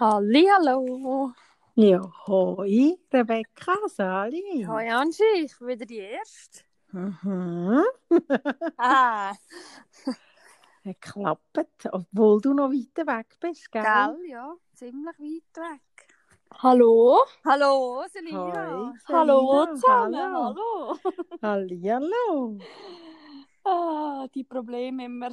Hallihallo. 0.00 1.34
Ja, 1.76 2.00
hoi, 2.26 2.96
Rebecca, 3.12 3.74
Sali. 3.86 4.64
Hoi 4.66 4.88
Angie, 4.88 5.44
ich 5.44 5.58
bin 5.58 5.68
wieder 5.68 5.84
die 5.84 5.98
Erste. 5.98 6.64
Mhm. 6.92 7.84
Ah, 8.78 9.34
Hat 10.86 11.00
geklappt, 11.02 11.86
obwohl 11.92 12.40
du 12.40 12.54
noch 12.54 12.70
weiter 12.70 13.06
weg 13.06 13.36
bist, 13.40 13.70
gell? 13.70 13.82
gell, 13.82 14.16
ja, 14.26 14.54
ziemlich 14.72 15.18
weit 15.18 15.56
weg. 15.68 16.08
Hallo? 16.62 17.18
Hallo, 17.44 18.02
Selina. 18.10 18.38
Hoi, 18.40 18.94
Hallo 19.06 19.50
Selina, 19.50 19.74
zusammen, 19.74 20.14
hallo. 20.16 20.44
hallo. 20.46 20.98
Hallihallo. 21.42 22.58
Ah, 23.64 24.26
die 24.34 24.44
Probleme 24.44 25.04
immer. 25.04 25.30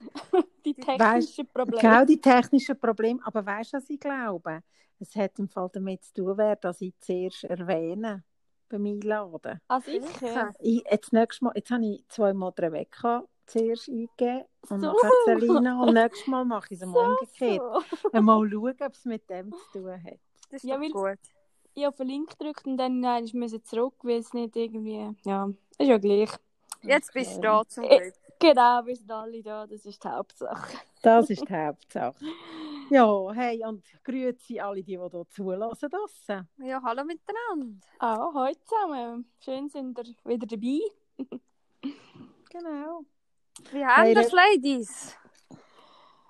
die 0.64 0.74
technischen 0.74 1.46
Probleme. 1.46 1.82
Genau 1.82 2.04
die 2.04 2.20
technischen 2.20 2.78
Probleme, 2.78 3.20
aber 3.24 3.44
weißt 3.44 3.72
du, 3.72 3.76
was 3.78 3.90
ich 3.90 4.00
glaube? 4.00 4.62
Es 5.00 5.14
hat 5.14 5.38
im 5.38 5.48
Fall 5.48 5.68
damit 5.72 6.04
zu 6.04 6.14
tun, 6.14 6.36
wer 6.38 6.56
das 6.56 6.80
ich 6.80 6.92
zuerst 7.00 7.44
erwähne 7.44 8.24
beim 8.68 8.86
Einladen. 8.86 9.60
Sicher. 9.84 10.00
Sicher. 10.08 10.54
Ich, 10.60 10.82
jetzt, 10.90 11.12
nächstes 11.12 11.40
Mal, 11.40 11.52
jetzt 11.54 11.70
habe 11.70 11.84
ich 11.86 12.04
zweimal 12.08 12.52
die 12.56 12.62
Rebecca 12.62 13.24
zuerst 13.46 13.88
eingegeben 13.88 14.44
und 14.68 14.80
So. 14.80 14.86
nachher 14.88 15.10
Selina 15.24 15.82
und 15.82 15.94
nächstes 15.94 16.26
Mal 16.26 16.44
mache 16.44 16.74
ich 16.74 16.80
es 16.82 16.88
So, 16.92 16.98
umgekehrt. 16.98 17.62
so. 18.12 18.20
Mal 18.20 18.50
schauen, 18.50 18.76
ob 18.80 18.92
es 18.92 19.04
mit 19.04 19.30
dem 19.30 19.52
zu 19.52 19.78
tun 19.78 20.02
hat. 20.04 20.18
Das 20.50 20.64
ist 20.64 20.68
Ja, 20.68 20.76
gut. 20.76 21.18
Ich 21.74 21.84
habe 21.84 21.96
den 21.96 22.08
Link 22.08 22.30
gedrückt 22.36 22.66
und 22.66 22.76
dann 22.76 22.98
nein, 23.00 23.24
ich 23.24 23.34
musste 23.34 23.62
zurück, 23.62 23.94
weil 24.02 24.18
es 24.18 24.32
nicht 24.32 24.56
irgendwie. 24.56 25.14
Ja, 25.22 25.48
ist 25.78 25.86
ja 25.88 25.96
gleich. 25.98 26.30
Jetzt 26.82 27.12
bist 27.12 27.36
du 27.36 27.38
Okay. 27.38 27.42
da 27.42 27.62
zum 27.68 27.84
Äh, 27.84 27.98
Glück. 28.00 28.14
Genau, 28.40 28.86
wir 28.86 28.94
sind 28.94 29.10
alle 29.10 29.42
da, 29.42 29.66
das 29.66 29.84
ist 29.84 30.02
die 30.02 30.08
Hauptsache. 30.08 30.78
Das 31.02 31.28
ist 31.30 31.48
die 31.48 31.54
Hauptsache. 31.54 32.14
Ja, 32.90 33.32
hey, 33.34 33.62
und 33.66 33.84
grüezi 34.02 34.58
alle, 34.60 34.76
die, 34.82 34.96
die 34.96 34.98
hier 34.98 35.26
zulassen. 35.28 35.90
draussen. 35.90 36.48
Ja, 36.56 36.80
hallo 36.82 37.04
miteinander. 37.04 37.86
Auch 37.98 38.32
heute 38.32 38.58
zusammen. 38.64 39.30
Schön 39.44 39.68
sind 39.68 39.98
ihr 39.98 40.04
wieder 40.24 40.46
dabei. 40.46 40.80
Genau. 42.50 43.02
Wie 43.72 43.84
haben 43.84 44.04
Hey, 44.04 44.14
das, 44.14 44.32
Ladies? 44.32 45.14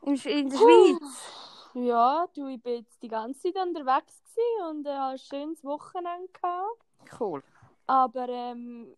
In, 0.03 0.17
in 0.17 0.51
der 0.51 0.59
Schweiz? 0.59 1.73
Ja, 1.75 2.27
du, 2.35 2.49
ich 2.49 2.61
bin 2.61 2.79
jetzt 2.79 3.01
die 3.05 3.09
ganze 3.09 3.53
Zeit 3.53 3.65
unterwegs 3.65 4.21
und 4.69 4.85
äh, 4.85 4.91
hatte 4.91 5.13
ein 5.13 5.19
schönes 5.19 5.63
Wochenende. 5.63 6.29
Gehabt. 6.33 7.21
Cool. 7.21 7.43
Aber 7.87 8.29
ähm, 8.29 8.97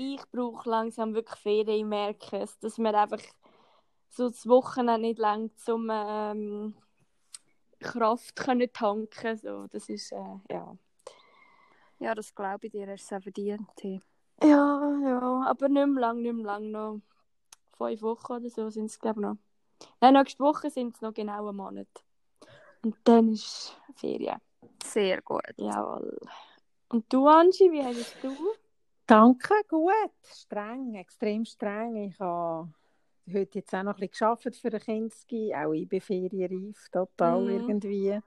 ich 0.00 0.22
brauche 0.32 0.68
langsam 0.68 1.14
wirklich 1.14 1.38
Ferien. 1.38 1.78
Ich 1.78 1.84
merke 1.84 2.38
es, 2.38 2.58
dass 2.58 2.78
mir 2.78 2.94
einfach 2.94 3.20
so 4.08 4.28
das 4.28 4.46
Wochenende 4.48 5.08
nicht 5.08 5.18
lang 5.18 5.54
zum 5.56 5.90
ähm, 5.92 6.74
Kraft 7.78 8.34
können 8.36 8.72
tanken 8.72 9.36
so 9.36 9.66
Das 9.68 9.88
ist, 9.88 10.12
äh, 10.12 10.38
ja. 10.50 10.76
Ja, 11.98 12.14
das 12.14 12.34
glaube 12.34 12.66
ich 12.66 12.72
dir, 12.72 12.88
hast 12.90 13.04
es 13.04 13.12
auch 13.12 13.22
verdient. 13.22 13.68
hey. 13.80 14.00
Ja, 14.42 14.98
ja, 15.02 15.44
aber 15.46 15.68
nicht 15.68 15.86
mehr 15.86 16.00
lang, 16.00 16.22
nicht 16.22 16.34
mehr 16.34 16.46
lang 16.46 16.70
noch. 16.70 17.00
Fünf 17.76 18.00
Wochen 18.00 18.32
oder 18.32 18.48
so 18.48 18.70
sind 18.70 18.86
es, 18.86 18.98
glaube 18.98 19.20
ich, 19.20 19.26
noch. 19.26 19.36
Nein, 20.00 20.14
nächste 20.14 20.42
Woche 20.42 20.70
sind 20.70 20.96
es 20.96 21.02
noch 21.02 21.12
genau 21.12 21.46
einen 21.46 21.56
Monat. 21.56 21.88
Und 22.82 22.96
dann 23.04 23.28
ist 23.28 23.76
Ferien. 23.96 24.40
Sehr 24.82 25.20
gut. 25.20 25.42
Jawohl. 25.58 26.18
Und 26.88 27.12
du, 27.12 27.26
Angie, 27.26 27.70
wie 27.70 27.84
hast 27.84 28.16
du? 28.22 28.34
Danke, 29.10 29.54
gut. 29.68 29.92
Streng, 30.22 30.94
extrem 30.94 31.44
streng. 31.44 31.96
Ich 31.96 32.20
habe 32.20 32.68
heute 33.26 33.58
jetzt 33.58 33.74
auch 33.74 33.82
noch 33.82 33.94
ein 33.98 34.08
bisschen 34.08 34.18
gearbeitet 34.20 34.56
für 34.56 34.72
ein 34.72 34.80
Kinski. 34.80 35.52
Auch 35.52 35.72
ich 35.72 35.88
bin 35.88 36.00
ferienreif, 36.00 36.88
total 36.92 37.42
Mhm. 37.42 37.50
irgendwie. 37.50 38.20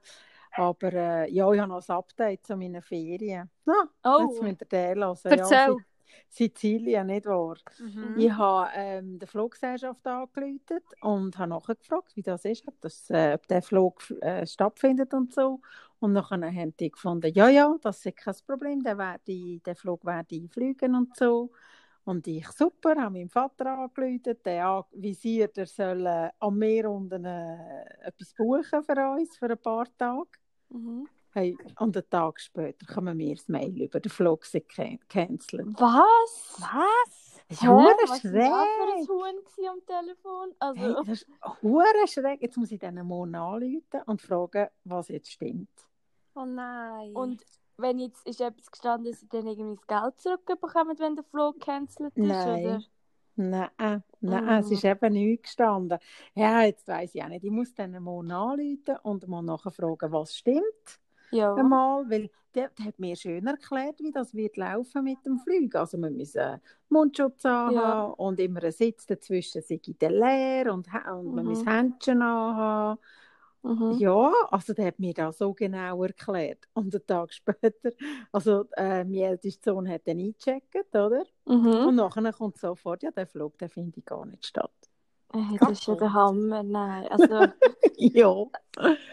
Aber 0.56 0.92
äh, 0.92 1.30
ja, 1.32 1.50
ich 1.52 1.58
habe 1.58 1.72
noch 1.72 1.88
ein 1.88 1.96
Update 1.96 2.46
zu 2.46 2.54
meinen 2.56 2.82
Ferien. 2.82 3.50
Na, 3.64 3.72
Oh, 4.04 4.28
jetzt 4.28 4.42
müsst 4.42 4.60
ihr 4.60 4.66
den 4.66 4.98
hören. 4.98 5.16
Ja, 5.24 5.30
Erzähl. 5.30 5.76
Si- 5.76 5.84
Sizilien, 6.28 7.06
nicht 7.06 7.24
wahr? 7.26 7.56
Mhm. 7.78 8.18
Ich 8.18 8.30
habe 8.32 8.70
ähm, 8.74 9.18
der 9.18 9.26
Fluggesellschaft 9.26 10.06
angerufen 10.06 10.80
und 11.00 11.38
habe 11.38 11.48
nachgefragt, 11.48 12.14
wie 12.14 12.22
das 12.22 12.44
ist, 12.44 12.68
ob, 12.68 12.78
das, 12.82 13.08
äh, 13.08 13.32
ob 13.34 13.48
der 13.48 13.62
Flug 13.62 14.02
äh, 14.20 14.46
stattfindet 14.46 15.14
und 15.14 15.32
so. 15.32 15.60
Und 16.04 16.12
nachher 16.12 16.36
haben 16.52 16.76
die 16.76 16.90
gefunden, 16.90 17.32
ja, 17.32 17.48
ja, 17.48 17.74
das 17.80 18.04
ist 18.04 18.16
kein 18.18 18.34
Problem, 18.46 18.82
der, 18.82 18.98
werde, 18.98 19.58
der 19.64 19.74
Flug 19.74 20.04
werde 20.04 20.34
ich 20.34 20.52
fliegen 20.52 20.94
und 20.94 21.16
so. 21.16 21.50
Und 22.04 22.26
ich, 22.26 22.46
super, 22.50 22.90
habe 23.00 23.14
meinen 23.14 23.30
Vater 23.30 23.78
angerufen, 23.78 24.36
der 24.44 24.66
anvisiert, 24.68 25.56
er 25.56 25.64
soll 25.64 26.04
äh, 26.04 26.28
am 26.40 26.58
Meer 26.58 26.90
unten 26.90 27.24
äh, 27.24 27.84
etwas 28.02 28.34
buchen 28.34 28.82
für 28.82 29.12
uns, 29.16 29.34
für 29.38 29.50
ein 29.50 29.56
paar 29.56 29.86
Tage. 29.96 30.28
Mhm. 30.68 31.08
Hey, 31.32 31.56
und 31.80 31.96
einen 31.96 32.10
Tag 32.10 32.38
später 32.38 32.84
kommen 32.84 33.18
wir 33.18 33.34
das 33.36 33.48
Mail 33.48 33.82
über, 33.84 33.98
der 33.98 34.10
Flug 34.10 34.44
sei 34.44 34.60
can- 34.60 35.00
cancelled. 35.08 35.72
Was? 35.80 36.58
Was? 36.58 37.40
Das 37.48 37.56
ist 37.58 37.62
Hä? 37.62 37.66
hure 37.68 37.96
Was 38.02 38.10
war 38.10 38.10
das 38.10 38.20
für 39.06 39.24
ein 39.24 39.36
schräg. 39.54 39.68
Am 39.70 39.86
Telefon? 39.86 40.54
Also, 40.58 40.80
Hey, 40.82 40.94
das 40.98 41.08
ist 41.08 41.26
hure 41.62 42.06
schräg. 42.08 42.42
Jetzt 42.42 42.58
muss 42.58 42.70
ich 42.70 42.78
diesen 42.78 43.08
Mann 43.08 43.34
anrufen 43.34 44.02
und 44.04 44.20
fragen, 44.20 44.68
was 44.84 45.08
jetzt 45.08 45.32
stimmt. 45.32 45.70
Oh 46.34 46.44
nein. 46.44 47.14
und 47.14 47.42
wenn 47.76 47.98
jetzt 47.98 48.26
ist 48.26 48.40
etwas 48.40 48.70
gestanden, 48.70 49.10
dass 49.10 49.20
sie 49.20 49.28
dann 49.28 49.46
irgendwie 49.46 49.76
das 49.76 49.86
Geld 50.02 50.20
zurückbekommen, 50.20 50.98
wenn 50.98 51.16
der 51.16 51.24
Flug 51.24 51.58
gecancelt 51.58 52.16
ist, 52.16 52.26
Nein. 52.26 52.64
oder? 52.64 52.82
Nein, 53.36 54.02
nein, 54.20 54.44
Mhm. 54.44 54.48
es 54.50 54.70
ist 54.70 54.84
eben 54.84 55.12
nichts 55.12 55.42
gestanden. 55.48 55.98
Ja, 56.36 56.62
jetzt 56.62 56.86
weiss 56.86 57.14
ich 57.16 57.22
auch 57.24 57.28
nicht. 57.28 57.42
Ich 57.44 57.50
muss 57.50 57.74
diesen 57.74 58.00
Mann 58.00 58.30
anrufen 58.30 58.96
und 59.02 59.26
mal 59.26 59.42
nachher 59.42 59.72
fragen, 59.72 60.12
was 60.12 60.36
stimmt. 60.36 61.00
Ja. 61.32 61.52
Einmal, 61.54 62.08
weil 62.08 62.30
der, 62.54 62.68
der 62.78 62.84
hat 62.86 62.98
mir 63.00 63.16
schön 63.16 63.44
erklärt, 63.48 63.98
wie 63.98 64.12
das 64.12 64.34
wird 64.34 64.56
laufen 64.56 65.02
mit 65.02 65.18
dem 65.26 65.40
Flug. 65.40 65.74
Also 65.74 65.98
wir 65.98 66.10
müssen 66.10 66.60
Mundschutz 66.90 67.44
anhaben 67.44 67.74
Ja. 67.74 68.02
und 68.04 68.38
immer 68.38 68.62
ein 68.62 68.70
Sitz 68.70 69.04
dazwischen 69.06 69.62
sei 69.62 69.80
der 70.00 70.10
leer 70.10 70.72
und, 70.72 70.86
und 70.86 71.34
man 71.34 71.44
Mhm. 71.44 71.50
muss 71.50 71.66
Händchen 71.66 72.22
anhaben. 72.22 73.00
Mhm. 73.64 73.92
Ja, 73.98 74.30
also 74.50 74.74
der 74.74 74.86
hat 74.88 74.98
mir 74.98 75.14
das 75.14 75.38
so 75.38 75.54
genau 75.54 76.02
erklärt. 76.04 76.58
Und 76.74 76.94
einen 76.94 77.06
Tag 77.06 77.32
später, 77.32 77.90
also 78.30 78.66
äh, 78.76 79.04
mein 79.04 79.14
ältester 79.14 79.72
Sohn 79.72 79.88
hat 79.88 80.02
dann 80.06 80.18
eingecheckt, 80.18 80.94
oder? 80.94 81.24
Mhm. 81.46 81.86
Und 81.88 81.94
nachher 81.96 82.32
kommt 82.32 82.58
sofort, 82.58 83.02
ja, 83.02 83.10
der 83.10 83.26
Flug, 83.26 83.56
der 83.58 83.70
findet 83.70 84.04
gar 84.04 84.26
nicht 84.26 84.44
statt. 84.44 84.70
Hey, 85.32 85.56
das 85.58 85.70
ist 85.72 85.86
ja 85.86 85.94
der 85.96 86.12
Hammer, 86.12 86.62
nein. 86.62 87.08
Also, 87.08 87.26
ja. 87.96 88.44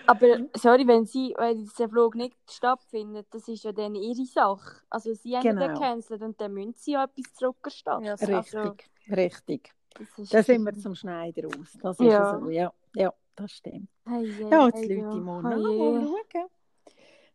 aber 0.06 0.28
sorry, 0.56 0.86
wenn 0.86 1.06
sie, 1.06 1.34
wenn 1.38 1.68
der 1.80 1.90
Flug 1.90 2.16
nicht 2.16 2.36
stattfindet, 2.50 3.28
das 3.32 3.48
ist 3.48 3.64
ja 3.64 3.72
dann 3.72 3.96
ihre 3.96 4.26
Sache. 4.26 4.82
Also 4.90 5.14
sie 5.14 5.36
haben 5.36 5.44
Genau. 5.44 5.62
den 5.66 5.74
gecancelt 5.74 6.22
und 6.22 6.40
dann 6.40 6.54
müssen 6.54 6.74
sie 6.76 6.92
ja 6.92 7.06
etwas 7.06 7.34
zurückerstatten. 7.34 8.04
Ja, 8.06 8.14
Richtig, 8.16 8.36
Also, 8.56 8.76
richtig. 9.10 9.72
das 9.98 10.20
ist 10.20 10.34
Da 10.34 10.44
sind 10.44 10.64
wir 10.64 10.74
zum 10.78 10.94
Schneider 10.94 11.48
aus. 11.48 11.78
Das 11.82 12.00
ist 12.00 12.06
Ja. 12.06 12.40
so, 12.40 12.50
ja. 12.50 12.72
Ja, 12.94 13.14
das 13.42 13.52
stimmt. 13.52 13.90
Hey, 14.06 14.32
hey, 14.34 14.50
Ja, 14.52 14.66
jetzt 14.68 14.76
hey, 14.78 14.96
Leute 14.96 15.18
im 15.18 15.26
ja. 15.26 15.42
Mund. 15.42 15.46
Oh 15.46 15.94
Mal 15.94 16.08
schauen. 16.34 16.48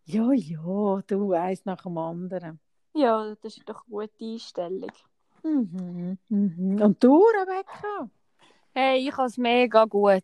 Ja, 0.05 0.33
ja, 0.33 1.03
du, 1.07 1.33
eins 1.33 1.65
nach 1.65 1.83
dem 1.83 1.99
anderen. 1.99 2.61
Ja, 2.95 3.35
das 3.43 3.57
ist 3.57 3.69
doch 3.69 3.83
eine 3.87 3.91
gute 4.09 4.25
Einstellung. 4.25 4.93
Mhm, 5.43 6.19
mhm. 6.29 6.81
Und 6.83 7.03
du, 7.05 7.23
Rebecca? 7.41 8.09
Hey, 8.73 9.09
ich 9.09 9.17
habe 9.17 9.27
es 9.27 9.37
mega 9.39 9.85
gut. 9.85 10.23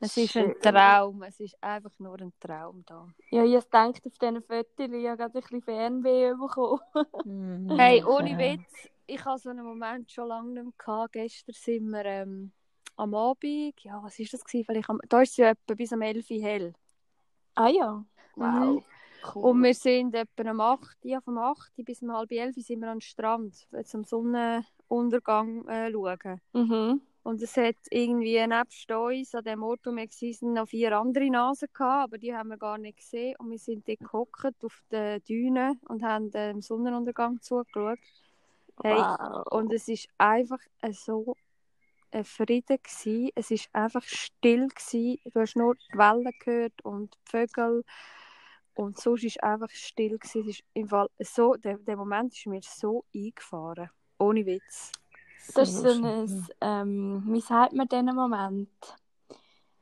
Es 0.00 0.16
ist 0.16 0.36
ein 0.36 0.54
Schön. 0.54 0.60
Traum. 0.60 1.22
Es 1.24 1.40
ist 1.40 1.56
einfach 1.60 1.90
nur 1.98 2.20
ein 2.20 2.32
Traum 2.38 2.84
da. 2.86 3.08
Ja, 3.30 3.42
ich 3.42 3.54
habe 3.56 3.64
gedacht, 3.64 4.06
auf 4.06 4.18
diesen 4.18 4.42
Fotos, 4.42 4.68
ich 4.78 5.08
habe 5.08 5.16
gerade 5.16 5.24
ein 5.24 5.32
bisschen 5.32 5.62
Fernweh 5.62 6.34
bekommen. 6.34 6.80
Mhm, 7.24 7.76
Hey, 7.76 8.04
ohne. 8.04 8.38
Witz, 8.38 8.88
ich 9.06 9.24
habe 9.24 9.38
so 9.38 9.50
einen 9.50 9.64
Moment 9.64 10.10
schon 10.10 10.28
lange 10.28 10.50
nicht 10.52 10.64
mehr 10.64 10.72
gehabt. 10.78 11.12
Gestern 11.14 11.54
sind 11.54 11.88
wir 11.90 12.04
ähm, 12.04 12.52
am 12.98 13.14
Abend, 13.14 13.80
ja, 13.80 14.02
was 14.02 14.18
war 14.18 14.26
das? 14.30 14.44
Gewesen? 14.44 14.64
Vielleicht 14.64 14.90
am, 14.90 15.00
da 15.08 15.22
ist 15.22 15.30
es 15.30 15.36
ja 15.38 15.50
etwa 15.50 15.74
bis 15.74 15.92
um 15.92 16.02
11 16.02 16.30
Uhr 16.30 16.42
hell. 16.42 16.72
Ah 17.54 17.68
ja, 17.68 18.04
wow. 18.36 18.76
Mhm. 18.76 18.84
Cool. 19.34 19.42
Und 19.42 19.62
wir 19.62 19.74
sind 19.74 20.14
etwa 20.14 20.50
um 20.50 20.60
8 20.60 20.82
Uhr, 21.04 21.10
ja, 21.10 21.20
vom 21.20 21.38
8 21.38 21.78
Uhr 21.78 21.84
bis 21.84 22.02
um 22.02 22.12
halb 22.12 22.30
11 22.30 22.56
Uhr 22.56 22.62
sind 22.62 22.80
wir 22.80 22.90
am 22.90 23.00
Strand, 23.00 23.54
zum 23.84 24.04
Sonnenuntergang 24.04 25.66
äh, 25.68 25.90
schauen. 25.90 26.40
mhm. 26.52 27.00
Und 27.24 27.42
es 27.42 27.58
hat 27.58 27.76
irgendwie 27.90 28.46
nebst 28.46 28.90
uns 28.90 29.34
an 29.34 29.44
dem 29.44 29.62
Ort, 29.62 29.80
wo 29.84 29.90
wir 29.90 30.06
waren, 30.06 30.54
noch 30.54 30.68
vier 30.68 30.98
andere 30.98 31.28
Nasen 31.28 31.68
gehabt, 31.74 32.04
aber 32.04 32.16
die 32.16 32.34
haben 32.34 32.48
wir 32.48 32.56
gar 32.56 32.78
nicht 32.78 32.98
gesehen. 32.98 33.36
Und 33.38 33.50
wir 33.50 33.58
sind 33.58 33.86
dort 33.86 33.98
gehockt 33.98 34.64
auf 34.64 34.82
den 34.90 35.22
Dünen 35.24 35.78
und 35.88 36.02
haben 36.02 36.30
dem 36.30 36.62
Sonnenuntergang 36.62 37.42
zugeschaut. 37.42 37.98
Hey, 38.82 38.96
wow. 38.96 39.44
Und 39.50 39.74
es 39.74 39.88
ist 39.88 40.08
einfach 40.16 40.60
äh, 40.80 40.92
so 40.92 41.36
ein 42.10 42.24
Frieden 42.24 42.78
gsi. 42.82 43.32
Es 43.34 43.50
ist 43.50 43.68
einfach 43.72 44.02
still 44.02 44.68
gsi. 44.68 45.20
Du 45.32 45.40
hast 45.40 45.56
nur 45.56 45.74
die 45.74 45.98
Wellen 45.98 46.32
gehört 46.38 46.84
und 46.84 47.14
die 47.14 47.30
Vögel. 47.30 47.84
Und 48.74 48.98
sonst 48.98 49.24
ist 49.24 49.42
einfach 49.42 49.70
still 49.70 50.18
gsi. 50.18 50.40
Es 50.40 50.46
ist 50.46 50.64
im 50.74 50.88
Fall 50.88 51.08
so, 51.18 51.54
der, 51.54 51.78
der 51.78 51.96
Moment 51.96 52.34
ist 52.34 52.46
mir 52.46 52.60
so 52.62 53.04
eingefahren. 53.14 53.90
Ohne 54.18 54.46
Witz. 54.46 54.92
Das 55.54 55.68
ist 55.70 55.82
so 55.82 56.06
ein, 56.06 56.46
ähm, 56.60 57.22
wie 57.26 57.40
sagt 57.40 57.72
man 57.72 57.88
diesen 57.88 58.14
Moment? 58.14 58.68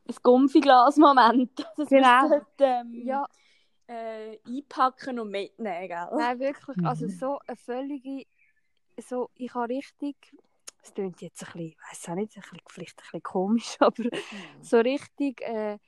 ein 0.09 0.15
Gumpfiglas-Moment. 0.23 1.67
Das 1.77 1.89
Genau. 1.89 2.29
genau. 2.29 2.47
ähm, 2.59 3.03
Ja, 3.07 3.27
äh, 3.89 4.39
einpacken 4.47 5.19
und 5.19 5.31
mitnehmen, 5.31 5.89
gell? 5.89 6.09
nein, 6.17 6.39
wirklich. 6.39 6.85
Also 6.85 7.07
Mhm. 7.07 7.11
so 7.11 7.39
eine 7.47 7.57
völlige, 7.57 8.27
so, 9.01 9.31
ich 9.35 9.53
habe 9.55 9.75
richtig, 9.75 10.17
es 10.87 10.95
klingt 10.95 11.21
jetzt 11.21 11.43
ein 11.43 11.53
bisschen, 11.53 11.75
weiß 11.91 12.09
auch 12.09 12.15
nicht, 12.15 12.37
ein 12.37 12.43
bisschen, 12.43 12.61
vielleicht 12.69 12.99
ein 12.99 13.03
bisschen 13.03 13.23
komisch, 13.23 13.77
aber 13.81 14.05
so 14.61 14.79
richtig 14.79 15.41
äh, 15.43 15.79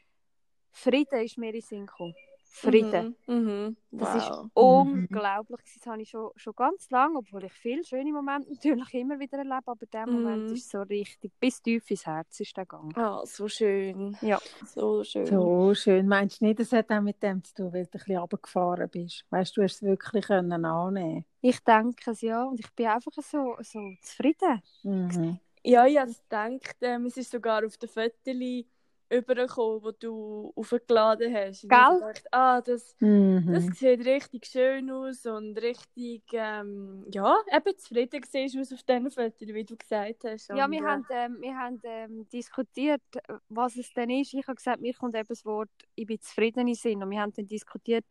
Frieden 0.73 1.25
ist 1.25 1.39
mir 1.39 1.49
in 1.49 1.53
den 1.55 1.63
Sinn 1.63 1.87
gekommen. 1.87 2.15
Frieden. 2.51 3.17
Mhm. 3.27 3.35
Mhm. 3.35 3.77
Das 3.99 4.15
wow. 4.15 4.17
ist 4.17 4.33
unglaublich. 4.55 5.61
Das 5.75 5.87
habe 5.87 6.03
ich 6.03 6.11
schon, 6.11 6.31
schon 6.37 6.55
ganz 6.55 6.91
lange, 6.91 7.19
obwohl 7.19 7.45
ich 7.45 7.53
viele 7.53 7.85
schöne 7.85 8.13
Momente 8.13 8.51
natürlich 8.77 8.95
immer 8.95 9.19
wieder 9.19 9.39
erlebe, 9.39 9.63
aber 9.69 9.87
der 9.87 10.07
Moment 10.07 10.51
Mhm. 10.51 10.55
ist 10.55 10.71
so 10.71 10.83
richtig, 10.83 11.33
bis 11.41 11.63
tief 11.63 11.91
ins 11.91 12.07
Herz 12.07 12.41
ist 12.41 12.57
der 12.57 12.65
gegangen. 12.67 12.95
Ah, 12.97 13.23
so 13.25 13.49
schön. 13.49 14.17
Ja. 14.21 14.39
So 14.65 15.05
schön. 15.05 15.27
So 15.27 15.75
schön. 15.75 16.09
Meinst 16.09 16.41
du 16.41 16.47
nicht, 16.47 16.59
das 16.61 16.73
hat 16.73 16.91
auch 16.91 17.01
mit 17.01 17.23
dem 17.23 17.43
zu 17.45 17.55
tun, 17.55 17.73
weil 17.73 17.85
du 17.87 17.89
ein 17.89 17.91
bisschen 17.99 18.17
runtergefahren 18.19 18.89
bist? 18.91 19.25
Weißt 19.31 19.57
du, 19.57 19.61
du 19.61 19.65
hast 19.65 19.77
es 19.77 19.83
wirklich 19.83 20.27
können 20.27 20.65
annehmen 20.65 21.25
Ich 21.41 21.61
denke 21.65 22.11
es 22.11 22.21
ja 22.23 22.45
und 22.45 22.61
ich 22.61 22.71
bin 22.75 22.87
einfach 22.87 23.13
so, 23.23 23.57
so 23.61 23.81
zufrieden. 24.03 24.63
mhm. 24.83 25.39
Ja, 25.65 25.87
ich 25.87 25.99
habe 25.99 26.13
gedacht, 26.13 26.77
ähm, 26.83 27.07
es 27.07 27.17
ist 27.17 27.31
sogar 27.31 27.65
auf 27.67 27.77
den 27.77 27.89
Fotos 27.89 28.65
übergekommen, 29.11 29.81
die 29.83 29.99
du 30.01 30.53
aufgeladen 30.55 31.35
hast. 31.35 31.65
Und 31.65 31.71
Gell? 31.71 31.95
gedacht, 32.01 32.27
ah, 32.31 32.61
das, 32.61 32.95
Mhm. 33.01 33.53
das 33.53 33.65
sieht 33.79 34.05
richtig 34.05 34.47
schön 34.47 34.91
aus 34.91 35.25
und 35.27 35.57
richtig, 35.63 36.23
ähm, 36.33 37.05
ja, 37.13 37.37
eben 37.51 37.79
zufrieden 37.79 38.23
siehst 38.29 38.57
aus 38.59 38.73
auf 38.73 38.83
diesen 38.83 39.11
Fotos, 39.11 39.49
wie 39.49 39.65
du 39.65 39.77
gesagt 39.77 40.25
hast. 40.25 40.49
Ja, 40.49 40.67
Und, 40.67 40.73
wir 40.73 40.81
äh, 40.81 40.85
haben, 40.85 41.07
ähm, 41.11 41.37
wir 41.41 41.57
haben 41.57 41.81
ähm, 41.85 42.29
diskutiert, 42.29 43.03
was 43.49 43.77
es 43.77 43.93
denn 43.95 44.11
ist. 44.11 44.35
Ich 44.35 44.47
habe 44.47 44.57
gesagt, 44.57 44.81
mir 44.81 44.95
kommt 44.95 45.15
eben 45.15 45.29
das 45.29 45.45
Wort, 45.45 45.71
ich 45.95 46.07
bin 46.07 46.21
zufrieden 46.21 46.69
im 46.69 46.75
Sinn. 46.75 47.03
Und 47.03 47.11
wir 47.11 47.21
haben 47.21 47.33
dann 47.33 47.47
diskutiert, 47.47 48.05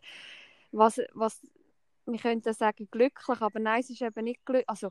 was, 0.71 0.99
was 1.13 1.41
wir 2.05 2.19
könnten 2.19 2.53
sagen, 2.53 2.87
glücklich, 2.89 3.41
aber 3.41 3.59
nein, 3.59 3.81
es 3.81 3.89
ist 3.89 4.01
eben 4.01 4.23
nicht 4.23 4.45
glücklich. 4.45 4.69
Also, 4.69 4.89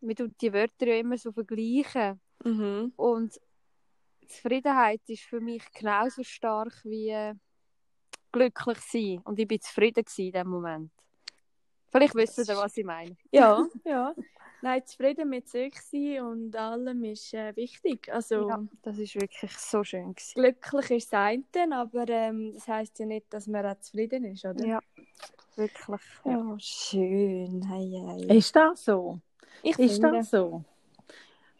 wir 0.00 0.14
tun 0.14 0.34
die 0.40 0.52
Wörter 0.52 0.86
ja 0.86 0.96
immer 0.96 1.16
so 1.18 1.32
vergleichen. 1.32 2.20
Mhm. 2.44 2.92
Und 2.96 3.40
Zufriedenheit 4.30 5.00
ist 5.08 5.22
für 5.24 5.40
mich 5.40 5.62
genauso 5.72 6.22
stark 6.22 6.84
wie 6.84 7.10
äh, 7.10 7.34
glücklich 8.32 8.78
sein. 8.78 9.18
Und 9.24 9.38
ich 9.38 9.48
bin 9.48 9.60
zufrieden 9.60 10.04
in 10.16 10.32
dem 10.32 10.48
Moment. 10.48 10.90
Vielleicht 11.90 12.14
wisst 12.14 12.38
ihr, 12.38 12.56
was 12.56 12.76
ich 12.76 12.84
meine. 12.84 13.16
Ja, 13.32 13.66
ja. 13.84 14.14
Nein, 14.62 14.86
zufrieden 14.86 15.28
mit 15.30 15.48
sich 15.48 15.74
sein 15.80 16.20
und 16.22 16.54
allem 16.54 17.02
ist 17.04 17.32
äh, 17.32 17.56
wichtig. 17.56 18.12
Also, 18.12 18.48
Ja, 18.48 18.62
das 18.82 18.98
ist 18.98 19.14
wirklich 19.14 19.56
so 19.56 19.82
schön 19.82 20.14
gewesen. 20.14 20.34
glücklich 20.34 20.90
ist 20.90 21.12
das 21.12 21.20
eine, 21.54 21.76
aber 21.76 22.08
ähm, 22.08 22.52
das 22.52 22.68
heisst 22.68 22.98
ja 22.98 23.06
nicht, 23.06 23.32
dass 23.32 23.46
man 23.46 23.64
auch 23.66 23.80
zufrieden 23.80 24.24
ist, 24.26 24.44
oder? 24.44 24.64
Ja, 24.64 24.80
wirklich. 25.56 26.00
Ja. 26.24 26.32
Ja, 26.32 26.56
schön. 26.58 27.62
Hey, 27.66 28.02
hey. 28.28 28.36
Ist 28.38 28.54
das 28.54 28.84
so? 28.84 29.18
Ich 29.62 29.78
Ist 29.78 29.94
finde, 30.00 30.18
das 30.18 30.30
so? 30.30 30.62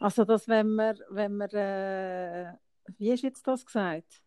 Also, 0.01 0.25
dass 0.25 0.47
wenn 0.49 0.75
man, 0.75 0.99
wenn 1.09 1.37
man 1.37 1.49
äh, 1.51 2.53
wie 2.97 3.09
du 3.15 3.27
jetzt 3.27 3.47
das 3.47 3.65
gesagt? 3.65 4.23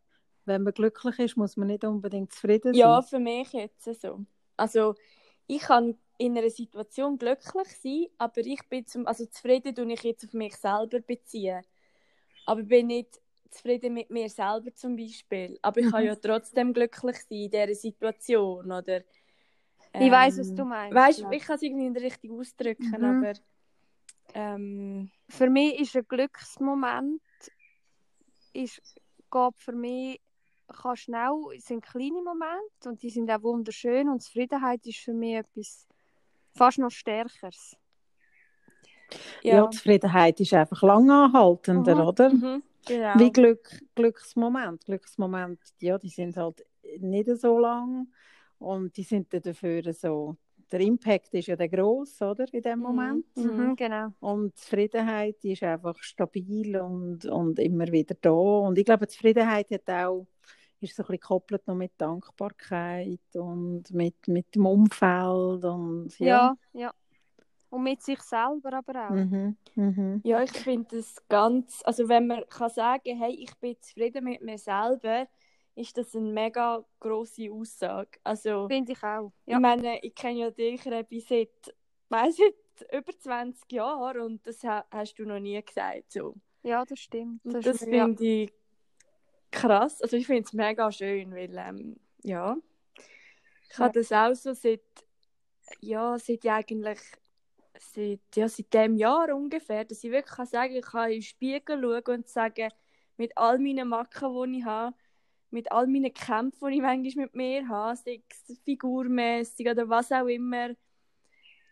Wenn 0.46 0.62
man 0.62 0.74
glücklich 0.74 1.18
ist, 1.18 1.36
muss 1.36 1.56
man 1.56 1.68
nicht 1.68 1.84
unbedingt 1.84 2.32
zufrieden 2.32 2.74
sein. 2.74 2.78
ja, 2.78 3.02
für 3.02 3.18
mich 3.18 3.52
jetzt 3.52 3.84
so. 4.00 4.24
Also, 4.56 4.94
ich 5.46 5.62
kann 5.62 5.98
in 6.18 6.38
einer 6.38 6.50
Situation 6.50 7.18
glücklich 7.18 7.68
sein, 7.82 8.06
aber 8.18 8.38
ich 8.40 8.60
bin 8.68 8.86
zum, 8.86 9.06
also 9.06 9.26
zufrieden 9.26 9.74
tue 9.74 9.92
ich 9.92 10.02
jetzt 10.02 10.24
auf 10.24 10.32
mich 10.32 10.56
selber 10.56 11.00
beziehen. 11.00 11.62
Aber 12.46 12.64
bin 12.64 12.88
nicht 12.88 13.20
zufrieden 13.50 13.94
mit 13.94 14.10
mir 14.10 14.30
selber 14.30 14.74
zum 14.74 14.96
Beispiel. 14.96 15.58
Aber 15.62 15.80
ich 15.80 15.86
kann 15.88 16.04
Mhm. 16.04 16.06
ja 16.06 16.16
trotzdem 16.16 16.74
glücklich 16.74 17.18
sein 17.18 17.38
in 17.44 17.52
dieser 17.52 17.76
Situation, 17.76 18.72
oder? 18.72 19.02
Ich 19.98 20.10
weiß, 20.10 20.38
was 20.38 20.54
Ähm, 20.54 20.54
du 20.54 20.64
meinst. 20.64 20.96
Weißt 20.96 21.18
ja. 21.18 21.32
du, 21.32 21.36
ich 21.36 21.42
kann 21.44 21.56
es 21.56 21.62
irgendwie 21.62 21.90
nicht 21.90 22.02
richtig 22.04 22.30
ausdrücken, 22.32 23.04
Mhm. 23.04 23.04
aber 23.04 23.34
ähm, 24.34 25.10
Für 25.28 25.48
mich 25.48 25.80
ist 25.80 25.96
ein 25.96 26.06
Glücksmoment, 26.08 27.22
ist, 28.52 28.80
geht 29.30 29.56
für 29.58 29.72
mich, 29.72 30.20
kann 30.68 30.96
schnell, 30.96 31.32
es 31.56 31.66
sind 31.66 31.84
kleine 31.84 32.22
Momente 32.22 32.88
und 32.88 33.02
die 33.02 33.10
sind 33.10 33.30
auch 33.30 33.42
wunderschön 33.42 34.08
und 34.08 34.22
Zufriedenheit 34.22 34.84
ist 34.86 34.98
für 34.98 35.12
mich 35.14 35.36
etwas 35.36 35.86
fast 36.56 36.78
noch 36.78 36.90
Stärkeres. 36.90 37.76
ja. 39.42 39.54
ja. 39.56 39.70
Zufriedenheit 39.70 40.40
ist 40.40 40.54
einfach 40.54 40.82
langanhaltender, 40.82 41.94
Mhm. 41.96 42.00
oder? 42.00 42.30
Mhm, 42.30 42.62
genau. 42.86 43.18
Wie 43.18 43.32
Glück, 43.32 43.80
Glücksmoment. 43.94 44.84
Glücksmoment, 44.84 45.60
ja, 45.80 45.98
die 45.98 46.08
sind 46.08 46.36
halt 46.36 46.64
nicht 46.98 47.28
so 47.36 47.58
lang 47.58 48.08
und 48.58 48.96
die 48.96 49.02
sind 49.04 49.32
dann 49.32 49.42
dafür 49.42 49.92
so. 49.92 50.36
Der 50.72 50.80
Impact 50.80 51.34
ist 51.34 51.48
ja 51.48 51.56
der 51.56 51.68
gross, 51.68 52.20
oder, 52.22 52.46
in 52.52 52.62
dem 52.62 52.78
Mhm. 52.78 52.82
Moment. 52.82 53.26
Mhm, 53.36 53.76
genau. 53.76 54.08
Und 54.20 54.56
Zufriedenheit 54.58 55.36
die 55.42 55.52
ist 55.52 55.62
einfach 55.62 55.96
stabil 56.02 56.76
und, 56.78 57.24
und 57.26 57.58
immer 57.58 57.86
wieder 57.92 58.14
da. 58.20 58.30
Und 58.30 58.78
ich 58.78 58.84
glaube, 58.84 59.06
Zufriedenheit 59.08 59.70
hat 59.70 59.88
auch, 59.90 60.26
ist 60.80 60.94
so 60.96 61.02
ein 61.02 61.06
bisschen 61.06 61.20
gekoppelt 61.20 61.66
noch 61.66 61.74
mit 61.76 61.92
Dankbarkeit 61.98 63.20
und 63.34 63.90
mit, 63.92 64.16
mit 64.28 64.54
dem 64.54 64.66
Umfeld. 64.66 65.64
Und, 65.64 66.18
Ja. 66.18 66.54
ja. 66.72 66.80
ja, 66.80 66.92
Und 67.70 67.82
mit 67.84 68.02
sich 68.02 68.20
selber 68.20 68.72
aber 68.74 69.08
auch. 69.08 69.10
Mhm. 69.10 69.56
Mhm. 69.74 70.20
Ja, 70.24 70.42
ich 70.42 70.52
finde 70.52 70.96
das 70.96 71.16
ganz, 71.28 71.80
also 71.84 72.08
wenn 72.08 72.26
man 72.26 72.44
kann 72.48 72.70
sagen, 72.70 73.18
hey, 73.18 73.34
ich 73.34 73.54
bin 73.60 73.76
zufrieden 73.80 74.24
mit 74.24 74.42
mir 74.42 74.58
selber, 74.58 75.26
ist 75.76 75.96
das 75.96 76.14
eine 76.14 76.30
mega 76.30 76.84
grosse 77.00 77.50
Aussage. 77.50 78.18
Also, 78.22 78.68
Finde 78.68 78.92
ich 78.92 79.02
auch. 79.02 79.32
Ja. 79.46 79.56
ich 79.56 79.60
meine, 79.60 79.98
ich 80.02 80.14
kenne 80.14 80.40
ja 80.40 80.50
dich 80.50 80.84
Rebi, 80.86 81.20
seit, 81.20 81.74
weiss 82.08 82.36
seit 82.36 82.92
über 82.92 83.18
20 83.18 83.72
Jahren 83.72 84.20
und 84.20 84.46
das 84.46 84.62
ha 84.64 84.84
hast 84.90 85.18
du 85.18 85.24
noch 85.24 85.40
nie 85.40 85.60
gesagt. 85.62 86.12
So. 86.12 86.34
ja, 86.62 86.84
das 86.84 87.00
stimmt. 87.00 87.40
Das, 87.44 87.64
das 87.64 87.82
ist, 87.82 87.88
ja. 87.88 88.04
finde 88.04 88.24
ich 88.24 88.52
krass. 89.50 90.00
Also 90.02 90.16
ich 90.16 90.26
finde 90.26 90.42
es 90.42 90.52
mega 90.52 90.90
schön, 90.90 91.34
weil 91.34 91.56
ähm, 91.56 91.96
ja, 92.22 92.56
ich 93.70 93.78
habe 93.78 94.00
das 94.00 94.12
auch 94.12 94.34
so 94.34 94.52
seit 94.52 94.82
ja, 95.80 96.18
seit 96.18 96.46
eigentlich 96.46 97.00
seit, 97.78 98.20
ja, 98.34 98.48
seit 98.48 98.72
dem 98.72 98.96
Jahr 98.96 99.34
ungefähr, 99.34 99.84
dass 99.84 100.04
ich 100.04 100.10
wirklich 100.10 100.36
kann 100.36 100.46
sagen, 100.46 100.76
ich 100.76 100.84
kann 100.84 101.10
in 101.10 101.16
den 101.16 101.22
Spiegel 101.22 101.80
schauen 101.80 102.18
und 102.18 102.28
sagen, 102.28 102.70
mit 103.16 103.36
all 103.36 103.58
meinen 103.58 103.88
Macken, 103.88 104.52
die 104.52 104.58
ich 104.58 104.64
habe, 104.64 104.96
mit 105.54 105.70
all 105.72 105.86
meinen 105.86 106.12
Kämpfen, 106.12 106.68
die 106.70 106.76
ich 106.76 106.82
manchmal 106.82 107.26
mit 107.26 107.34
mir 107.34 107.68
habe, 107.68 107.96
sei 107.96 108.20
es 108.28 108.58
figurmäßig 108.64 109.68
oder 109.68 109.88
was 109.88 110.12
auch 110.12 110.26
immer, 110.26 110.70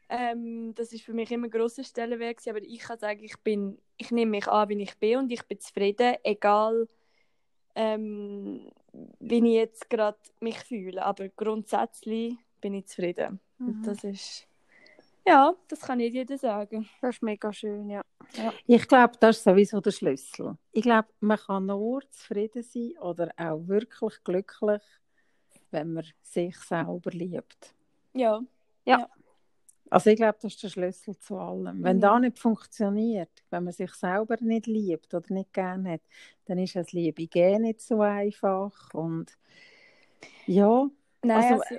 ähm, 0.09 0.75
das 0.75 0.93
ist 0.93 1.05
für 1.05 1.13
mich 1.13 1.31
immer 1.31 1.49
ein 1.49 1.51
grosser 1.51 1.85
Stellenwert 1.85 2.47
aber 2.47 2.63
ich 2.63 2.79
kann 2.81 2.99
sagen, 2.99 3.25
ich 3.25 3.37
bin, 3.39 3.79
ich 3.97 4.11
nehme 4.11 4.31
mich 4.33 4.47
an, 4.49 4.69
wie 4.69 4.83
ich 4.83 4.97
bin 4.99 5.19
und 5.19 5.33
ich 5.33 5.43
bin 5.45 5.59
zufrieden, 5.59 6.17
egal 6.23 6.89
ähm, 7.75 8.71
wie 9.21 9.39
ich 9.39 9.55
jetzt 9.55 9.91
gerade 9.91 10.19
mich 10.41 10.59
fühle, 10.59 11.05
aber 11.05 11.29
grundsätzlich 11.31 12.37
bin 12.61 12.75
ich 12.75 12.87
zufrieden. 12.87 13.41
Und 13.67 13.77
Mhm. 13.79 13.87
das 13.87 14.05
ist, 14.05 14.47
ja, 15.27 15.55
das 15.69 15.81
kann 15.81 15.99
nicht 15.99 16.15
jeder 16.15 16.39
sagen. 16.39 16.89
Das 17.01 17.17
ist 17.17 17.23
mega 17.23 17.53
schön, 17.53 17.89
ja. 17.91 18.03
Ich 18.67 18.89
glaube, 18.89 19.15
das 19.21 19.39
ist 19.39 19.45
sowieso 19.45 19.81
der 19.81 19.91
Schlüssel. 19.91 20.57
Ich 20.73 20.83
glaube, 20.83 21.09
man 21.21 21.39
kann 21.39 21.67
nur 21.67 22.03
zufrieden 22.11 22.63
sein 22.63 22.93
oder 23.01 23.31
auch 23.37 23.67
wirklich 23.67 24.23
glücklich, 24.25 24.83
wenn 25.71 25.93
man 25.95 26.05
sich 26.23 26.57
selber 26.59 27.11
liebt. 27.11 27.75
Ja, 28.85 29.09
Also 29.91 30.11
ich 30.11 30.17
glaube, 30.17 30.39
das 30.41 30.55
ist 30.55 30.63
der 30.63 30.69
Schlüssel 30.71 31.19
zu 31.19 31.37
allem. 31.37 31.83
Wenn 31.83 31.99
Mhm. 31.99 32.01
das 32.01 32.21
nicht 32.21 32.39
funktioniert, 32.39 33.31
wenn 33.51 33.65
man 33.65 33.73
sich 33.75 33.93
selber 33.93 34.37
nicht 34.41 34.67
liebt 34.67 35.13
oder 35.15 35.33
nicht 35.35 35.53
gerne 35.53 35.93
hat, 35.95 36.01
dann 36.47 36.59
ist 36.59 36.77
das 36.77 36.93
Liebe 36.93 37.27
gehen 37.27 37.63
nicht 37.63 37.81
so 37.83 38.01
einfach. 38.01 38.95
Und 38.95 39.37
ja, 40.47 40.89
nein, 41.23 41.55
Also, 41.55 41.61
also, 41.61 41.77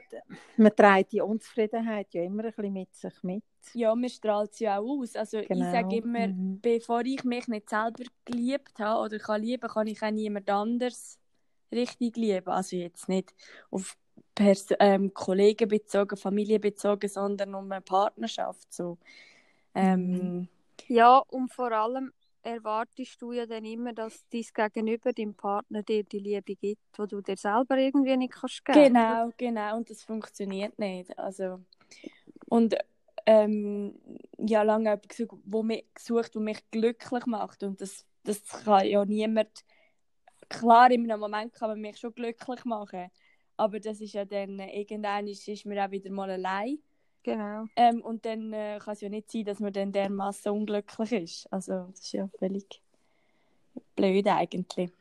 man 0.57 0.75
trägt 0.75 1.11
die 1.13 1.21
Unzufriedenheit 1.21 2.13
ja 2.13 2.23
immer 2.23 2.43
ein 2.45 2.53
bisschen 2.53 2.73
mit 2.73 2.95
sich 2.95 3.23
mit. 3.23 3.43
ja, 3.73 3.95
man 3.95 4.09
strahlt 4.09 4.53
sie 4.53 4.69
auch 4.69 4.83
aus. 5.01 5.15
Also 5.15 5.39
ich 5.39 5.49
Genau. 5.49 5.65
sage 5.69 5.97
immer, 5.97 6.27
Mhm. 6.27 6.61
bevor 6.61 7.01
ich 7.05 7.23
mich 7.23 7.47
nicht 7.47 7.69
selber 7.69 8.03
geliebt 8.25 8.79
habe 8.79 9.05
oder 9.05 9.19
kann 9.19 9.41
lieben, 9.41 9.67
kann 9.69 9.87
ich 9.87 10.01
auch 10.01 10.11
niemand 10.11 10.49
anders 10.49 11.19
richtig 11.71 12.17
lieben. 12.17 12.49
Also 12.49 12.75
jetzt 12.77 13.09
nicht 13.09 13.33
auf 13.71 13.97
Pers 14.35 14.67
ähm, 14.79 15.13
Kollegen 15.13 15.67
bezogen, 15.69 16.17
Familie 16.17 16.59
bezogen, 16.59 17.09
sondern 17.09 17.55
um 17.55 17.71
eine 17.71 17.81
Partnerschaft. 17.81 18.71
So. 18.73 18.97
Ähm, 19.75 20.49
Ja, 20.87 21.17
und 21.19 21.53
vor 21.53 21.71
allem 21.71 22.13
erwartest 22.43 23.21
du 23.21 23.31
ja 23.31 23.45
dann 23.45 23.65
immer, 23.65 23.93
dass 23.93 24.25
dein 24.29 24.43
Gegenüber, 24.53 25.13
dein 25.13 25.33
Partner, 25.33 25.81
dir 25.81 26.03
die 26.03 26.19
Liebe 26.19 26.55
gibt, 26.55 26.81
die 26.97 27.07
du 27.07 27.21
dir 27.21 27.37
selber 27.37 27.77
irgendwie 27.77 28.17
nicht 28.17 28.33
kannst 28.33 28.63
geben. 28.65 28.93
Genau, 28.93 29.29
genau. 29.37 29.77
Und 29.77 29.89
das 29.89 30.03
funktioniert 30.03 30.77
nicht. 30.77 31.17
Also, 31.17 31.59
und 32.47 32.75
ähm, 33.25 33.95
ja, 34.37 34.63
lange 34.63 34.89
jemand 34.89 35.09
gesucht, 35.09 35.37
wo 35.45 35.63
mich, 35.63 35.85
gesucht, 35.93 36.35
der 36.35 36.41
mich 36.41 36.59
glücklich 36.69 37.25
macht. 37.25 37.63
Und 37.63 37.81
das, 37.81 38.05
das 38.23 38.43
kann 38.43 38.85
ja 38.85 39.03
niemand 39.05 39.63
klar, 40.49 40.91
in 40.91 41.09
einem 41.09 41.19
Moment 41.19 41.53
kann 41.53 41.69
man 41.69 41.81
mich 41.81 41.97
schon 41.97 42.13
glücklich 42.13 42.65
machen, 42.65 43.09
aber 43.57 43.79
das 43.79 44.01
ist 44.01 44.13
ja 44.13 44.25
dann, 44.25 44.59
irgendwann 44.59 45.27
ist, 45.27 45.47
ist 45.47 45.65
man 45.65 45.79
auch 45.79 45.91
wieder 45.91 46.11
mal 46.11 46.29
allein. 46.29 46.79
Genau. 47.23 47.65
Ähm, 47.75 48.01
und 48.01 48.25
dann 48.25 48.51
äh, 48.51 48.79
kann 48.83 48.93
es 48.93 49.01
ja 49.01 49.09
nicht 49.09 49.31
sein, 49.31 49.45
dass 49.45 49.59
man 49.59 49.71
dann 49.71 49.91
dermaßen 49.91 50.51
unglücklich 50.51 51.11
ist. 51.13 51.53
Also 51.53 51.87
das 51.89 51.99
ist 51.99 52.11
ja 52.13 52.29
völlig 52.37 52.81
blöd 53.95 54.27
eigentlich. 54.27 54.91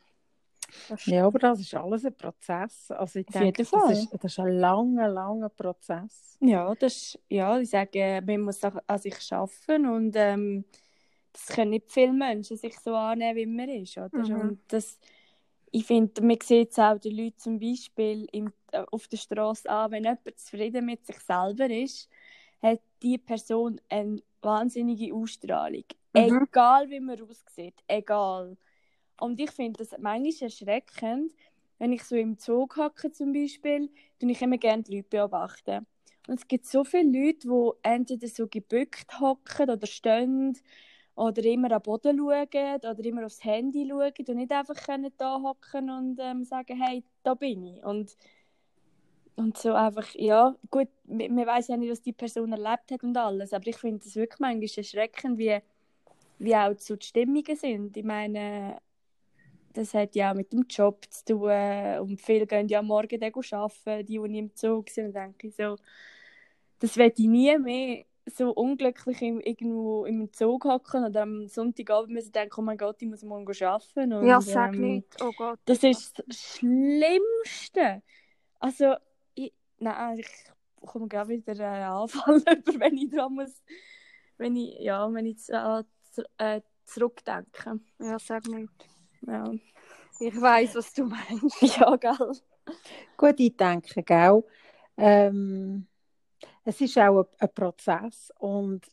Ja, 1.05 1.27
aber 1.27 1.39
das 1.39 1.61
ist 1.61 1.75
alles 1.75 2.05
ein 2.05 2.15
Prozess. 2.15 2.91
Also 2.91 3.19
ich 3.19 3.29
Auf 3.29 3.33
denke, 3.35 3.47
jeden 3.47 3.57
das 3.57 3.69
Fall. 3.69 3.93
ist, 3.93 4.13
das 4.13 4.33
ist 4.33 4.39
ein 4.39 4.59
langer, 4.59 5.09
langer 5.09 5.49
Prozess. 5.49 6.39
Ja, 6.41 6.75
das, 6.75 7.19
ja, 7.29 7.59
ich 7.59 7.71
sage, 7.71 8.23
man 8.25 8.41
muss 8.41 8.65
auch 8.65 8.77
an 8.87 8.99
sich 8.99 9.15
arbeiten 9.33 9.87
und 9.87 10.15
ähm, 10.17 10.65
das 11.33 11.47
können 11.47 11.71
nicht 11.71 11.91
viele 11.91 12.13
Menschen 12.13 12.57
sich 12.57 12.79
so 12.79 12.95
annehmen, 12.95 13.37
wie 13.37 13.47
man 13.47 13.69
ist, 13.69 13.97
oder? 13.99 14.11
Mhm. 14.17 14.41
Und 14.41 14.61
das, 14.69 14.99
ich 15.73 15.87
finde, 15.87 16.23
man 16.23 16.39
sieht 16.43 16.71
es 16.71 16.79
auch 16.79 16.99
den 16.99 17.17
Leuten 17.17 17.39
zum 17.39 17.59
Beispiel 17.59 18.29
im, 18.33 18.53
äh, 18.73 18.85
auf 18.93 19.09
der 19.09 19.17
Straße 19.17 19.69
an, 19.69 19.91
wenn 19.91 20.05
jemand 20.05 20.39
zufrieden 20.39 20.85
mit 20.85 21.05
sich 21.07 21.19
selber 21.19 21.69
ist, 21.69 22.09
hat 22.63 22.81
die 23.03 23.19
Person 23.19 23.81
eine 23.89 24.23
wahnsinnige 24.43 25.15
Ausstrahlung. 25.15 25.85
Mhm. 26.13 26.47
Egal, 26.51 26.91
wie 26.91 27.01
man 27.01 27.21
aussieht, 27.23 27.83
egal. 27.89 28.57
Und 29.19 29.41
ich 29.41 29.51
finde 29.51 29.79
das 29.79 29.99
manchmal 29.99 30.43
erschreckend, 30.43 31.33
wenn 31.79 31.93
ich 31.93 32.05
so 32.05 32.17
im 32.17 32.39
Zug 32.39 32.77
hocke 32.77 33.11
zum 33.11 33.33
Beispiel, 33.33 33.91
tue 34.21 34.31
ich 34.31 34.43
immer 34.43 34.59
gerne 34.59 34.83
die 34.83 34.97
Leute 34.97 35.09
beobachten. 35.09 35.87
Und 36.29 36.39
es 36.39 36.47
gibt 36.47 36.67
so 36.67 36.85
viele 36.85 37.11
Leute, 37.11 37.49
die 37.49 37.71
entweder 37.89 38.29
so 38.29 38.47
gebückt 38.47 39.19
hocken 39.21 39.71
oder 39.71 39.87
stehen 39.87 40.57
oder 41.15 41.45
immer 41.45 41.71
am 41.73 41.83
Boden 41.83 42.19
schauen 42.19 42.81
oder 42.81 43.05
immer 43.05 43.27
aufs 43.27 43.45
Handy 43.45 43.87
schauen 43.89 44.13
und 44.29 44.37
nicht 44.37 44.53
einfach 44.53 44.77
da 45.19 45.41
hocken 45.43 45.91
und 45.91 46.19
ähm, 46.21 46.45
sagen, 46.45 46.81
hey, 46.81 47.05
da 47.23 47.35
bin 47.35 47.65
ich. 47.65 47.85
Und, 47.85 48.17
und 49.37 49.59
so 49.59 49.75
einfach, 49.75 50.15
ja, 50.15 50.57
gut, 50.71 50.89
man 51.05 51.35
man 51.35 51.47
weiß 51.47 51.69
ja 51.69 51.77
nicht, 51.77 51.91
was 51.91 52.03
die 52.03 52.13
Person 52.13 52.53
erlebt 52.53 52.91
hat 52.91 53.03
und 53.03 53.17
alles, 53.17 53.53
aber 53.53 53.67
ich 53.67 53.77
finde 53.77 54.05
es 54.07 54.17
wirklich 54.17 54.41
manchmal 54.41 54.69
erschreckend, 54.77 55.39
wie, 55.39 55.59
wie 56.39 56.57
auch 56.57 56.75
so 56.79 56.97
die 56.97 57.07
Stimmungen 57.07 57.57
sind. 57.57 57.97
Ich 57.97 58.05
meine, 58.05 58.79
das 59.75 59.95
hat 59.95 60.15
ja 60.15 60.31
auch 60.31 60.37
mit 60.37 60.53
dem 60.53 60.67
Job 60.69 61.07
zu 61.11 61.25
tun 61.25 62.01
und 62.01 62.21
viele 62.21 62.47
gehen 62.47 62.69
ja 62.69 62.83
morgen 62.83 63.21
dann 63.21 63.33
arbeiten, 63.33 64.07
die, 64.07 64.19
die 64.19 64.39
im 64.39 64.55
Zug 64.55 64.89
sind, 64.91 65.07
und 65.07 65.15
denke 65.15 65.49
ich 65.49 65.57
so, 65.57 65.77
das 66.79 66.97
werde 66.97 67.15
ich 67.17 67.29
nie 67.29 67.57
mehr 67.59 68.05
so 68.27 68.51
unglücklich 68.51 69.21
im, 69.23 69.41
irgendwo 69.41 70.05
im 70.05 70.33
Zug 70.33 70.65
hocken 70.65 71.05
oder 71.05 71.23
am 71.23 71.49
Sonntagabend 71.49 72.13
müssen 72.13 72.33
denken, 72.33 72.55
oh 72.59 72.63
mein 72.63 72.79
Gott, 72.79 72.97
ich 73.01 73.09
muss 73.09 73.23
morgen 73.23 73.47
arbeiten. 73.65 74.13
Und, 74.13 74.27
Ja, 74.27 74.41
sag 74.41 74.75
ähm, 74.75 74.81
nicht. 74.81 75.17
Oh 75.21 75.33
Gott. 75.37 75.59
Das 75.65 75.83
ist 75.83 76.23
das 76.27 76.37
Schlimmste. 76.37 78.03
Also, 78.61 78.95
ich, 79.35 79.53
nein, 79.79 80.19
ich 80.19 80.29
komme 80.87 81.09
gerade 81.09 81.31
wieder 81.31 81.53
einen 81.53 81.85
Anfall 81.85 82.37
über, 82.59 82.81
wenn 82.81 82.97
ich 82.97 83.11
dran 83.11 83.35
muss, 83.35 83.63
wenn 84.39 84.57
ich, 84.57 84.79
ja, 84.81 85.13
wenn 85.13 85.27
ich 85.27 85.49
äh, 85.49 85.83
äh, 86.39 86.61
zurückdenke. 86.85 87.81
Ja, 87.99 88.19
sag 88.19 88.47
nicht. 88.47 88.73
Ja, 89.27 89.53
Ich 90.21 90.41
weiß, 90.41 90.77
was 90.77 90.93
du 90.93 91.05
meinst. 91.05 91.61
ja 91.79 91.97
gell. 91.97 92.33
Gut, 93.17 93.35
ich 93.39 93.57
denke, 93.57 94.03
gell, 94.03 94.45
ähm, 94.97 95.87
es 96.65 96.81
ist 96.81 96.99
auch 96.99 97.21
ein, 97.21 97.27
ein 97.39 97.55
Prozess 97.55 98.33
und 98.39 98.87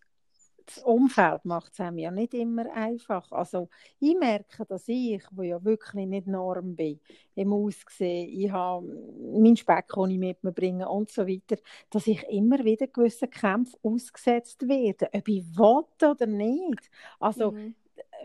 das 0.66 0.78
Umfeld 0.84 1.46
macht 1.46 1.74
es 1.74 1.80
einem 1.80 1.98
ja 1.98 2.12
nicht 2.12 2.34
immer 2.36 2.72
einfach. 2.74 3.32
Also 3.32 3.70
ich 4.00 4.16
merke, 4.16 4.66
dass 4.66 4.88
ich, 4.88 5.24
wo 5.32 5.42
ja 5.42 5.64
wirklich 5.64 6.06
nicht 6.06 6.28
Norm 6.28 6.76
bin, 6.76 7.00
im 7.34 7.54
Aussehen, 7.54 8.30
ich 8.30 8.52
habe 8.52 8.86
meinen 8.86 9.58
Speck, 9.58 9.88
den 9.96 10.12
ich 10.12 10.20
mit 10.20 10.44
mir 10.44 10.52
bringe 10.52 10.88
und 10.88 11.10
so 11.12 11.28
weiter, 11.28 11.58
dass 11.90 12.06
ich 12.06 12.24
immer 12.30 12.64
wieder 12.64 12.86
gewissen 12.88 13.32
Kämpfen 13.32 13.80
ausgesetzt 13.82 14.68
werde, 14.68 15.10
ob 15.14 15.28
ich 15.28 15.44
will 15.58 15.86
oder 16.12 16.28
nicht. 16.28 16.90
Also 17.20 17.54
Mhm. 17.54 17.76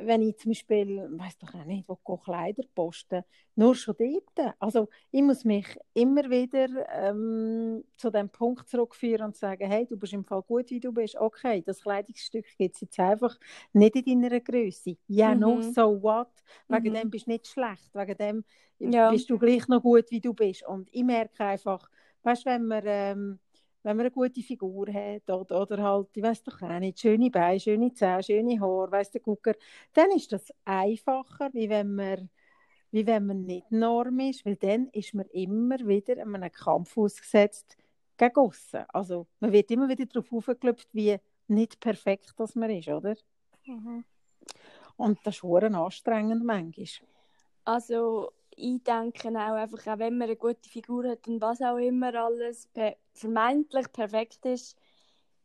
Wenn 0.00 0.22
ich 0.22 0.36
zum 0.38 0.50
Beispiel, 0.52 1.08
weiß 1.18 1.38
doch 1.38 1.54
auch 1.54 1.64
nicht, 1.64 1.88
wo 1.88 1.96
gehe 1.96 2.18
Kleider 2.24 2.62
posten, 2.74 3.22
nur 3.56 3.74
schon 3.74 3.94
dort. 3.98 4.54
Also 4.58 4.88
ich 5.10 5.22
muss 5.22 5.44
mich 5.44 5.66
immer 5.94 6.28
wieder 6.30 6.68
ähm, 6.92 7.84
zu 7.96 8.10
dem 8.10 8.28
Punkt 8.30 8.68
zurückführen 8.68 9.26
und 9.26 9.36
sagen, 9.36 9.70
hey, 9.70 9.86
du 9.86 9.96
bist 9.96 10.12
im 10.12 10.24
Fall 10.24 10.42
gut, 10.42 10.70
wie 10.70 10.80
du 10.80 10.92
bist. 10.92 11.16
Okay, 11.16 11.62
das 11.62 11.80
Kleidungsstück 11.82 12.46
gibt 12.58 12.74
es 12.74 12.80
jetzt 12.82 12.98
einfach 12.98 13.36
nicht 13.72 13.94
in 13.96 14.22
deiner 14.22 14.40
Größe. 14.40 14.96
Ja, 15.06 15.34
no, 15.34 15.60
Mhm. 15.60 15.62
so 15.62 16.02
what? 16.02 16.28
Wegen 16.68 16.92
Mhm. 16.92 16.94
dem 16.94 17.10
bist 17.10 17.26
du 17.26 17.30
nicht 17.30 17.46
schlecht. 17.46 17.94
Wegen 17.94 18.16
dem 18.16 18.44
Ja. 18.78 19.08
bist 19.08 19.30
du 19.30 19.38
gleich 19.38 19.66
noch 19.68 19.82
gut, 19.82 20.10
wie 20.10 20.20
du 20.20 20.34
bist. 20.34 20.66
Und 20.66 20.88
ich 20.92 21.04
merke 21.04 21.44
einfach, 21.44 21.88
weißt, 22.22 22.44
wenn 22.46 22.66
man 22.66 22.82
ähm, 22.86 23.38
wenn 23.84 23.96
man 23.98 24.06
eine 24.06 24.10
gute 24.10 24.42
Figur 24.42 24.86
hat 24.92 25.28
oder, 25.28 25.60
oder 25.62 25.82
halt, 25.82 26.08
ich 26.14 26.22
weiß 26.22 26.42
doch 26.42 26.60
auch 26.62 26.78
nicht, 26.78 26.98
schöne 26.98 27.30
Beine, 27.30 27.60
schöne 27.60 27.92
Zähne, 27.92 28.22
schöne 28.22 28.58
Haare, 28.58 28.90
weiss 28.90 29.10
der 29.10 29.20
Gucker, 29.20 29.54
dann 29.92 30.10
ist 30.12 30.32
das 30.32 30.52
einfacher, 30.64 31.50
wie 31.52 31.68
wenn 31.68 31.94
man, 31.94 32.30
wie 32.90 33.06
wenn 33.06 33.26
man 33.26 33.44
nicht 33.44 33.70
Norm 33.70 34.20
ist, 34.20 34.44
weil 34.46 34.56
dann 34.56 34.88
ist 34.88 35.14
man 35.14 35.26
immer 35.26 35.78
wieder 35.80 36.20
einem 36.20 36.50
Kampf 36.50 36.96
ausgesetzt 36.96 37.76
gegen 38.16 38.36
aussen. 38.36 38.84
Also 38.88 39.26
man 39.40 39.52
wird 39.52 39.70
immer 39.70 39.88
wieder 39.88 40.06
darauf 40.06 40.32
aufgeklopft, 40.32 40.88
wie 40.92 41.18
nicht 41.46 41.78
perfekt 41.78 42.32
das 42.38 42.54
man 42.54 42.70
ist, 42.70 42.88
oder? 42.88 43.16
Mhm. 43.66 44.04
Und 44.96 45.18
das 45.24 45.36
ist 45.36 45.44
anstrengend 45.44 46.42
manchmal. 46.42 46.86
Also, 47.64 48.32
ich 48.56 48.82
denke 48.82 49.28
auch 49.28 49.54
einfach, 49.54 49.87
auch 49.87 49.99
wenn 49.99 50.18
man 50.18 50.28
eine 50.28 50.37
gute 50.37 50.68
Figur 50.68 51.08
hat 51.08 51.26
und 51.28 51.40
was 51.40 51.61
auch 51.61 51.76
immer 51.76 52.14
alles 52.14 52.66
per 52.68 52.96
vermeintlich 53.12 53.92
perfekt 53.92 54.44
ist, 54.46 54.76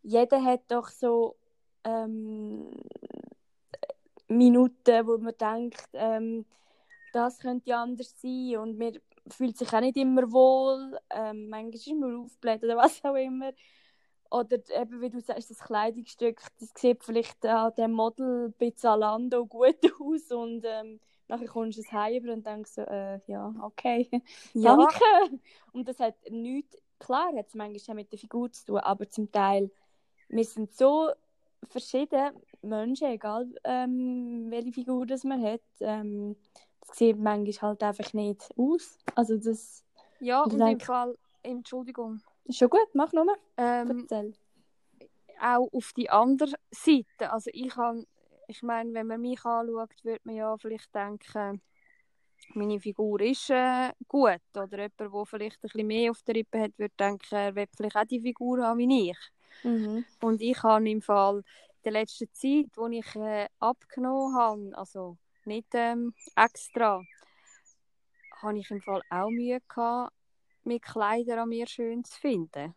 jeder 0.02 0.44
hat 0.44 0.62
doch 0.70 0.90
so 0.90 1.36
ähm, 1.84 2.72
Minuten, 4.28 5.08
wo 5.08 5.18
man 5.18 5.34
denkt, 5.38 5.88
ähm, 5.94 6.46
das 7.14 7.40
könnte 7.40 7.76
anders 7.76 8.14
sein 8.22 8.58
und 8.58 8.78
man 8.78 9.00
fühlt 9.28 9.58
sich 9.58 9.74
auch 9.74 9.82
nicht 9.82 9.98
immer 9.98 10.32
wohl, 10.32 10.98
ähm, 11.10 11.50
manchmal 11.50 11.74
ist 11.76 11.88
man 11.94 12.16
aufgebläht 12.18 12.64
oder 12.64 12.78
was 12.78 13.04
auch 13.04 13.16
immer. 13.16 13.52
Oder 14.32 14.58
eben, 14.80 15.02
wie 15.02 15.10
du 15.10 15.20
sagst, 15.22 15.50
das 15.50 15.60
Kleidungsstück, 15.60 16.40
das 16.60 16.70
sieht 16.76 17.04
vielleicht 17.04 17.44
an 17.46 17.74
dem 17.76 17.94
Model 17.94 18.54
bei 18.60 18.72
Zalando 18.72 19.46
gut 19.46 19.78
aus 20.00 20.32
und 20.32 20.64
ähm, 20.66 21.00
nachher 21.30 21.48
kommst 21.48 21.78
du 21.78 21.82
es 21.82 21.92
heim 21.92 22.28
und 22.30 22.46
denkst 22.46 22.72
so, 22.72 22.82
äh, 22.82 23.20
ja, 23.28 23.54
okay, 23.62 24.10
Ja. 24.54 24.76
danke. 24.76 25.40
Und 25.72 25.88
das 25.88 26.00
hat 26.00 26.16
nichts, 26.30 26.78
klar 27.00 27.34
hat 27.36 27.48
es 27.48 27.56
manchmal 27.56 27.96
mit 27.96 28.12
der 28.12 28.20
Figur 28.20 28.52
zu 28.52 28.66
tun, 28.66 28.78
aber 28.80 29.08
zum 29.10 29.32
Teil, 29.32 29.72
wir 30.28 30.44
sind 30.44 30.74
so 30.74 31.10
verschiedene 31.70 32.34
Menschen, 32.62 33.08
egal 33.08 33.48
ähm, 33.64 34.48
welche 34.50 34.72
Figur 34.74 35.06
das 35.06 35.24
man 35.24 35.42
hat, 35.44 35.62
ähm, 35.80 36.36
das 36.86 36.98
sieht 36.98 37.18
manchmal 37.18 37.72
halt 37.72 37.84
einfach 37.84 38.14
nicht 38.14 38.50
aus. 38.58 38.98
Also 39.16 39.38
das 39.38 39.84
Ja, 40.20 40.44
und 40.44 40.54
im 40.54 40.60
denke- 40.60 40.86
Fall, 40.86 41.18
Entschuldigung, 41.44 42.22
ist 42.46 42.58
schon 42.58 42.70
gut, 42.70 42.88
mach 42.94 43.14
nur. 43.14 43.28
ähm, 43.58 44.08
Erzähl. 44.10 44.34
auch 45.42 45.70
auf 45.72 45.94
die 45.96 46.10
andere 46.10 46.56
Seite. 46.72 47.32
Also 47.32 47.50
ich 47.54 47.70
kann, 47.70 48.06
ich 48.50 48.64
meine, 48.64 48.94
wenn 48.96 49.06
man 49.06 49.22
mich 49.22 49.46
anschaut, 49.46 49.94
würde 50.04 50.22
man 50.24 50.36
ja 50.36 50.58
vielleicht 50.58 50.94
denken, 50.94 51.62
meine 52.56 52.80
Figur 52.80 53.22
ist 53.22 53.52
äh, 53.52 53.92
gut. 54.08 54.42
Oder 54.56 54.90
jemand, 54.90 55.00
der 55.00 55.26
vielleicht 55.26 55.58
ein 55.58 55.62
bisschen 55.62 55.88
mehr 55.88 56.10
auf 56.10 56.24
der 56.24 56.36
Rippe 56.36 56.60
hat, 56.60 56.80
würde 56.80 56.94
denken, 56.98 57.36
er 57.36 57.54
will 57.54 57.68
vielleicht 57.78 57.96
auch 57.96 58.06
die 58.06 58.20
Figur 58.20 58.66
haben 58.66 58.80
wie 58.80 59.12
ich. 59.12 59.18
Mhm. 59.64 60.04
Und 60.22 60.42
ich 60.42 60.64
habe 60.64 60.90
im 60.90 61.02
Fall 61.02 61.38
in 61.38 61.44
der 61.84 61.92
letzten 61.92 62.34
Zeit, 62.34 62.76
wo 62.76 62.88
ich 62.88 63.16
äh, 63.16 63.48
abgenommen 63.60 64.36
habe, 64.36 64.72
also 64.76 65.18
nicht 65.46 65.70
ähm, 65.74 66.14
extra, 66.36 67.04
habe 68.42 68.58
ich 68.58 68.72
im 68.72 68.82
Fall 68.82 69.04
auch 69.12 69.30
Mühe 69.30 69.60
gehabt, 69.68 70.14
mit 70.64 70.82
Kleidern 70.82 71.40
an 71.40 71.50
mir 71.50 71.68
schön 71.68 72.04
zu 72.04 72.20
finden. 72.20 72.74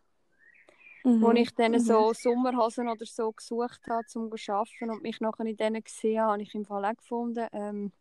Mhm. 1.05 1.19
Wo 1.19 1.31
ich 1.31 1.53
dann 1.55 1.73
Mhm. 1.73 1.79
so 1.79 2.13
Sommerhosen 2.13 2.89
oder 2.89 3.05
so 3.05 3.31
gesucht 3.31 3.81
habe, 3.89 4.05
um 4.15 4.35
zu 4.37 4.53
arbeiten 4.53 4.89
und 4.91 5.03
mich 5.03 5.21
nachher 5.21 5.45
in 5.45 5.57
denen 5.57 5.83
gesehen 5.83 6.21
habe, 6.21 6.33
habe 6.33 6.43
ich 6.43 6.55
im 6.55 6.65
Fall 6.65 6.85
auch 6.85 6.95
gefunden, 6.97 7.47
ähm, 7.53 7.91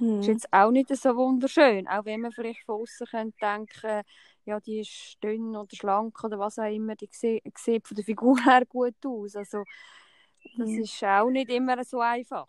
Mhm. 0.00 0.20
ist 0.20 0.26
jetzt 0.28 0.52
auch 0.52 0.70
nicht 0.70 0.94
so 0.96 1.16
wunderschön. 1.16 1.88
Auch 1.88 2.04
wenn 2.04 2.20
man 2.22 2.32
vielleicht 2.32 2.64
von 2.64 2.82
außen 2.82 3.06
könnte 3.08 3.38
denken, 3.40 4.02
ja, 4.44 4.60
die 4.60 4.80
ist 4.80 5.18
dünn 5.22 5.56
oder 5.56 5.74
schlank 5.76 6.22
oder 6.24 6.38
was 6.38 6.58
auch 6.58 6.72
immer, 6.72 6.96
die 6.96 7.08
sieht, 7.12 7.42
sieht 7.58 7.86
von 7.88 7.94
der 7.96 8.04
Figur 8.04 8.36
her 8.44 8.64
gut 8.66 8.96
aus. 9.06 9.36
Also, 9.36 9.64
das 10.58 10.76
Mhm. 10.76 10.78
ist 10.78 11.02
auch 11.04 11.30
nicht 11.30 11.50
immer 11.50 11.84
so 11.84 12.00
einfach. 12.00 12.48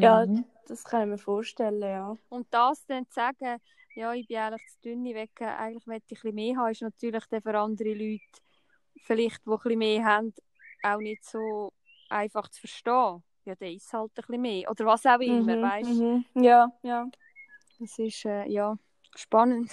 Ja, 0.00 0.26
Mhm. 0.26 0.44
das 0.68 0.84
kann 0.84 1.02
ich 1.02 1.08
mir 1.08 1.18
vorstellen, 1.18 1.80
ja. 1.82 2.16
Und 2.28 2.46
das 2.50 2.84
dann 2.86 3.06
zu 3.08 3.14
sagen, 3.14 3.60
ja, 3.96 4.14
ich 4.14 4.28
bin 4.28 4.38
eigentlich 4.38 4.66
zu 4.68 4.80
dünn, 4.82 5.06
äh, 5.06 5.28
eigentlich 5.40 5.86
möchte 5.86 6.14
ich 6.14 6.20
ein 6.20 6.22
bisschen 6.22 6.36
mehr 6.36 6.56
haben, 6.58 6.72
ist 6.72 6.82
natürlich 6.82 7.26
dann 7.28 7.42
für 7.42 7.58
andere 7.58 7.94
Leute, 7.94 8.22
vielleicht, 9.02 9.46
die 9.46 9.50
ein 9.50 9.58
bisschen 9.58 9.78
mehr 9.80 10.04
haben, 10.06 10.34
auch 10.82 10.98
nicht 11.00 11.24
so 11.24 11.72
einfach 12.10 12.48
zu 12.50 12.60
verstehen. 12.62 13.24
ja, 13.46 13.56
der 13.56 13.72
ist 13.72 13.92
halt 13.92 14.12
ein 14.12 14.14
bisschen 14.16 14.42
mehr. 14.42 14.70
Oder 14.70 14.86
was 14.86 15.06
auch 15.06 15.20
immer, 15.20 15.54
Mhm, 15.54 15.60
weißt 15.60 16.00
du? 16.00 16.04
mhm. 16.04 16.24
Ja, 16.34 16.72
ja. 16.88 17.10
Das 17.78 17.98
ist, 17.98 18.24
äh, 18.26 18.46
ja, 18.48 18.78
spannend. 19.16 19.72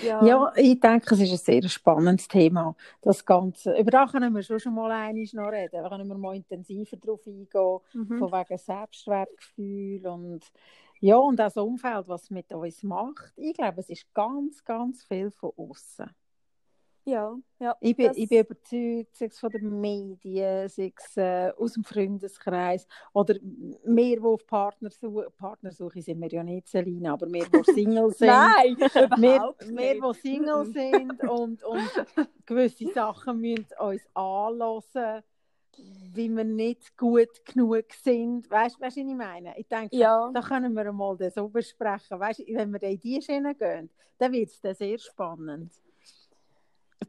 Ja, 0.00 0.20
Ja, 0.20 0.52
ich 0.56 0.78
denke, 0.80 1.14
es 1.14 1.20
ist 1.20 1.32
ein 1.48 1.62
sehr 1.62 1.68
spannendes 1.68 2.28
Thema, 2.28 2.76
das 3.02 3.24
Ganze. 3.24 3.76
Über 3.78 3.90
das 3.90 4.12
können 4.12 4.32
wir 4.34 4.42
schon, 4.42 4.60
schon 4.60 4.74
mal 4.74 4.90
einmal 4.90 5.24
noch 5.32 5.48
reden. 5.50 5.70
Da 5.82 5.88
können 5.88 6.08
wir 6.08 6.16
mal 6.18 6.36
intensiver 6.36 6.96
drauf 6.96 7.20
eingehen, 7.26 7.80
Mhm. 7.94 8.28
von 8.28 8.30
wegen 8.32 8.58
Selbstwertgefühl 8.58 10.06
und 10.06 10.44
ja, 11.02 11.16
und 11.16 11.40
auch 11.40 11.44
das 11.46 11.56
Umfeld, 11.56 12.06
was 12.08 12.30
mit 12.30 12.52
uns 12.52 12.82
macht. 12.82 13.32
Ich 13.36 13.54
glaube, 13.54 13.80
es 13.80 13.90
ist 13.90 14.06
ganz, 14.14 14.62
ganz 14.64 15.02
viel 15.04 15.30
von 15.30 15.50
außen. 15.56 16.06
ja, 17.04 17.36
ja. 17.58 17.76
Ich 17.80 17.96
bin, 17.96 18.06
Das- 18.06 18.16
ich 18.16 18.28
bin 18.28 18.38
überzeugt, 18.40 19.16
sei 19.16 19.26
es 19.26 19.38
von 19.40 19.50
den 19.50 19.80
Medien, 19.80 20.68
sei 20.68 20.92
es 20.96 21.16
äh, 21.16 21.50
aus 21.58 21.72
dem 21.72 21.82
Freundeskreis 21.82 22.86
oder 23.12 23.34
wir, 23.84 24.16
die 24.16 24.22
auf 24.22 24.46
Partnersuche, 24.46 25.28
Partnersuche 25.36 26.00
sind 26.00 26.20
wir 26.20 26.28
ja 26.28 26.44
nicht, 26.44 26.68
Selina, 26.68 27.14
aber 27.14 27.26
wir, 27.32 27.46
die 27.48 27.72
Single 27.72 28.10
sind. 28.12 28.28
Nein, 28.28 28.76
wir, 28.78 29.54
nicht. 29.66 30.00
die 30.04 30.20
Single 30.20 30.66
sind 30.66 31.20
und, 31.28 31.64
und 31.64 31.90
gewisse 32.46 32.86
Sachen 32.92 33.40
müssen 33.40 33.66
uns 33.80 34.02
anlassen, 34.14 35.24
wie 36.14 36.28
wir 36.28 36.44
nicht 36.44 36.96
gut 36.96 37.44
genug 37.44 37.86
sind. 38.02 38.50
Weißt 38.50 38.76
du, 38.76 38.80
was 38.82 38.96
ich 38.96 39.04
meine? 39.04 39.58
Ich 39.58 39.66
denke, 39.66 39.96
Ja. 39.96 40.30
da 40.32 40.40
können 40.40 40.74
wir 40.74 40.92
mal 40.92 41.16
das 41.16 41.34
so 41.34 41.48
besprechen. 41.48 42.18
Weißt 42.20 42.40
du, 42.40 42.44
wenn 42.54 42.72
wir 42.72 42.82
in 42.82 43.00
diese 43.00 43.22
Schiene 43.22 43.54
gehen, 43.54 43.90
dann 44.18 44.32
wird 44.32 44.50
es 44.50 44.60
dann 44.60 44.74
sehr 44.74 44.98
spannend. 44.98 45.72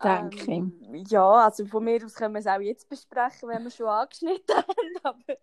Denke 0.03 0.51
Ähm, 0.51 1.03
Ja, 1.07 1.45
also 1.45 1.65
von 1.65 1.83
mir 1.83 2.03
aus 2.03 2.15
können 2.15 2.33
wir 2.33 2.39
es 2.39 2.47
auch 2.47 2.59
jetzt 2.59 2.89
besprechen, 2.89 3.49
wenn 3.49 3.63
wir 3.63 3.71
schon 3.71 3.87
angeschnitten 3.87 4.55
haben. 4.55 4.65
Aber 5.03 5.37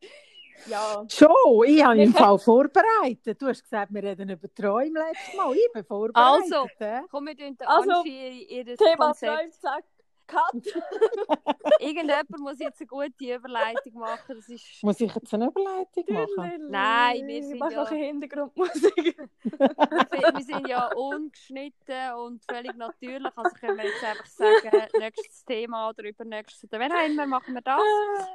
ja, 0.67 1.03
ich. 1.07 1.15
Schon, 1.15 1.65
ich 1.67 1.85
habe 1.85 2.03
im 2.03 2.13
Fall 2.13 2.39
vorbereitet. 2.39 3.41
Du 3.41 3.47
hast 3.47 3.63
gesagt, 3.63 3.95
wir 3.95 4.03
reden 4.03 4.29
über 4.29 4.53
Träume 4.53 4.99
letztes 5.09 5.35
Mal. 5.35 5.55
Ich 5.55 5.73
bin 5.73 5.85
vorbereitet. 5.85 6.53
Also? 6.53 6.67
Komm, 7.11 7.27
wir 7.27 7.37
tun 7.37 7.57
Also, 7.65 7.91
Angie 7.93 8.45
ihr 8.45 8.65
Thema 8.77 9.07
Konzept. 9.07 9.33
Träume, 9.63 9.83
Cut. 10.31 10.65
Irgendjemand 11.81 12.39
muss 12.39 12.59
jetzt 12.59 12.81
eine 12.81 12.87
gute 12.87 13.35
Überleitung 13.35 13.95
machen. 13.95 14.37
Das 14.37 14.49
ist... 14.49 14.83
Muss 14.83 15.01
ich 15.01 15.15
jetzt 15.15 15.35
eine 15.35 15.49
Überleitung 15.49 16.05
machen? 16.09 16.71
Nein, 16.71 17.27
wir 17.27 17.43
sind 17.43 17.59
ja- 17.59 17.71
noch 17.71 17.91
eine 17.91 18.05
Hintergrundmusik. 18.05 19.19
wir, 19.43 20.43
sind 20.43 20.69
ja 20.69 20.93
ungeschnitten 20.95 22.13
und 22.19 22.45
völlig 22.51 22.77
natürlich. 22.77 23.33
Also 23.37 23.57
können 23.57 23.77
wir 23.79 23.85
jetzt 23.85 24.05
einfach 24.05 24.27
sagen, 24.27 24.89
nächstes 24.99 25.45
Thema 25.45 25.89
oder 25.89 26.05
übernächstes 26.05 26.65
oder 26.65 26.79
wenn 26.79 26.93
auch 26.93 27.07
immer 27.07 27.27
machen 27.27 27.55
wir 27.55 27.63
das. 27.63 27.81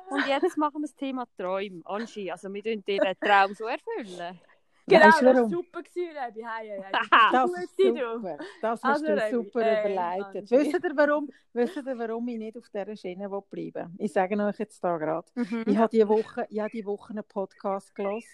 Und 0.10 0.28
jetzt 0.28 0.58
machen 0.58 0.76
wir 0.76 0.88
das 0.88 0.96
Thema 0.96 1.26
Träume. 1.38 1.82
Angie, 1.86 2.32
also 2.32 2.52
wir 2.54 2.64
tun 2.64 2.84
dir 2.86 3.00
den 3.00 3.20
Traum 3.20 3.54
so 3.54 3.66
erfüllen. 3.66 4.40
Genau, 4.88 5.06
Weißt 5.06 5.22
das 5.22 5.36
war 5.36 5.50
super, 5.50 5.80
Rebi. 5.80 6.46
Hey, 6.46 6.70
hey, 6.70 6.84
hey. 6.84 7.30
Das 7.32 7.52
ist 7.52 7.78
super. 7.78 8.38
Das 8.62 8.84
hast 8.84 8.86
Also, 8.86 9.06
du 9.06 9.14
Rebi, 9.14 9.32
super 9.32 9.62
äh, 9.62 9.80
überleitet. 9.82 10.52
Wisst 10.52 10.74
ihr, 10.74 10.92
warum, 10.96 11.30
wisst 11.54 11.78
ihr, 11.78 11.98
warum 11.98 12.28
ich 12.28 12.38
nicht 12.38 12.58
auf 12.58 12.70
dieser 12.70 12.96
Schiene 12.96 13.28
bleiben 13.28 13.74
will? 13.74 13.90
Ich 13.98 14.14
sage 14.14 14.38
euch 14.38 14.60
jetzt 14.60 14.84
da 14.84 14.98
gerade. 14.98 15.28
Mhm. 15.34 15.64
Ich 15.66 15.78
habe 15.78 15.90
diese 15.90 16.08
Woche, 16.08 16.46
ich 16.50 16.60
habe 16.60 16.70
diese 16.70 16.86
Woche 16.86 17.10
einen 17.10 17.24
Podcast 17.24 17.96
gelesen, 17.96 18.30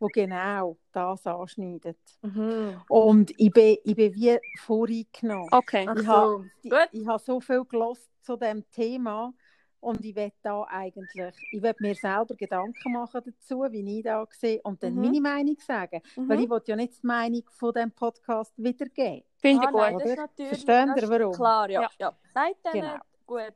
der 0.00 0.08
genau 0.08 0.76
das 0.90 1.24
anschneidet. 1.24 1.98
Mhm. 2.22 2.80
Und 2.88 3.30
ich 3.38 3.52
bin, 3.52 3.76
ich 3.84 3.94
bin 3.94 4.12
wie 4.12 4.38
voreingenommen. 4.58 5.48
Okay. 5.52 5.88
Ich 5.94 6.02
so, 6.02 6.06
habe, 6.08 6.50
gut. 6.64 6.88
ich 6.90 7.06
habe 7.06 7.22
so 7.22 7.40
viel 7.40 7.64
gelesen 7.64 8.10
zu 8.22 8.36
diesem 8.36 8.68
Thema 8.72 9.32
und 9.80 10.04
ich 10.04 10.14
will 10.16 10.32
da 10.42 10.64
eigentlich, 10.68 11.34
ich 11.52 11.62
will 11.62 11.74
mir 11.80 11.94
selber 11.94 12.34
Gedanken 12.34 12.92
machen 12.92 13.20
dazu, 13.24 13.64
wie 13.70 13.98
ich 13.98 14.04
da 14.04 14.26
sehe 14.30 14.60
und 14.62 14.82
dann 14.82 14.94
Mhm. 14.94 15.02
meine 15.02 15.20
Meinung 15.20 15.56
sagen. 15.60 16.00
Mhm. 16.16 16.28
Weil 16.28 16.40
ich 16.40 16.50
will 16.50 16.62
ja 16.66 16.76
nicht 16.76 17.02
die 17.02 17.06
Meinung 17.06 17.42
von 17.50 17.72
diesem 17.72 17.92
Podcast 17.92 18.52
wiedergeben. 18.56 19.22
Finde 19.38 19.62
ich 19.62 19.68
ah, 19.68 19.70
gut. 19.70 19.80
nein, 19.80 19.94
das 19.98 20.02
ist 20.04 20.12
oder? 20.12 20.22
natürlich 20.22 20.48
Verstehen 20.50 20.92
das 20.94 21.02
ihr, 21.02 21.10
warum? 21.20 21.32
Klar, 21.34 21.70
ja. 21.70 21.82
Ja. 21.82 21.88
ja. 21.98 22.12
Nein, 22.34 22.52
dann 22.62 22.72
Genau. 22.72 22.94
gut. 23.26 23.54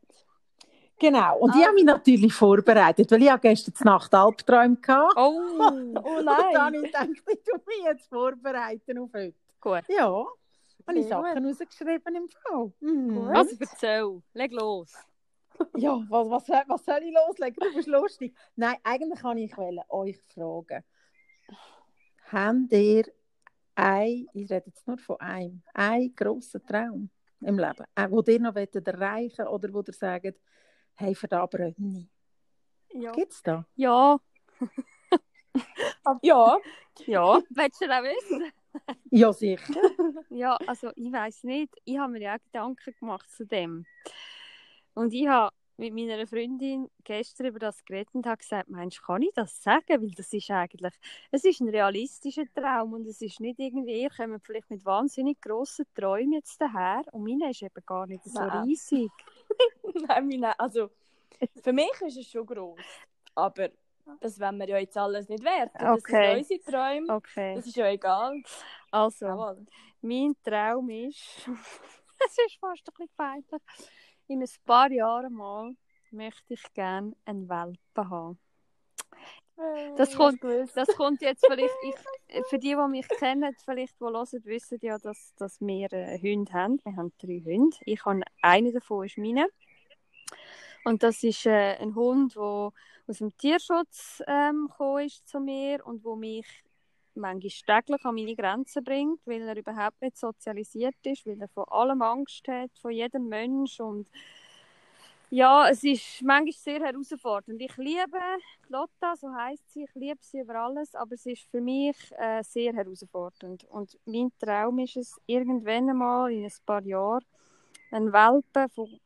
Genau, 0.99 1.38
und 1.38 1.51
ich 1.51 1.55
Also- 1.57 1.64
habe 1.66 1.75
mich 1.75 1.85
natürlich 1.85 2.33
vorbereitet, 2.35 3.11
weil 3.11 3.23
ich 3.23 3.31
habe 3.31 3.40
gestern 3.40 3.75
Nacht 3.85 4.12
Albträume 4.14 4.77
hatte. 4.87 5.07
Oh, 5.16 5.40
Oh 5.59 6.18
Und 6.18 6.27
dann 6.27 6.29
habe 6.29 6.53
nein. 6.53 6.75
ich 6.75 6.83
gedacht, 6.92 7.09
ich 7.09 7.42
tue 7.42 7.61
mich 7.66 7.85
jetzt 7.87 8.09
vorbereiten 8.09 8.99
auf 8.99 9.11
heute. 9.14 9.35
gut. 9.61 9.83
Ja, 9.88 10.27
habe 10.87 10.99
ich 10.99 11.07
Sachen 11.09 11.47
rausgeschrieben 11.47 12.14
im 12.16 12.29
Fall. 12.29 12.73
Mhm. 12.81 13.14
Gut. 13.14 13.37
Also 13.37 13.57
erzähl, 13.61 14.23
leg 14.35 14.53
los. 14.53 14.92
Ja, 15.77 16.05
was, 16.09 16.29
was, 16.29 16.49
was 16.68 16.85
soll 16.85 17.03
ich 17.03 17.14
loslegen? 17.14 17.57
Du 17.61 17.75
bist 17.75 17.88
lustig. 17.88 18.35
Nein, 18.57 18.77
eigentlich 18.83 19.20
kann 19.20 19.38
ich 19.38 19.57
euch 19.57 20.20
fragen. 20.35 20.85
Habt 22.33 22.73
ihr 22.73 23.05
ein, 23.75 24.27
ich 24.33 24.51
rede 24.51 24.66
jetzt 24.66 24.87
nur 24.87 24.99
von 24.99 25.18
einem, 25.20 25.62
einen 25.75 26.14
grossen 26.14 26.64
Traum 26.64 27.11
im 27.40 27.59
Leben, 27.59 27.85
äh, 27.94 28.11
wo 28.11 28.23
ihr 28.23 28.40
noch 28.40 28.55
wollt 28.55 28.75
erreichen 28.75 29.46
oder 29.46 29.73
wo 29.73 29.81
ihr 29.81 29.92
sagt, 29.92 30.38
hey, 30.94 31.14
für 31.14 31.29
da 31.29 31.46
brenne 31.46 31.75
ich. 31.79 32.09
Ja. 32.92 33.12
Gibt 33.12 33.33
es 33.33 33.42
da? 33.42 33.66
Ja, 33.77 34.18
ja. 36.23 36.59
ja. 37.07 37.40
Willst 37.51 37.81
du 37.81 37.87
das 37.87 38.03
wissen? 38.03 38.53
Ja, 39.11 39.33
sicher. 39.33 39.75
Ja, 40.29 40.57
also 40.66 40.90
ich 40.94 41.11
weiß 41.12 41.44
nicht. 41.44 41.75
Ich 41.85 41.99
habe 41.99 42.12
mir 42.12 42.20
ja 42.20 42.35
auch 42.37 42.44
Gedanken 42.44 42.94
gemacht 42.99 43.29
zu 43.31 43.44
dem. 43.44 43.85
Und 45.01 45.15
ich 45.15 45.27
habe 45.29 45.55
mit 45.79 45.95
meiner 45.95 46.27
Freundin 46.27 46.91
gestern 47.05 47.47
über 47.47 47.59
das 47.59 47.83
geredet 47.87 48.15
und 48.15 48.27
habe 48.27 48.37
gesagt, 48.37 48.69
meinst 48.69 48.99
du, 48.99 49.03
kann 49.03 49.23
ich 49.23 49.31
das 49.35 49.63
sagen? 49.63 50.03
Weil 50.03 50.11
das 50.11 50.31
ist 50.31 50.51
eigentlich, 50.51 50.93
es 51.31 51.43
ist 51.45 51.61
ein 51.61 51.71
realistischer 51.71 52.45
Traum 52.55 52.93
und 52.93 53.07
es 53.07 53.23
ist 53.23 53.41
nicht 53.41 53.59
irgendwie, 53.59 54.03
ihr 54.03 54.11
kommt 54.11 54.45
vielleicht 54.45 54.69
mit 54.69 54.85
wahnsinnig 54.85 55.41
grossen 55.41 55.87
Träumen 55.95 56.35
jetzt 56.35 56.61
daher 56.61 57.03
und 57.13 57.25
meine 57.25 57.51
ist 57.51 57.63
eben 57.63 57.83
gar 57.87 58.07
nicht 58.07 58.25
so 58.25 58.41
Nein. 58.41 58.65
riesig. 58.65 59.11
Nein, 60.07 60.29
meine, 60.29 60.61
also 60.61 60.91
für 61.63 61.73
mich 61.73 61.99
ist 62.03 62.19
es 62.19 62.31
schon 62.31 62.45
groß. 62.45 62.79
Aber 63.35 63.71
das 64.21 64.39
wollen 64.39 64.59
wir 64.59 64.69
ja 64.69 64.79
jetzt 64.79 64.99
alles 64.99 65.31
nicht 65.31 65.43
werten. 65.43 65.79
Das 65.79 66.03
Okay. 66.03 66.45
sind 66.45 66.59
unsere 66.59 66.71
Träume. 66.71 67.15
Okay, 67.17 67.55
Das 67.55 67.67
ist 67.67 67.77
ja 67.77 67.89
egal. 67.89 68.43
also, 68.91 69.25
Jawohl. 69.25 69.67
mein 70.03 70.35
Traum 70.45 70.91
ist, 70.91 71.47
es 72.27 72.37
ist 72.47 72.59
fast 72.61 72.87
ein 72.87 72.95
bisschen 72.99 73.09
peinlich, 73.17 73.63
in 74.31 74.43
ein 74.43 74.49
paar 74.64 74.90
Jahren 74.93 75.35
mal 75.35 75.75
möchte 76.12 76.55
ich 76.55 76.62
gerne 76.73 77.14
einen 77.25 77.49
Welpen 77.49 78.11
haben. 78.11 78.38
Das 79.97 80.14
Äh, 80.14 80.16
kommt-. 80.16 80.43
Das 80.75 80.88
kommt 80.97 81.21
jetzt 81.21 81.45
vielleicht, 81.45 81.75
ich, 81.83 82.47
für 82.49 82.59
die, 82.59 82.77
die 82.77 82.88
mich 82.88 83.09
kennen, 83.09 83.55
vielleicht, 83.64 84.01
die 84.01 84.05
hören, 84.05 84.45
wissen 84.45 84.79
ja, 84.83 84.99
dass, 84.99 85.35
dass 85.37 85.61
wir 85.61 85.93
äh, 85.93 86.19
Hunde 86.19 86.53
haben. 86.53 86.81
Wir 86.85 86.97
haben 86.97 87.12
drei 87.19 87.43
Hunde. 87.45 87.77
Ich 87.85 88.05
habe 88.05 88.23
einen 88.40 88.73
davon, 88.73 89.05
ist 89.05 89.19
meine. 89.19 89.49
Und 90.85 91.03
das 91.03 91.23
ist 91.23 91.45
äh, 91.47 91.77
ein 91.77 91.95
Hund, 91.95 92.37
der 92.37 92.73
aus 93.07 93.19
dem 93.19 93.37
Tierschutz 93.37 94.23
ähm, 94.27 94.71
ist 95.05 95.29
zu 95.29 95.40
mir 95.40 95.85
und 95.85 96.05
wo 96.05 96.16
mich 96.16 96.47
manchmal 97.14 97.83
täglich 97.83 98.05
an 98.05 98.14
meine 98.14 98.37
Grenzen 98.37 98.85
bringt, 98.85 99.20
weil 99.27 99.42
er 99.42 99.57
überhaupt 99.57 100.01
nicht 100.03 100.16
sozialisiert 100.16 100.96
ist, 101.05 101.27
weil 101.27 101.40
er 101.40 101.49
von 101.49 101.64
allem 101.68 102.03
Angst 102.03 102.46
hat, 102.49 102.70
von 102.81 102.90
jedem 102.90 103.29
Mensch 103.29 103.81
und 103.81 104.09
ja, 105.33 105.68
es 105.68 105.85
ist 105.85 106.23
manchmal 106.23 106.53
sehr 106.53 106.81
herausfordernd. 106.81 107.62
Ich 107.62 107.77
liebe 107.77 108.18
Lotta, 108.68 109.14
so 109.14 109.33
heißt 109.33 109.70
sie, 109.70 109.85
ich 109.85 109.94
liebe 109.94 110.18
sie 110.20 110.40
über 110.40 110.57
alles, 110.57 110.92
aber 110.96 111.14
es 111.14 111.25
ist 111.25 111.49
für 111.51 111.61
mich 111.61 111.96
äh, 112.18 112.42
sehr 112.42 112.73
herausfordernd. 112.73 113.62
Und 113.66 113.96
mein 114.07 114.33
Traum 114.40 114.81
ist 114.81 114.96
es, 114.96 115.20
irgendwann 115.27 115.88
einmal 115.88 116.33
in 116.33 116.44
ein 116.44 116.53
paar 116.66 116.83
Jahren 116.83 117.25
einen 117.92 118.12
Welpen, 118.12 118.68
von, 118.70 119.01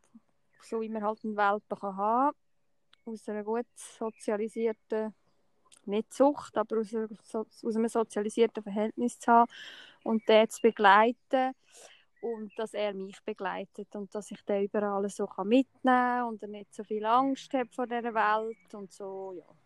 so 0.63 0.81
wie 0.81 0.89
man 0.89 1.05
halt 1.05 1.23
einen 1.25 1.37
Welpen 1.37 1.79
kann 1.79 1.97
haben 1.97 2.37
aus 3.07 3.29
einer 3.29 3.45
gut 3.45 3.67
sozialisierten, 3.77 5.15
nicht 5.87 6.13
Zucht, 6.13 6.57
aber 6.57 6.79
aus, 6.81 6.95
aus 7.35 7.77
einem 7.77 7.89
sozialisierten 7.89 8.63
Verhältnis 8.63 9.19
zu 9.19 9.33
haben 9.33 9.51
und 10.05 10.29
den 10.29 10.49
zu 10.49 10.63
begleiten 10.63 11.53
und 12.21 12.59
dass 12.59 12.75
er 12.75 12.95
mich 12.95 13.23
begleitet 13.25 13.95
und 13.97 14.15
dass 14.15 14.31
ich 14.31 14.43
den 14.45 14.65
überall 14.65 15.09
so 15.11 15.29
mitnehmen 15.45 15.73
kann 15.85 16.25
und 16.29 16.43
er 16.43 16.49
nicht 16.49 16.75
so 16.75 16.85
viel 16.85 17.05
Angst 17.05 17.53
hat 17.55 17.75
vor 17.75 17.87
dieser 17.87 18.15
Welt 18.15 18.75
und 18.75 18.93
so, 18.93 19.35
ja. 19.37 19.64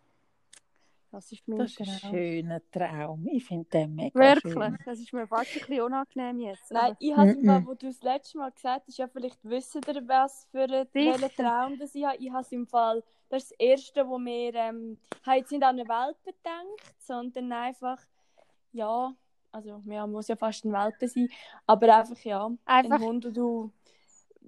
Das 1.11 1.33
ist 1.33 1.49
mein 1.49 1.59
Das 1.59 1.71
ist 1.73 1.81
ein 1.81 1.87
Traum. 1.87 2.11
schöner 2.11 2.61
Traum. 2.71 3.27
Ich 3.29 3.44
finde 3.44 3.68
den 3.71 3.94
mega 3.94 4.18
Wirklich, 4.18 4.53
schön. 4.53 4.79
das 4.85 4.99
ist 4.99 5.12
mir 5.12 5.27
fast 5.27 5.53
ein 5.55 5.61
bisschen 5.61 5.81
unangenehm 5.83 6.38
jetzt. 6.40 6.71
Nein, 6.71 6.97
ich 6.99 7.16
habe 7.16 7.35
Mhm. 7.35 7.49
es, 7.49 7.66
wo 7.66 7.75
du 7.75 7.87
das 7.87 8.03
letzte 8.03 8.38
Mal 8.38 8.53
gesagt 8.53 8.87
hast, 8.87 8.99
ja, 8.99 9.09
vielleicht 9.09 9.38
wisst 9.42 9.75
ihr, 9.77 9.81
was 10.07 10.47
für 10.51 10.64
einen 10.64 11.35
Traum 11.35 11.79
das 11.79 11.94
ich 11.94 12.05
habe. 12.05 12.16
Ich 12.18 12.31
habe 12.31 12.42
es 12.42 12.53
im 12.53 12.66
Fall, 12.66 13.03
das 13.31 13.44
ist 13.44 13.51
das 13.53 13.59
Erste, 13.59 14.07
wo 14.07 14.18
wir, 14.18 14.55
ähm, 14.55 14.99
haben 15.25 15.37
jetzt 15.38 15.51
nicht 15.51 15.62
an 15.62 15.79
eine 15.81 15.88
Welpe 15.88 16.33
gedacht, 16.33 16.94
sondern 16.99 17.53
einfach, 17.53 17.99
ja, 18.73 19.14
also, 19.51 19.83
ja, 19.87 20.07
muss 20.07 20.29
ja 20.29 20.37
fast 20.37 20.66
ein 20.66 20.73
Welpe 20.73 21.09
sein, 21.09 21.29
aber 21.66 21.97
einfach, 21.97 22.18
ja, 22.21 22.51
Einfach, 22.66 22.97
ein 22.97 23.01
Hund, 23.03 23.25
den 23.25 23.33
du 23.33 23.73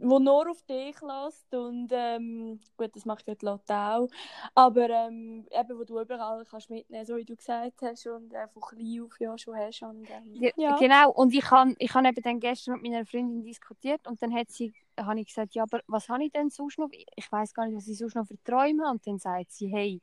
wo 0.03 0.19
nur 0.19 0.51
auf 0.51 0.63
dich 0.63 0.97
lässt 1.01 1.55
und 1.55 1.89
ähm, 1.93 2.61
gut, 2.77 2.95
das 2.95 3.05
macht 3.05 3.27
ja 3.29 3.35
die 3.35 3.45
Lotte 3.45 3.75
auch, 3.75 4.09
aber 4.55 4.89
ähm, 4.91 5.47
eben, 5.51 5.79
wo 5.79 5.85
du 5.85 6.01
überall 6.01 6.45
kannst 6.45 6.71
mitnehmen, 6.71 7.05
so 7.05 7.17
wie 7.17 7.25
du 7.25 7.37
gesagt 7.37 7.83
hast 7.83 8.07
und 8.07 8.33
äh, 8.33 8.49
von 8.49 8.63
klein 8.63 9.03
auf 9.03 9.21
ja 9.21 9.37
schon 9.39 9.57
hast 9.57 9.83
und 9.83 10.09
ähm, 10.11 10.35
Ja, 10.35 10.51
ja. 10.57 10.77
Genau, 10.79 11.11
und 11.11 11.35
ich 11.35 11.51
habe 11.51 11.75
ich 11.79 11.95
han 11.95 12.05
eben 12.05 12.23
dann 12.23 12.41
gestern 12.41 12.75
mit 12.81 12.91
meiner 12.91 13.07
Freundin 13.07 13.43
diskutiert 13.43 14.07
und 14.07 14.21
dann 14.23 14.35
hat 14.35 14.51
sie, 14.51 14.73
habe 14.99 15.21
ich 15.21 15.27
gesagt, 15.27 15.55
ja, 15.55 15.63
aber 15.65 15.81
was 15.87 16.09
habe 16.09 16.25
ich 16.25 16.33
denn 16.33 16.51
sonst 16.51 16.79
noch? 16.79 16.89
Ich 16.93 17.31
weiß 17.31 17.55
gar 17.55 17.67
nicht, 17.67 17.77
was 17.77 17.89
ich 17.89 17.99
sonst 17.99 18.15
noch 18.15 18.27
für 18.27 18.43
Träume. 18.43 18.89
Und 18.91 19.07
dann 19.07 19.19
sagt 19.19 19.53
sie, 19.53 19.69
hey, 19.69 20.01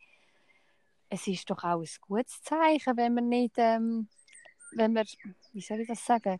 es 1.09 1.27
ist 1.27 1.49
doch 1.49 1.63
auch 1.63 1.81
ein 1.81 1.87
gutes 2.01 2.41
Zeichen, 2.41 2.97
wenn 2.97 3.13
man 3.13 3.29
nicht, 3.29 3.55
ähm, 3.57 4.07
wenn 4.73 4.93
man, 4.93 5.05
wie 5.53 5.61
soll 5.61 5.79
ich 5.81 5.87
das 5.87 6.05
sagen, 6.05 6.39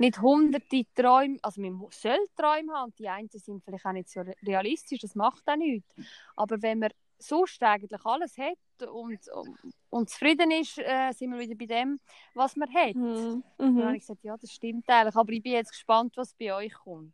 nicht 0.00 0.20
hunderte 0.20 0.84
Träume, 0.94 1.36
also 1.42 1.60
man 1.60 1.86
soll 1.90 2.18
Träume 2.34 2.72
haben 2.72 2.84
und 2.86 2.98
die 2.98 3.08
einen 3.08 3.28
sind 3.28 3.62
vielleicht 3.62 3.84
auch 3.86 3.92
nicht 3.92 4.08
so 4.08 4.20
re- 4.20 4.34
realistisch, 4.44 4.98
das 5.00 5.14
macht 5.14 5.46
auch 5.46 5.56
nichts. 5.56 5.88
Aber 6.36 6.60
wenn 6.62 6.78
man 6.78 6.90
sonst 7.18 7.62
eigentlich 7.62 8.04
alles 8.06 8.38
hat 8.38 8.88
und, 8.88 9.28
und, 9.28 9.58
und 9.90 10.08
zufrieden 10.08 10.50
ist, 10.52 10.78
äh, 10.78 11.12
sind 11.12 11.32
wir 11.32 11.38
wieder 11.38 11.54
bei 11.54 11.66
dem, 11.66 12.00
was 12.34 12.56
man 12.56 12.72
hat. 12.72 12.94
Mhm. 12.94 13.44
Dann 13.58 13.76
habe 13.76 13.88
Mhm. 13.90 13.94
ich 13.94 14.00
gesagt, 14.00 14.24
ja, 14.24 14.36
das 14.38 14.50
stimmt 14.52 14.88
eigentlich. 14.88 15.14
Aber 15.16 15.30
ich 15.32 15.42
bin 15.42 15.52
jetzt 15.52 15.72
gespannt, 15.72 16.16
was 16.16 16.32
bei 16.34 16.54
euch 16.54 16.72
kommt. 16.72 17.12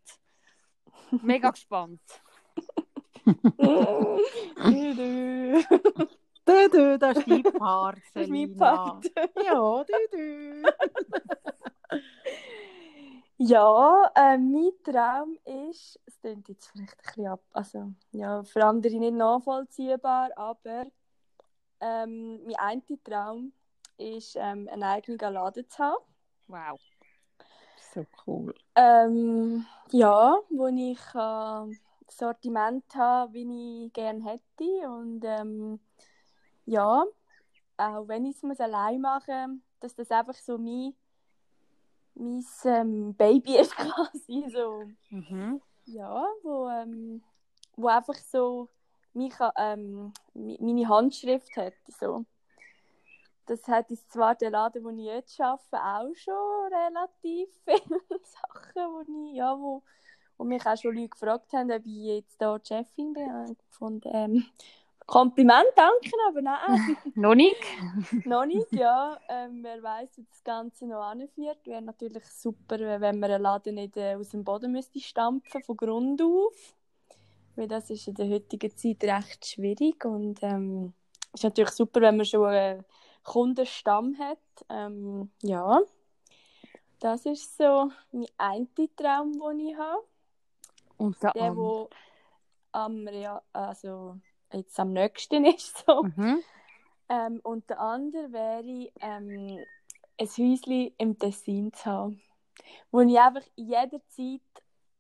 Mega 1.23 1.51
gespannt. 1.51 2.01
Du, 6.49 6.69
du, 6.71 6.97
das 6.97 7.19
ist 7.19 7.29
dein 7.29 7.43
Part, 7.43 7.99
Das 8.15 8.23
ist 8.23 8.31
mein. 8.31 8.57
Part. 8.57 9.05
Ja, 9.45 9.85
du, 9.85 9.93
du. 10.13 10.63
Ja, 13.39 14.11
äh, 14.15 14.39
mein 14.39 14.71
Traum 14.83 15.39
ist, 15.45 16.01
es 16.07 16.19
klingt 16.21 16.49
jetzt 16.49 16.69
vielleicht 16.69 16.93
ein 16.93 17.03
bisschen 17.05 17.27
ab, 17.27 17.41
also 17.53 17.93
ja, 18.13 18.43
für 18.45 18.65
andere 18.65 18.97
nicht 18.97 19.15
nachvollziehbar, 19.15 20.31
aber 20.37 20.87
ähm, 21.81 22.43
mein 22.45 22.57
einziger 22.57 23.03
Traum 23.05 23.53
ist, 23.99 24.37
ähm, 24.37 24.69
einen 24.73 24.83
eigenen 24.83 25.35
Laden 25.35 25.69
zu 25.69 25.79
haben. 25.79 26.05
Wow. 26.49 26.81
So 27.93 28.07
cool. 28.27 28.55
Ähm, 28.75 29.67
ja, 29.91 30.39
wo 30.49 30.67
ich 30.69 30.99
äh, 31.15 31.77
Sortiment 32.11 32.85
habe, 32.95 33.35
wie 33.35 33.87
ich 33.87 33.93
gerne 33.93 34.25
hätte 34.25 34.89
und 34.89 35.23
ähm, 35.25 35.81
ja, 36.65 37.05
auch 37.77 38.09
wenn 38.09 38.25
ich 38.25 38.37
es 38.37 38.43
muss 38.43 38.61
allein 38.61 39.01
machen 39.01 39.63
dass 39.81 39.95
das 39.95 40.11
einfach 40.11 40.35
so 40.35 40.59
mein, 40.59 40.95
mein 42.17 42.45
ähm, 42.65 43.15
Baby 43.15 43.57
ist 43.59 43.75
quasi 43.77 44.45
so. 44.51 44.85
Mhm. 45.11 45.61
Ja, 45.87 46.27
wo, 46.43 46.69
ähm, 46.69 47.23
wo 47.77 47.87
einfach 47.89 48.17
so 48.17 48.69
mich, 49.13 49.35
ähm, 49.57 50.13
mi- 50.35 50.59
meine 50.61 50.89
Handschrift 50.89 51.57
hat. 51.57 51.75
So. 51.89 52.25
Das 53.47 53.67
hat 53.69 53.91
jetzt 53.91 54.11
zwar 54.11 54.35
der 54.35 54.51
Laden, 54.51 54.83
wo 54.85 54.91
ich 54.91 55.05
jetzt 55.05 55.41
arbeite, 55.41 55.77
auch 55.77 56.15
schon 56.17 56.73
relativ 56.73 57.49
viele 57.65 58.01
Sachen, 58.25 58.75
wo, 58.75 59.01
ich, 59.31 59.37
ja, 59.37 59.57
wo, 59.57 59.83
wo 60.37 60.45
mich 60.45 60.67
auch 60.67 60.77
schon 60.77 60.97
Leute 60.97 61.11
gefragt 61.11 61.53
haben, 61.53 61.71
ob 61.71 61.87
ich 61.87 62.05
jetzt 62.07 62.41
da 62.43 62.59
die 62.59 62.67
Chefin 62.67 63.13
bin. 63.13 63.57
Von 63.71 64.01
ähm, 64.07 64.45
Kompliment 65.07 65.67
danken, 65.77 66.19
aber 66.29 66.43
nein, 66.43 66.81
Noch 67.15 67.35
nicht? 67.35 67.57
noch 68.25 68.45
nicht, 68.45 68.75
ja. 68.75 69.19
Ähm, 69.29 69.61
wer 69.63 69.83
weiß, 69.83 70.19
wo 70.19 70.23
das 70.29 70.43
Ganze 70.43 70.87
noch 70.87 71.03
anführt. 71.03 71.59
Wäre 71.65 71.83
natürlich 71.83 72.25
super, 72.27 72.79
wenn 72.79 73.21
man 73.21 73.31
einen 73.31 73.43
Laden 73.43 73.77
nicht 73.77 73.97
äh, 73.97 74.17
aus 74.17 74.31
dem 74.31 74.43
Boden 74.45 74.73
müsste 74.73 75.01
stampfen, 75.01 75.63
von 75.63 75.77
Grund 75.77 76.21
auf. 76.23 76.75
Weil 77.55 77.69
das 77.69 77.89
ist 77.91 78.09
in 78.09 78.15
der 78.15 78.29
heutigen 78.29 78.77
Zeit 78.77 79.03
recht 79.05 79.47
schwierig. 79.47 80.05
Und 80.05 80.41
ähm, 80.43 80.93
ist 81.33 81.45
natürlich 81.45 81.71
super, 81.71 82.01
wenn 82.01 82.17
man 82.17 82.27
schon 82.27 82.47
einen 82.47 82.85
Kundenstamm 83.23 84.19
hat. 84.19 84.39
Ähm, 84.69 85.31
ja, 85.43 85.81
das 86.99 87.27
ist 87.27 87.57
so 87.57 87.91
mein 88.13 88.27
einziger 88.39 88.95
Traum, 88.97 89.33
den 89.33 89.61
ich 89.69 89.77
habe. 89.77 90.03
Und 90.99 91.23
der 91.23 91.33
Der, 91.33 91.57
wo 91.57 91.89
am, 92.73 93.07
Rea- 93.07 93.43
also 93.53 94.17
jetzt 94.57 94.79
am 94.81 94.93
nächsten 94.93 95.45
ist. 95.45 95.77
So. 95.87 96.03
Mhm. 96.03 96.43
Ähm, 97.09 97.41
und 97.45 97.71
der 97.71 97.81
andere 97.81 98.33
wäre, 98.33 98.91
ähm, 99.01 99.59
ein 100.19 100.29
Häuschen 100.29 100.93
im 100.99 101.19
Tessin 101.19 101.73
zu 101.73 101.85
haben. 101.87 102.23
Wo 102.91 103.01
ich 103.01 103.19
einfach 103.19 103.47
jederzeit 103.55 104.41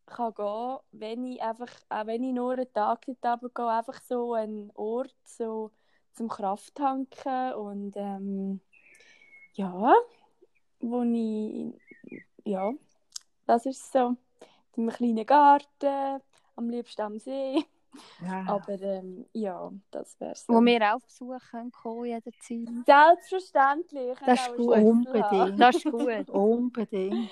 kann 0.07 0.35
gehen 0.35 0.79
wenn 0.93 1.25
ich 1.25 1.43
einfach, 1.43 1.71
auch 1.89 2.07
wenn 2.07 2.23
ich 2.23 2.33
nur 2.33 2.53
einen 2.53 2.73
Tag 2.73 3.07
dort 3.21 3.43
runtergehe, 3.43 3.69
einfach 3.69 4.01
so 4.03 4.35
einen 4.35 4.71
Ort 4.75 5.15
so 5.25 5.73
zum 6.15 6.29
Krafttanken 6.29 7.55
und 7.55 7.97
ähm, 7.97 8.61
ja, 9.55 9.95
wo 10.81 11.03
ich, 11.03 11.75
ja, 12.45 12.73
das 13.47 13.67
ist 13.67 13.93
so, 13.93 14.17
in 14.77 14.83
einem 14.83 14.91
kleinen 14.91 15.27
Garten, 15.27 16.23
am 16.55 16.71
liebsten 16.71 17.03
am 17.03 17.19
See, 17.19 17.65
Ja. 18.25 18.45
aber 18.47 18.81
ähm, 18.81 19.27
ja, 19.33 19.71
das 19.91 20.19
wäre 20.21 20.35
so. 20.35 20.55
Wo 20.55 20.61
wir 20.65 20.81
auch 20.83 20.97
auf 20.97 21.05
Besuch 21.05 21.39
können 21.51 21.71
kommen 21.71 22.07
jederzeit. 22.07 22.69
Selbstverständlich. 22.87 24.19
Das 24.25 24.49
ist 24.49 24.57
gut. 24.57 24.77
Unbedingt. 24.77 25.61
Das 25.61 25.77
ist 25.77 25.85
gut. 25.85 26.29
Unbedingt. 26.31 27.31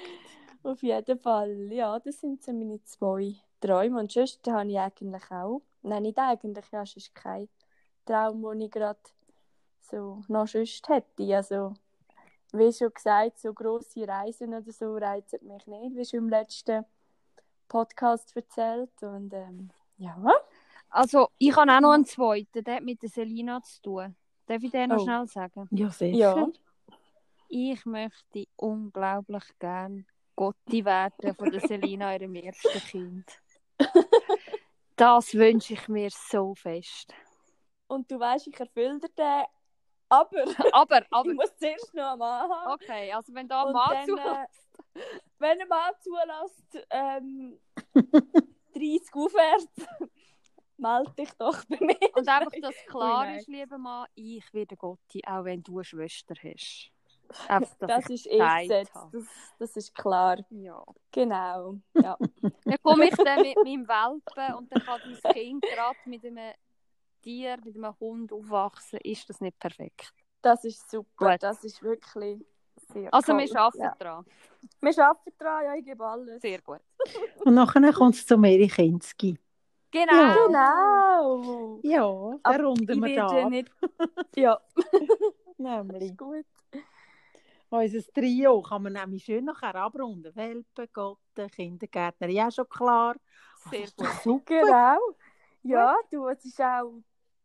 Auf 0.62 0.82
jeden 0.82 1.18
Fall. 1.18 1.72
Ja, 1.72 1.98
das 1.98 2.20
sind 2.20 2.42
so 2.42 2.52
meine 2.52 2.82
zwei 2.84 3.34
Träume. 3.60 4.00
Und 4.00 4.12
sonst 4.12 4.46
habe 4.46 4.70
ich 4.70 4.78
eigentlich 4.78 5.30
auch. 5.30 5.62
Nein, 5.82 6.02
nicht 6.02 6.18
eigentlich, 6.18 6.70
ja, 6.70 6.82
es 6.82 6.96
ist 6.96 7.14
kein 7.14 7.48
Traum, 8.06 8.42
den 8.42 8.62
ich 8.62 8.70
gerade 8.70 8.98
so 9.82 10.22
noch 10.28 10.46
sonst 10.46 10.88
hätte. 10.88 11.36
Also, 11.36 11.74
wie 12.52 12.72
schon 12.72 12.92
gesagt, 12.92 13.38
so 13.38 13.52
grosse 13.52 14.08
Reisen 14.08 14.54
oder 14.54 14.72
so 14.72 14.96
reizen 14.96 15.46
mich 15.46 15.66
nicht, 15.66 15.96
wie 15.96 16.04
schon 16.04 16.20
im 16.20 16.28
letzten 16.30 16.84
Podcast 17.68 18.34
erzählt. 18.34 19.02
Und 19.02 19.32
ähm, 19.34 19.70
ja. 19.98 20.16
Also, 20.94 21.28
ich 21.38 21.56
habe 21.56 21.72
auch 21.72 21.80
noch 21.80 21.90
einen 21.90 22.04
zweiten, 22.04 22.62
der 22.62 22.76
hat 22.76 22.84
mit 22.84 23.02
der 23.02 23.08
Selina 23.08 23.60
zu 23.62 23.82
tun. 23.82 24.16
Darf 24.46 24.62
ich 24.62 24.70
den 24.70 24.90
noch 24.90 25.00
Oh. 25.00 25.04
schnell 25.04 25.26
sagen? 25.26 25.66
Ja, 25.72 25.90
sicher. 25.90 26.16
Ja. 26.16 26.48
Ich 27.48 27.84
möchte 27.84 28.44
unglaublich 28.56 29.42
gern 29.58 30.06
Gotti 30.36 30.84
werden 30.84 31.34
von 31.34 31.50
der 31.50 31.60
Selina, 31.60 32.14
ihrem 32.14 32.34
ersten 32.36 32.78
Kind. 32.80 33.26
Das 34.96 35.34
wünsche 35.34 35.74
ich 35.74 35.88
mir 35.88 36.08
so 36.10 36.54
fest. 36.54 37.12
Und 37.88 38.08
du 38.12 38.20
weißt, 38.20 38.46
ich 38.46 38.60
erfülle 38.60 39.00
dir 39.00 39.08
den. 39.08 39.42
Aber 40.08 40.44
Aber, 40.72 41.02
aber, 41.10 41.30
ich 41.30 41.34
muss 41.34 41.56
zuerst 41.56 41.92
noch 41.94 42.10
einen 42.10 42.18
Mann 42.20 42.48
haben. 42.48 42.72
okay, 42.74 43.12
also 43.12 43.34
wenn 43.34 43.48
da 43.48 43.64
ein 43.64 43.72
Mann 43.72 43.90
dann, 43.92 44.06
zu... 44.06 44.16
äh, 44.16 45.02
wenn 45.40 45.60
ein 45.60 45.66
Mann 45.68 45.92
zulässt, 45.98 46.86
ähm, 46.90 47.58
30 48.72 49.14
aufwärts, 49.14 49.66
melde 50.78 51.12
dich 51.18 51.30
doch 51.38 51.64
bei 51.68 51.78
mir. 51.80 51.96
Und 52.14 52.28
einfach, 52.28 52.50
dass 52.62 52.74
klar 52.86 53.36
ist, 53.36 53.48
lieber 53.48 53.78
Mann, 53.78 54.06
ich 54.14 54.44
werde 54.52 54.76
Gotti, 54.76 55.22
auch 55.26 55.44
wenn 55.44 55.62
du 55.62 55.76
eine 55.78 55.84
Schwester 55.84 56.34
hast. 56.42 56.90
Einfach, 57.48 57.74
Das 57.88 58.08
ist 58.10 58.26
eh 58.26 58.40
habe. 58.40 58.86
das, 59.10 59.24
das 59.58 59.76
ist 59.76 59.94
klar. 59.94 60.38
Ja. 60.50 60.84
Genau. 61.10 61.76
Ja. 61.94 62.16
Dann 62.64 62.76
komme 62.82 63.08
ich 63.08 63.14
dann 63.16 63.40
mit 63.40 63.56
meinem 63.56 63.88
Welpen 63.88 64.54
und 64.56 64.70
dann 64.70 64.82
kann 64.84 65.00
dein 65.22 65.32
Kind 65.32 65.62
gerade 65.62 65.98
mit 66.04 66.24
einem 66.24 66.52
Tier, 67.22 67.56
mit 67.64 67.76
einem 67.76 67.98
Hund 67.98 68.30
aufwachsen. 68.30 68.98
Ist 69.02 69.28
das 69.30 69.40
nicht 69.40 69.58
perfekt? 69.58 70.12
Das 70.42 70.64
ist 70.64 70.88
super. 70.90 71.32
Gut. 71.32 71.42
Das 71.42 71.64
ist 71.64 71.82
wirklich 71.82 72.44
sehr 72.92 73.12
Also, 73.12 73.32
toll. 73.32 73.40
wir 73.40 73.56
arbeiten 73.58 73.82
Ja. 73.82 73.94
dran. 73.98 74.24
Wir 74.80 74.98
arbeiten 75.08 75.32
dran, 75.38 75.64
ja, 75.64 75.74
ich 75.76 75.84
gebe 75.84 76.06
alles. 76.06 76.42
Sehr 76.42 76.60
gut. 76.60 76.80
Und 77.46 77.54
nachher 77.54 77.92
kommt 77.94 78.14
es 78.16 78.26
zu 78.26 78.36
Mary 78.36 78.68
Kinski. 78.68 79.38
Genau. 79.94 80.12
Ja. 80.12 80.46
Genau. 80.46 81.80
Ja, 81.84 82.04
Aber 82.42 82.58
da 82.58 82.64
runden 82.64 83.02
wir 83.04 83.16
da 83.16 83.26
ab. 83.44 83.50
nicht... 83.50 83.70
Ja, 84.36 84.60
Nämlich. 85.56 86.02
ist 86.10 86.18
gut. 86.18 86.44
Unser 87.70 88.12
Trio 88.12 88.60
kann 88.62 88.82
man 88.82 88.92
nämlich 88.94 89.24
schön 89.24 89.44
nachher 89.44 89.74
abrunden. 89.76 90.34
Welpen, 90.34 90.88
Gotten, 90.92 91.50
Kindergärtner, 91.50 92.28
ja 92.28 92.50
schon 92.50 92.68
klar. 92.68 93.14
Sehr 93.70 93.86
gut. 93.96 94.08
Super. 94.22 94.60
Genau. 94.60 94.98
Ja, 95.62 95.96
du, 96.10 96.26
es 96.28 96.44
ist 96.44 96.60
auch... 96.60 96.92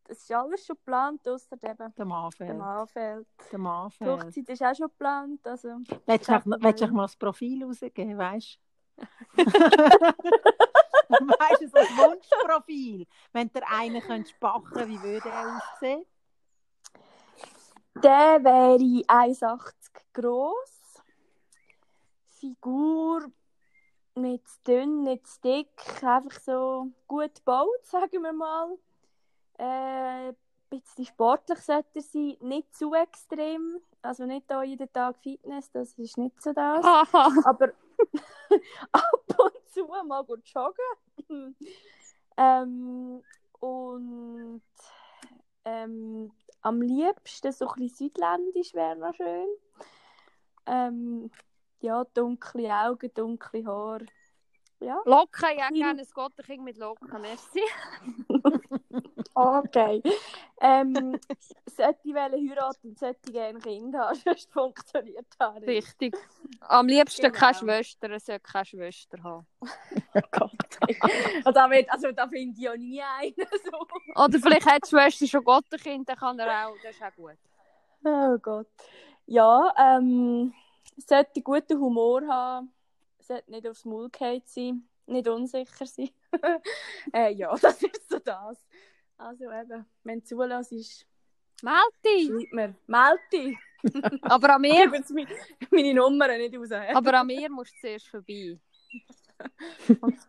Es 0.07 0.21
ist 0.23 0.31
alles 0.31 0.65
schon 0.65 0.75
geplant, 0.75 1.27
ausser 1.27 1.55
eben 1.61 1.93
dem 1.95 2.07
Manfeld. 2.07 2.59
Anfeld. 2.59 3.27
Der 3.39 3.49
Die 3.51 3.57
Manfeld. 3.57 4.09
Hochzeit 4.23 4.49
ist 4.49 4.63
auch 4.63 4.75
schon 4.75 4.87
geplant, 4.87 5.47
also... 5.47 5.69
Willst 6.07 6.27
du 6.27 6.31
Sag 6.31 6.41
auch- 6.41 6.45
mal. 6.45 6.57
willst 6.61 6.81
du 6.81 6.85
auch 6.85 6.91
mal 6.91 7.03
das 7.03 7.15
Profil 7.15 7.63
rausgeben, 7.63 8.17
weißt 8.17 8.59
du? 8.97 9.43
weißt 11.09 11.61
du, 11.61 11.67
so 11.67 11.77
ein 11.77 11.97
Wunschprofil. 11.97 13.07
Wenn 13.33 13.51
der 13.51 13.63
eine 13.71 14.01
könnte 14.01 14.31
backen, 14.39 14.87
wie 14.87 15.01
würde 15.01 15.29
er 15.29 15.57
aussehen? 15.57 16.05
Der 17.95 18.43
wäre 18.43 18.77
1,80 18.77 19.61
groß. 20.13 21.03
Figur 22.39 23.31
nicht 24.15 24.47
zu 24.47 24.59
dünn, 24.67 25.03
nicht 25.03 25.27
zu 25.27 25.41
dick, 25.41 26.03
einfach 26.03 26.39
so 26.39 26.87
gut 27.07 27.35
gebaut, 27.35 27.67
sagen 27.83 28.21
wir 28.21 28.33
mal. 28.33 28.77
Äh, 29.57 30.29
ein 30.29 30.35
bisschen 30.69 31.05
sportlich 31.05 31.59
sollte 31.59 31.89
er 31.95 32.01
sein, 32.01 32.37
nicht 32.41 32.75
zu 32.75 32.93
extrem. 32.93 33.81
Also 34.01 34.25
nicht 34.25 34.49
da 34.49 34.63
jeden 34.63 34.91
Tag 34.93 35.17
Fitness, 35.17 35.71
das 35.71 35.93
ist 35.97 36.17
nicht 36.17 36.41
so 36.41 36.53
das. 36.53 36.85
Aber 37.45 37.69
ab 38.91 39.35
und 39.37 39.58
zu 39.69 39.85
mal 39.85 40.25
joggen. 40.45 41.55
ähm, 42.37 43.23
und 43.59 44.61
ähm, 45.65 46.31
am 46.61 46.81
liebsten 46.81 47.51
so 47.51 47.67
ein 47.67 47.75
bisschen 47.75 48.09
südländisch 48.09 48.73
wäre 48.73 48.95
noch 48.95 49.13
schön. 49.13 49.47
Ähm, 50.65 51.31
ja, 51.81 52.03
dunkle 52.13 52.73
Augen, 52.73 53.11
dunkle 53.13 53.65
Haare. 53.65 54.05
Ja. 54.81 55.01
Locken, 55.05 55.57
ja, 55.57 55.69
gerne 55.69 56.01
ein 56.01 56.07
Gotterkind 56.13 56.63
mit 56.63 56.77
Locken, 56.77 57.21
merci. 57.21 57.61
Okay. 59.35 60.01
ähm, 60.59 61.17
sollte 61.65 61.99
ich 62.03 62.13
heiraten 62.13 62.89
und 62.89 62.99
sollte 62.99 63.31
gerne 63.31 63.59
Kinder 63.59 64.09
haben, 64.09 64.19
sonst 64.25 64.51
funktioniert 64.51 65.27
das 65.37 65.55
nicht. 65.55 65.67
Richtig. 65.67 66.17
Am 66.61 66.87
liebsten 66.87 67.21
Genau. 67.21 67.37
keine 67.37 67.53
Schwester, 67.53 68.09
er 68.09 68.19
sollte 68.19 68.41
keine 68.41 68.65
Schwester 68.65 69.23
haben. 69.23 69.47
Oh 69.61 70.21
Gott. 70.31 70.51
also, 71.45 71.51
da, 71.51 71.69
also 71.87 72.11
da 72.11 72.27
finde 72.27 72.53
ich 72.57 72.63
ja 72.63 72.75
nie 72.75 73.01
einen 73.01 73.33
so. 73.63 74.21
Oder 74.21 74.39
vielleicht 74.39 74.65
hat 74.65 74.83
die 74.85 74.89
Schwester 74.89 75.27
schon 75.27 75.43
Gotterkind, 75.43 76.09
dann 76.09 76.17
kann 76.17 76.39
er 76.39 76.67
auch, 76.67 76.75
das 76.83 76.95
ist 76.95 77.03
auch 77.03 77.15
gut. 77.15 77.37
Oh 78.03 78.37
Gott. 78.39 78.67
Ja, 79.25 79.73
ähm, 79.77 80.53
sollte 80.97 81.41
guten 81.41 81.79
Humor 81.79 82.27
haben, 82.27 82.73
sollte 83.29 83.51
nicht 83.51 83.67
aufs 83.67 83.85
Maul 83.85 84.09
gefallen 84.09 84.41
sein, 84.45 84.89
nicht 85.05 85.27
unsicher 85.27 85.85
sein. 85.85 86.09
äh, 87.13 87.31
ja, 87.33 87.55
das 87.61 87.81
ist 87.83 88.09
so 88.09 88.19
das. 88.19 88.65
Also 89.17 89.45
eben, 89.51 89.85
wenn 90.03 90.19
du 90.19 90.25
zulässt, 90.25 90.71
ist, 90.71 91.05
Meld 91.61 91.93
dich! 92.05 92.27
schreibt 92.27 92.53
mir, 92.53 92.75
meld 92.87 93.19
dich. 93.33 93.57
Aber 94.23 94.55
an 94.55 94.63
Ich 94.63 94.71
mir, 94.73 94.83
gebe 94.85 94.97
jetzt 94.97 95.11
meine, 95.11 95.29
meine 95.71 95.93
Nummer 95.93 96.27
nicht 96.37 96.55
raus. 96.57 96.71
aber 96.71 97.19
an 97.19 97.27
mir 97.27 97.49
musst 97.49 97.73
du 97.75 97.79
zuerst 97.79 98.07
vorbei. 98.07 98.57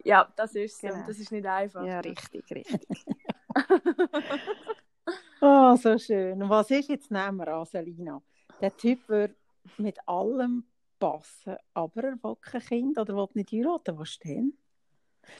Ja, 0.04 0.32
das 0.36 0.54
ist 0.54 0.80
so. 0.80 0.86
Genau. 0.88 1.04
Das 1.06 1.18
ist 1.18 1.32
nicht 1.32 1.46
einfach. 1.46 1.84
Ja, 1.84 1.98
richtig, 2.00 2.44
richtig. 2.50 2.80
Oh, 5.40 5.74
so 5.76 5.98
schön. 5.98 6.42
Und 6.42 6.48
was 6.48 6.70
ist 6.70 6.88
jetzt 6.88 7.10
nehmen 7.10 7.38
wir 7.38 7.48
an, 7.48 7.64
Selina? 7.64 8.22
Der 8.60 8.76
Typ 8.76 9.08
wird 9.08 9.34
mit 9.78 9.98
allem 10.06 10.64
passen, 11.00 11.56
aber 11.74 12.04
er 12.04 12.22
will 12.22 12.36
kein 12.40 12.60
Kind 12.60 12.96
oder 12.98 13.16
will 13.16 13.26
nicht 13.34 13.50
heiraten. 13.50 13.98
Was 13.98 14.10
ist 14.10 14.24
denn? 14.24 14.56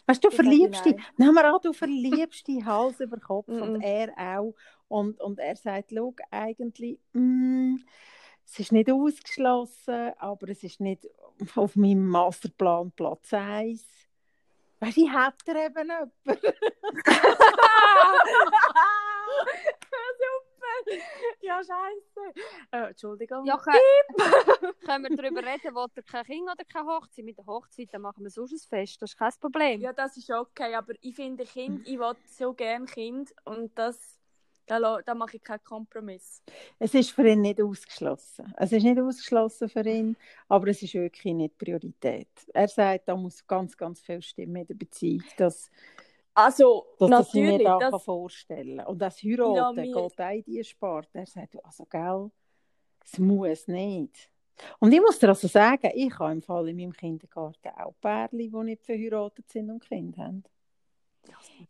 Weißt 0.07 0.25
du, 0.25 0.29
du 0.29 0.35
verliebst 0.35 0.85
dich, 0.85 0.97
nehmen 1.17 1.35
wir 1.35 1.45
an, 1.45 1.61
du 1.63 1.73
verliebst 1.73 2.49
dich 2.49 2.65
Hals 2.65 2.99
über 3.01 3.19
Kopf 3.19 3.49
und 3.49 3.81
er 3.81 4.13
auch. 4.17 4.55
Und, 4.89 5.21
und 5.21 5.39
er 5.39 5.57
sagt, 5.57 5.93
schau, 5.95 6.15
eigentlich, 6.31 6.99
mm, 7.13 7.77
es 8.45 8.59
ist 8.59 8.73
nicht 8.73 8.91
ausgeschlossen, 8.91 10.13
aber 10.19 10.49
es 10.49 10.65
ist 10.65 10.81
nicht 10.81 11.07
auf 11.55 11.77
meinem 11.77 12.09
Masterplan 12.09 12.91
Platz 12.93 13.33
1. 13.33 13.87
Weißt 14.81 14.97
du, 14.97 15.03
ich 15.03 15.13
hätte 15.13 15.53
eben 15.53 15.89
jemanden. 15.89 16.11
Ja, 21.43 21.59
scheiße. 21.59 22.41
Äh, 22.71 22.89
Entschuldigung. 22.91 23.45
Ja, 23.45 23.57
können, 23.59 23.79
können 24.85 25.05
wir 25.05 25.17
darüber 25.17 25.43
reden, 25.43 25.75
will 25.75 25.87
er 25.95 26.03
kein 26.03 26.25
Kind 26.25 26.43
oder 26.43 26.65
keine 26.65 26.87
Hochzeit? 26.87 27.25
Mit 27.25 27.39
der 27.39 27.47
Hochzeit 27.47 27.89
dann 27.93 28.03
machen 28.03 28.23
wir 28.23 28.31
sonst 28.31 28.53
ein 28.53 28.69
Fest, 28.69 29.01
das 29.01 29.11
ist 29.11 29.19
kein 29.19 29.33
Problem. 29.41 29.81
Ja, 29.81 29.93
das 29.93 30.17
ist 30.17 30.31
okay, 30.31 30.75
aber 30.75 30.93
ich 31.01 31.15
finde 31.15 31.45
Kind, 31.45 31.87
ich 31.87 31.99
will 31.99 32.15
so 32.27 32.53
gerne 32.53 32.87
Kind 32.87 33.33
und 33.45 33.77
das, 33.77 34.21
da, 34.67 35.01
da 35.03 35.15
mache 35.15 35.37
ich 35.37 35.43
keinen 35.43 35.65
Kompromiss. 35.65 36.43
Es 36.79 36.95
ist 36.95 37.11
für 37.11 37.27
ihn 37.27 37.41
nicht 37.41 37.61
ausgeschlossen. 37.61 38.55
Es 38.57 38.73
ist 38.73 38.85
nicht 38.85 39.01
ausgeschlossen 39.01 39.69
für 39.69 39.87
ihn, 39.87 40.17
aber 40.49 40.69
es 40.69 40.83
ist 40.83 40.95
wirklich 40.95 41.35
nicht 41.35 41.59
Priorität. 41.59 42.29
Er 42.53 42.69
sagt, 42.69 43.09
da 43.09 43.17
muss 43.17 43.47
ganz, 43.47 43.77
ganz 43.77 44.01
viel 44.01 44.23
stimmen 44.23 44.57
in 44.57 44.67
der 44.67 44.75
Beziehung, 44.75 45.25
dass, 45.37 45.71
Also, 46.35 46.87
dass 46.99 47.11
das 47.11 47.35
ich 47.35 47.43
mir 47.43 47.59
da 47.59 47.79
das, 47.79 48.03
vorstellen. 48.03 48.81
Und 48.81 48.99
das 48.99 49.23
Heiraten 49.23 49.55
Ja, 49.55 49.73
geht 49.73 50.21
auch 50.21 50.31
in 50.31 50.45
diese 50.45 50.65
Sparte. 50.65 51.19
Er 51.19 51.27
sagt, 51.27 51.65
also, 51.65 51.85
gell, 51.87 52.31
es 53.05 53.19
muss 53.19 53.67
nicht. 53.67 54.31
Und 54.79 54.93
ich 54.93 55.01
muss 55.01 55.19
dir 55.19 55.29
also 55.29 55.49
sagen, 55.49 55.91
ich 55.95 56.19
habe 56.19 56.33
im 56.33 56.43
Fall 56.43 56.69
in 56.69 56.77
meinem 56.77 56.93
Kindergarten 56.93 57.71
auch 57.79 57.95
Pärchen, 58.01 58.39
die 58.39 58.49
nicht 58.49 58.85
verheiratet 58.85 59.49
sind 59.51 59.71
und 59.71 59.85
Kinder 59.85 60.25
haben. 60.25 60.45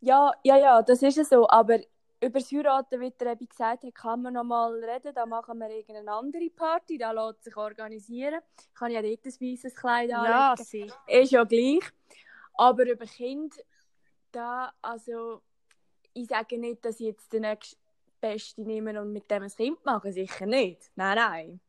ja, 0.01 0.31
ja, 0.43 0.57
ja, 0.57 0.81
das 0.81 1.01
ist 1.01 1.17
ja 1.17 1.23
so, 1.23 1.47
aber 1.49 1.79
über 2.23 2.39
das 2.39 2.51
Heiraten, 2.51 2.99
wie 2.99 3.11
der 3.11 3.31
eben 3.31 3.47
gesagt 3.47 3.83
hat, 3.83 3.95
kann 3.95 4.21
man 4.21 4.33
noch 4.33 4.43
mal 4.43 4.71
reden, 4.73 5.13
da 5.15 5.25
machen 5.25 5.57
wir 5.57 5.69
irgendeine 5.69 6.11
andere 6.11 6.49
Party, 6.51 6.97
da 6.97 7.11
lässt 7.11 7.43
sich 7.43 7.57
organisieren. 7.57 8.41
Ich 8.59 8.73
kann 8.75 8.91
ja 8.91 9.01
dort 9.01 9.25
ein 9.25 9.31
weißes 9.31 9.75
Kleid 9.75 10.13
anlegen. 10.13 10.33
Ja, 10.33 10.55
sie. 10.57 10.91
ist 11.07 11.31
ja 11.31 11.43
gleich. 11.43 11.81
Aber 12.53 12.85
über 12.85 13.05
Kind, 13.05 13.55
da, 14.31 14.73
also, 14.81 15.41
ich 16.13 16.27
sage 16.27 16.57
nicht, 16.57 16.83
dass 16.85 16.99
ich 16.99 17.07
jetzt 17.07 17.31
den 17.33 17.41
nächsten 17.41 17.77
Beste 18.19 18.61
nehme 18.61 18.99
und 19.01 19.11
mit 19.11 19.29
dem 19.31 19.43
ein 19.43 19.49
Kind 19.49 19.83
mache. 19.83 20.11
Sicher 20.11 20.45
nicht. 20.45 20.91
Nein, 20.95 21.15
nein. 21.17 21.59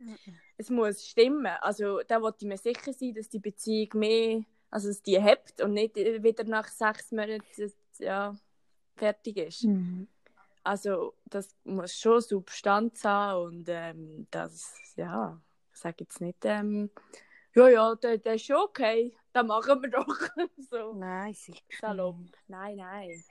Es 0.57 0.71
muss 0.71 1.07
stimmen. 1.07 1.55
Also, 1.61 2.01
da 2.07 2.21
wollte 2.21 2.39
ich 2.45 2.49
mir 2.49 2.59
sicher 2.59 2.93
sein, 2.93 3.15
dass 3.15 3.29
die 3.29 3.39
Beziehung 3.39 3.89
mehr, 3.95 4.43
also 4.71 4.89
dass 4.89 5.03
die 5.03 5.21
hebt 5.21 5.61
und 5.63 5.73
nicht 5.73 5.97
äh, 5.97 6.23
wieder 6.23 6.45
nach 6.45 6.69
sechs 6.69 7.11
Monaten 7.11 7.73
ja, 7.99 8.37
fertig 8.97 9.37
ist. 9.39 9.65
Mhm. 9.65 10.09
Also, 10.63 11.15
das 11.25 11.57
muss 11.65 11.95
schon 11.95 12.21
Substanz 12.21 13.05
haben 13.05 13.47
und 13.47 13.69
ähm, 13.69 14.27
das, 14.31 14.95
ja, 14.97 15.41
ich 15.73 15.81
sage 15.81 15.97
jetzt 16.01 16.21
nicht, 16.21 16.45
ähm, 16.45 16.91
ja, 17.55 17.69
ja, 17.69 17.95
der, 17.97 18.19
der 18.19 18.35
ist 18.35 18.47
schon 18.47 18.57
okay, 18.57 19.15
das 19.33 19.47
machen 19.47 19.83
wir 19.83 19.91
doch. 19.91 20.07
so, 20.71 21.01
Nein, 21.01 21.35
sicher. 21.35 21.63
salopp. 21.81 22.19
Nein, 22.49 22.77
nein. 22.77 23.25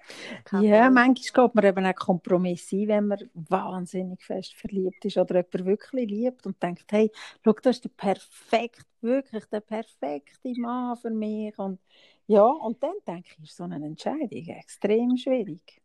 Kein 0.45 0.63
Ja, 0.63 0.65
Fall. 0.65 0.89
manchmal 0.89 1.47
geht 1.47 1.55
man 1.55 1.65
eben 1.65 1.85
auch 1.85 1.95
Kompromisse 1.95 2.75
ein, 2.77 2.87
wenn 2.87 3.07
man 3.07 3.29
wahnsinnig 3.33 4.21
fest 4.23 4.55
verliebt 4.55 5.05
ist 5.05 5.17
oder 5.17 5.35
jemand 5.37 5.65
wirklich 5.65 6.09
liebt 6.09 6.45
und 6.45 6.61
denkt, 6.61 6.91
hey, 6.91 7.11
schau, 7.43 7.53
das 7.53 7.77
ist 7.77 7.85
der 7.85 7.89
perfekt, 7.89 8.85
wirklich 9.01 9.45
der 9.45 9.61
perfekte 9.61 10.53
Mann 10.59 10.97
für 10.97 11.09
mich. 11.09 11.57
Und 11.57 11.79
ja, 12.27 12.43
und 12.45 12.81
dann 12.83 12.95
denke 13.07 13.29
ich, 13.37 13.43
ist 13.43 13.55
so 13.57 13.63
eine 13.63 13.75
Entscheidung 13.85 14.29
extrem 14.47 15.17
schwierig. 15.17 15.81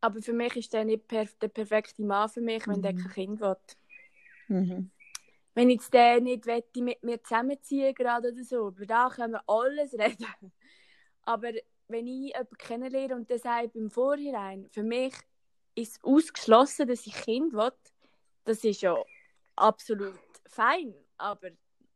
Aber 0.00 0.22
für 0.22 0.32
mich 0.32 0.54
ist 0.54 0.72
der 0.72 0.84
nicht 0.84 1.08
perf 1.08 1.34
der 1.40 1.48
perfekte 1.48 2.04
Mann 2.04 2.28
für 2.28 2.40
mich, 2.40 2.68
wenn 2.68 2.80
der 2.80 2.92
Mhm. 2.92 2.94
kein 2.94 3.12
Kind 3.12 3.40
will. 3.40 3.56
Mhm. 4.48 4.90
Wenn 5.54 5.70
jetzt 5.70 5.94
der 5.94 6.20
nicht 6.20 6.46
mit 6.76 7.02
mir 7.02 7.22
zusammenziehen 7.22 7.94
gerade 7.94 8.32
oder 8.32 8.42
so, 8.42 8.68
über 8.68 8.86
da 8.86 9.08
können 9.08 9.34
wir 9.34 9.42
alles 9.46 9.94
reden. 9.94 10.26
Aber 11.22 11.52
wenn 11.88 12.06
ich 12.06 12.32
jemanden 12.32 12.56
kennenlerne 12.58 13.14
und 13.14 13.30
der 13.30 13.38
sagt 13.38 13.76
im 13.76 13.90
Vorhinein, 13.90 14.68
für 14.70 14.82
mich 14.82 15.14
ist 15.74 16.02
ausgeschlossen, 16.04 16.88
dass 16.88 17.06
ich 17.06 17.14
Kind 17.14 17.52
will, 17.52 17.72
das 18.44 18.64
ist 18.64 18.82
ja 18.82 18.96
absolut 19.56 20.18
fein. 20.46 20.94
Aber 21.16 21.50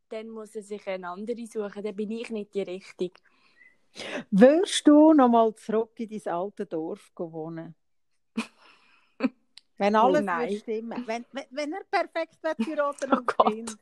dann 0.08 0.28
muss 0.28 0.54
er 0.54 0.62
sich 0.62 0.86
eine 0.86 1.08
andere 1.08 1.46
suchen, 1.46 1.82
dann 1.82 1.96
bin 1.96 2.10
ich 2.10 2.30
nicht 2.30 2.54
die 2.54 2.62
Richtige. 2.62 3.20
Würdest 4.30 4.86
du 4.86 5.12
noch 5.12 5.28
mal 5.28 5.54
zurück 5.54 5.98
in 5.98 6.08
dein 6.08 6.32
alte 6.32 6.66
Dorf 6.66 7.10
wohnen? 7.16 7.74
Wenn 9.78 9.94
alles 9.96 10.24
nein. 10.24 10.48
würde 10.50 10.58
stimmen. 10.60 11.04
Wenn, 11.06 11.24
wenn, 11.32 11.44
wenn 11.50 11.72
er 11.72 11.84
perfekt 11.90 12.42
wird 12.42 12.58
heiraten 12.66 13.12
Oh 13.12 13.16
und 13.16 13.26
Gott. 13.36 13.46
Kind. 13.52 13.78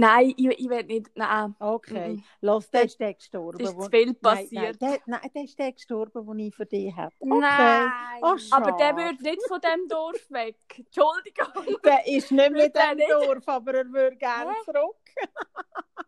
Nein, 0.00 0.32
ich, 0.36 0.46
ich 0.60 0.68
will 0.68 0.84
nicht. 0.84 1.10
Nein, 1.16 1.56
Okay. 1.58 2.08
Mhm. 2.14 2.24
Los, 2.40 2.70
der 2.70 2.84
ist 2.84 3.00
der 3.00 3.14
gestorben. 3.14 3.60
es 3.60 3.70
ist 3.70 3.76
wo- 3.76 3.82
zu 3.84 3.90
viel 3.90 4.06
Nein, 4.06 4.16
passiert. 4.20 4.80
nein, 4.80 4.90
der, 4.92 4.98
nein, 5.06 5.30
der 5.34 5.42
ist 5.42 5.58
der 5.58 5.72
gestorben, 5.72 6.24
den 6.24 6.38
ich 6.38 6.54
für 6.54 6.66
dich 6.66 6.94
hatte. 6.94 7.16
Okay. 7.18 7.40
Nein. 7.40 8.20
Oh, 8.22 8.36
Aber 8.52 8.72
der 8.72 8.96
würde 8.96 9.20
nicht 9.24 9.42
von 9.48 9.60
dem 9.60 9.88
Dorf 9.88 10.30
weg. 10.30 10.56
Entschuldigung. 10.76 11.80
Der 11.84 12.06
ist 12.06 12.30
nicht 12.30 12.50
mit 12.52 12.76
dem. 12.76 12.98
Dorf, 13.08 13.48
aber 13.48 13.74
er 13.74 13.92
würde 13.92 14.16
gerne 14.16 14.52
Hä? 14.52 14.56
zurück. 14.64 14.96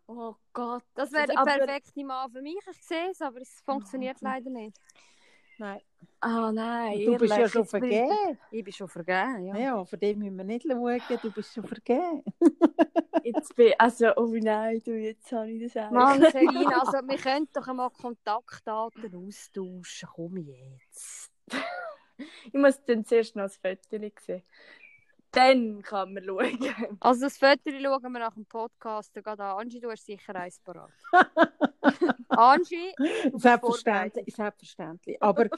Oh 0.07 0.35
Gott. 0.53 0.83
Das 0.93 1.11
wäre 1.11 1.27
der 1.27 1.43
perfekte 1.43 2.03
Mann 2.05 2.31
für 2.31 2.41
mich, 2.41 2.59
ich 2.69 2.85
sehe 2.85 3.11
es, 3.11 3.21
aber 3.21 3.41
es 3.41 3.61
funktioniert 3.65 4.21
leider 4.21 4.49
nicht. 4.49 4.77
Nein. 5.61 5.81
Ah 6.21 6.51
nein, 6.51 7.05
Du 7.05 7.17
bist 7.17 7.37
ja 7.37 7.47
schon 7.47 7.65
vergeben. 7.65 8.37
Ich 8.49 8.63
bin 8.63 8.73
schon 8.73 8.87
vergeben, 8.87 9.45
ja. 9.45 9.55
Ja, 9.55 9.85
für 9.85 9.97
den 9.97 10.17
müssen 10.17 10.37
wir 10.37 10.43
nicht 10.43 10.65
schauen. 10.67 10.99
Du 11.21 11.31
bist 11.31 11.53
schon 11.53 11.67
vergeben. 11.67 12.23
Ich, 13.23 13.35
jetzt 13.35 13.55
bin 13.55 13.73
also, 13.77 14.11
oh 14.15 14.35
nein, 14.41 14.81
du, 14.83 14.91
jetzt 14.97 15.31
habe 15.31 15.51
ich 15.51 15.71
das 15.71 15.85
auch. 15.85 15.91
Mann, 15.91 16.19
Selina, 16.31 16.79
also 16.81 17.07
wir 17.07 17.17
könnten 17.17 17.53
doch 17.53 17.67
einmal 17.67 17.91
Kontaktdaten 17.91 19.15
austauschen. 19.15 20.09
Komm 20.15 20.37
jetzt. 20.37 21.31
Ich 22.45 22.53
muss 22.53 22.83
dann 22.85 23.05
zuerst 23.05 23.35
noch 23.35 23.43
das 23.43 23.57
Foto 23.57 24.09
sehen. 24.19 24.41
Dann 25.31 25.81
kann 25.81 26.13
man 26.13 26.23
schauen. 26.25 26.57
Also 26.99 27.21
das 27.21 27.37
Foto 27.37 27.69
schauen 27.69 28.01
wir 28.13 28.19
nach 28.19 28.33
dem 28.33 28.45
Podcast. 28.45 29.15
Da 29.15 29.21
geht 29.21 29.39
an. 29.39 29.59
Angie, 29.59 29.79
du 29.79 29.89
hast 29.89 30.05
sicher 30.05 30.35
eins 30.35 30.59
parat. 30.59 30.91
Angie, 32.29 32.93
Selbstverständlich, 33.33 34.35
selbstverständlich. 34.35 35.21
Aber 35.21 35.45
äh, 35.45 35.49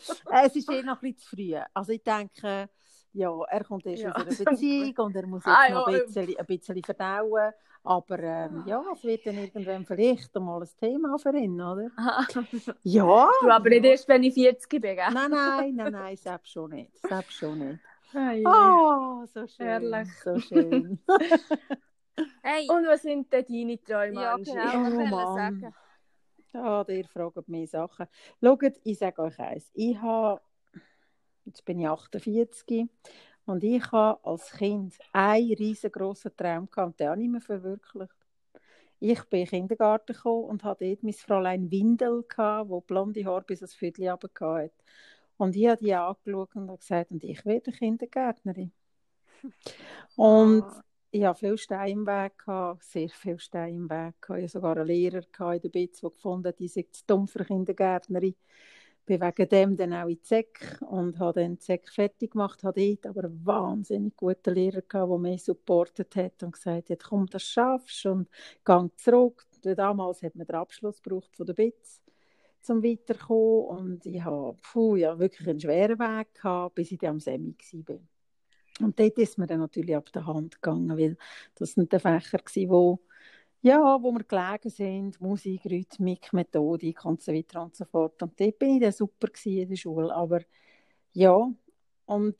es 0.45 0.55
ist 0.55 0.69
eh 0.71 0.81
noch 0.83 1.01
ein 1.01 1.13
bisschen 1.13 1.17
zu 1.19 1.35
früh. 1.35 1.55
Also 1.73 1.91
ich 1.91 2.03
denke, 2.03 2.69
ja, 3.13 3.31
er 3.49 3.63
kommt 3.63 3.85
erst 3.85 4.03
Ja. 4.03 4.11
aus 4.15 4.39
einer 4.39 4.51
Beziehung 4.51 4.95
und 4.97 5.15
er 5.15 5.27
muss 5.27 5.45
jetzt 5.45 5.55
Ah, 5.55 5.69
noch 5.69 5.87
ja, 5.89 5.97
ein 5.99 6.05
bisschen, 6.05 6.37
ein 6.37 6.45
bisschen 6.45 6.83
verdauen. 6.83 7.51
Aber 7.85 8.17
ähm, 8.19 8.63
ja, 8.65 8.81
es 8.93 9.03
wird 9.03 9.25
dann 9.25 9.37
irgendwann 9.37 9.85
vielleicht 9.85 10.33
mal 10.35 10.61
ein 10.61 10.69
Thema 10.79 11.17
für 11.17 11.35
ihn, 11.35 11.59
oder? 11.59 11.89
Ja. 12.83 13.29
du 13.41 13.49
aber 13.49 13.69
nicht 13.69 13.83
erst, 13.85 14.07
wenn 14.07 14.23
ich 14.23 14.33
40 14.33 14.69
bin, 14.69 14.81
gell? 14.81 14.95
Nein, 15.11 15.29
nein, 15.31 15.75
nein, 15.75 15.91
nein, 15.91 16.15
selbst 16.15 16.51
schon 16.53 16.69
nicht. 16.71 16.97
Selbst 17.05 17.33
schon 17.33 17.59
nicht. 17.59 17.79
Ah, 18.15 18.33
ja. 18.33 18.49
Oh, 18.51 19.25
so 19.25 19.47
schön. 19.47 19.67
Herrlich. 19.67 20.07
So 20.23 20.39
schön. 20.39 20.99
Hey, 22.43 22.69
Und 22.69 22.85
was 22.87 23.01
sind 23.03 23.31
denn 23.31 23.45
deine 23.47 23.81
Träume, 23.83 24.21
ja, 24.21 24.37
genau, 24.37 24.85
Oh, 24.85 25.05
ich 25.05 25.11
wollte 25.11 25.31
Mann. 25.33 25.33
sagen. 25.33 25.75
Ja, 26.53 26.85
ihr 26.87 27.05
fragt 27.07 27.47
mich 27.49 27.71
Sachen. 27.71 28.07
Schaut, 28.41 28.63
ich 28.83 28.97
sage 28.99 29.21
euch 29.21 29.39
eins. 29.39 29.71
Ich 29.73 29.97
habe, 29.97 30.41
jetzt 31.45 31.65
bin 31.65 31.79
ich 31.79 31.87
48 31.87 32.87
und 33.45 33.63
ich 33.63 33.91
habe 33.91 34.19
als 34.25 34.51
Kind 34.51 34.95
einen 35.11 35.53
riesengroßen 35.53 36.35
Traum 36.37 36.69
gehabt 36.69 36.87
und 36.91 36.99
den 36.99 37.09
habe 37.09 37.21
ich 37.23 37.29
mir 37.29 37.41
verwirklicht. 37.41 38.13
Ich 38.99 39.21
bin 39.25 39.41
in 39.41 39.45
den 39.45 39.49
Kindergarten 39.49 40.13
gekommen 40.13 40.45
und 40.45 40.63
hatte 40.63 40.85
dort 40.87 41.03
mein 41.03 41.13
Fräulein 41.13 41.71
Windel, 41.71 42.23
gehabt, 42.27 42.69
wo 42.69 42.81
blonde 42.81 43.25
Haare 43.25 43.43
bis 43.43 43.61
ans 43.61 43.75
Viertel 43.75 44.09
runter 44.09 44.29
hatte. 44.41 44.71
Und 45.37 45.55
ich 45.55 45.67
habe 45.67 45.83
die 45.83 45.93
angeschaut 45.93 46.55
und 46.55 46.69
habe 46.69 46.77
gesagt, 46.77 47.11
und 47.11 47.23
ich 47.23 47.45
werde 47.45 47.71
Kindergärtnerin. 47.71 48.71
Und 50.15 50.65
ich 51.11 51.23
hatte 51.23 51.39
viele 51.39 51.57
Steine 51.57 51.91
im 51.91 52.07
Weg, 52.07 52.39
gehabt, 52.39 52.83
sehr 52.83 53.09
viele 53.09 53.37
Steine 53.37 53.75
im 53.75 53.89
Weg. 53.89 54.19
gehabt. 54.19 54.39
Ich 54.39 54.45
hatte 54.45 54.47
sogar 54.47 54.77
einen 54.77 54.87
Lehrer 54.87 55.21
in 55.53 55.61
der 55.61 55.69
BITS, 55.69 56.01
der 56.01 56.09
gefunden 56.09 56.47
hat, 56.47 56.59
ich 56.59 56.73
sei 56.73 56.87
zu 56.91 57.03
dumm 57.05 57.27
für 57.27 57.45
Kindergärtnerin. 57.45 58.35
Bin 59.05 59.21
wegen 59.21 59.49
dem 59.49 59.75
dann 59.75 59.93
auch 59.93 60.07
in 60.07 60.15
die 60.15 60.21
ZEC 60.21 60.79
und 60.89 61.19
habe 61.19 61.41
dann 61.41 61.55
die 61.55 61.59
ZEC 61.59 61.89
fertig 61.89 62.31
gemacht, 62.31 62.63
habe 62.63 62.81
dort 62.81 63.05
aber 63.05 63.25
einen 63.25 63.45
wahnsinnig 63.45 64.15
guten 64.15 64.53
Lehrer 64.55 64.81
gehabt, 64.81 65.11
der 65.11 65.17
mich 65.17 65.43
supportet 65.43 66.15
hat 66.15 66.41
und 66.41 66.53
gesagt 66.53 66.89
hat, 66.89 67.03
komm, 67.03 67.27
das 67.27 67.43
schaffst 67.43 68.05
und 68.05 68.29
geh 68.65 68.87
zurück. 68.95 69.45
Damals 69.61 70.23
hat 70.23 70.35
man 70.35 70.47
den 70.47 70.55
Abschluss 70.55 71.01
gebraucht 71.01 71.35
von 71.35 71.45
der 71.45 71.53
BITS, 71.53 72.01
zum 72.63 72.83
weiterkommen 72.83 73.65
und 73.65 74.05
ich 74.05 74.23
habe 74.23 74.57
puh, 74.61 74.95
ja, 74.95 75.17
wirklich 75.19 75.47
einen 75.47 75.59
schweren 75.59 75.99
Weg 75.99 76.33
gehabt, 76.33 76.75
bis 76.75 76.91
ich 76.91 76.99
dann 76.99 77.11
am 77.11 77.19
Semi 77.19 77.55
war. 77.87 77.99
Und 78.79 78.99
dort 78.99 79.17
ist 79.17 79.37
mir 79.37 79.47
dann 79.47 79.59
natürlich 79.59 79.95
ab 79.95 80.11
der 80.13 80.25
Hand 80.25 80.61
gegangen, 80.61 80.97
weil 80.97 81.17
das 81.55 81.73
sind 81.73 81.91
die 81.91 81.99
Fächer 81.99 82.39
gewesen, 82.39 82.69
wo, 82.69 82.99
ja, 83.61 84.01
wo 84.01 84.11
wir 84.11 84.23
gelegen 84.23 84.69
sind, 84.69 85.21
Musik, 85.21 85.65
Rhythmik, 85.65 86.33
Methodik 86.33 87.05
und 87.05 87.21
so 87.21 87.33
weiter 87.33 87.61
und 87.63 87.75
so 87.75 87.85
fort. 87.85 88.21
Und 88.23 88.39
dort 88.39 88.59
bin 88.59 88.75
ich 88.75 88.81
dann 88.81 88.91
super 88.91 89.27
in 89.45 89.69
der 89.69 89.75
Schule, 89.75 90.13
aber 90.13 90.41
ja, 91.13 91.51
und 92.05 92.35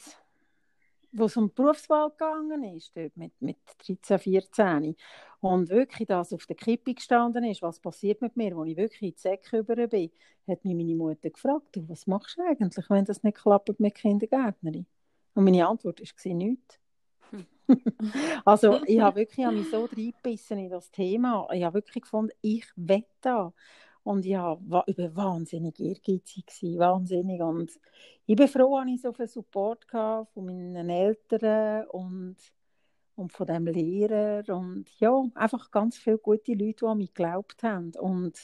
wo 1.12 1.26
es 1.26 1.38
um 1.38 1.48
die 1.48 1.54
Berufswahl 1.54 2.10
gegangen 2.10 2.64
ist, 2.76 2.96
dort 2.96 3.16
mit, 3.16 3.40
mit 3.40 3.58
13, 3.86 4.20
14, 4.20 4.96
und 5.44 5.70
wirklich 5.70 6.08
das 6.08 6.32
auf 6.32 6.46
der 6.46 6.56
Kippe 6.56 6.94
gestanden 6.94 7.44
ist, 7.44 7.62
was 7.62 7.80
passiert 7.80 8.22
mit 8.22 8.38
mir, 8.38 8.56
als 8.56 8.70
ich 8.70 8.78
wirklich 8.78 9.02
in 9.02 9.12
die 9.12 9.20
Säcke 9.20 9.58
über 9.58 9.76
bin, 9.88 10.10
hat 10.48 10.64
mich 10.64 10.76
meine 10.76 10.96
Mutter 10.96 11.30
gefragt, 11.30 11.76
du, 11.76 11.88
was 11.90 12.08
machst 12.08 12.38
du 12.38 12.44
eigentlich, 12.44 12.90
wenn 12.90 13.06
das 13.06 13.24
nicht 13.24 13.38
klappt 13.38 13.80
mit 13.80 13.96
Kindergärtnerin? 13.96 14.86
Und 15.34 15.44
meine 15.44 15.68
Antwort 15.68 16.00
war 16.00 16.34
nichts. 16.34 16.80
also 18.46 18.84
ich 18.86 19.00
habe 19.02 19.18
wirklich 19.18 19.40
ich 19.40 19.46
habe 19.46 19.58
mich 19.58 19.70
so 19.70 19.86
reingebissen 19.86 20.60
in 20.60 20.70
das 20.70 20.92
Thema. 20.92 21.48
Ich 21.52 21.64
habe 21.64 21.76
wirklich 21.76 22.04
gefunden, 22.04 22.32
ich 22.42 22.66
will 22.76 23.06
da. 23.22 23.54
Und 24.04 24.26
ich 24.26 24.36
war 24.36 24.60
wa 24.62 24.84
über 24.88 25.16
wahnsinnig 25.16 25.80
ehrgeizig, 25.80 26.46
gewesen, 26.46 26.80
wahnsinnig. 26.80 27.42
Und 27.42 27.72
ich 28.26 28.36
bin 28.36 28.48
froh, 28.48 28.80
dass 28.80 28.88
ich 28.88 29.02
so 29.02 29.12
viel 29.12 29.28
Support 29.28 29.88
hatte 29.92 30.30
von 30.34 30.46
meinen 30.46 30.90
Eltern 30.90 31.88
und, 31.88 32.38
und 33.16 33.32
von 33.32 33.48
dem 33.48 33.66
Lehrer. 33.66 34.44
Und 34.54 34.86
ja, 35.00 35.24
einfach 35.36 35.72
ganz 35.72 35.98
viele 35.98 36.18
gute 36.18 36.54
Leute, 36.54 36.74
die 36.80 36.86
an 36.86 36.98
mich 36.98 37.14
geglaubt 37.14 37.64
haben. 37.64 37.92
Und, 38.00 38.40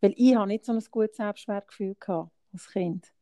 weil 0.00 0.14
ich 0.16 0.34
habe 0.34 0.48
nicht 0.48 0.64
so 0.64 0.72
ein 0.72 0.82
gutes 0.90 1.16
Selbstwertgefühl 1.16 1.96
gehabt 1.98 2.30
als 2.52 2.70
Kind. 2.70 3.12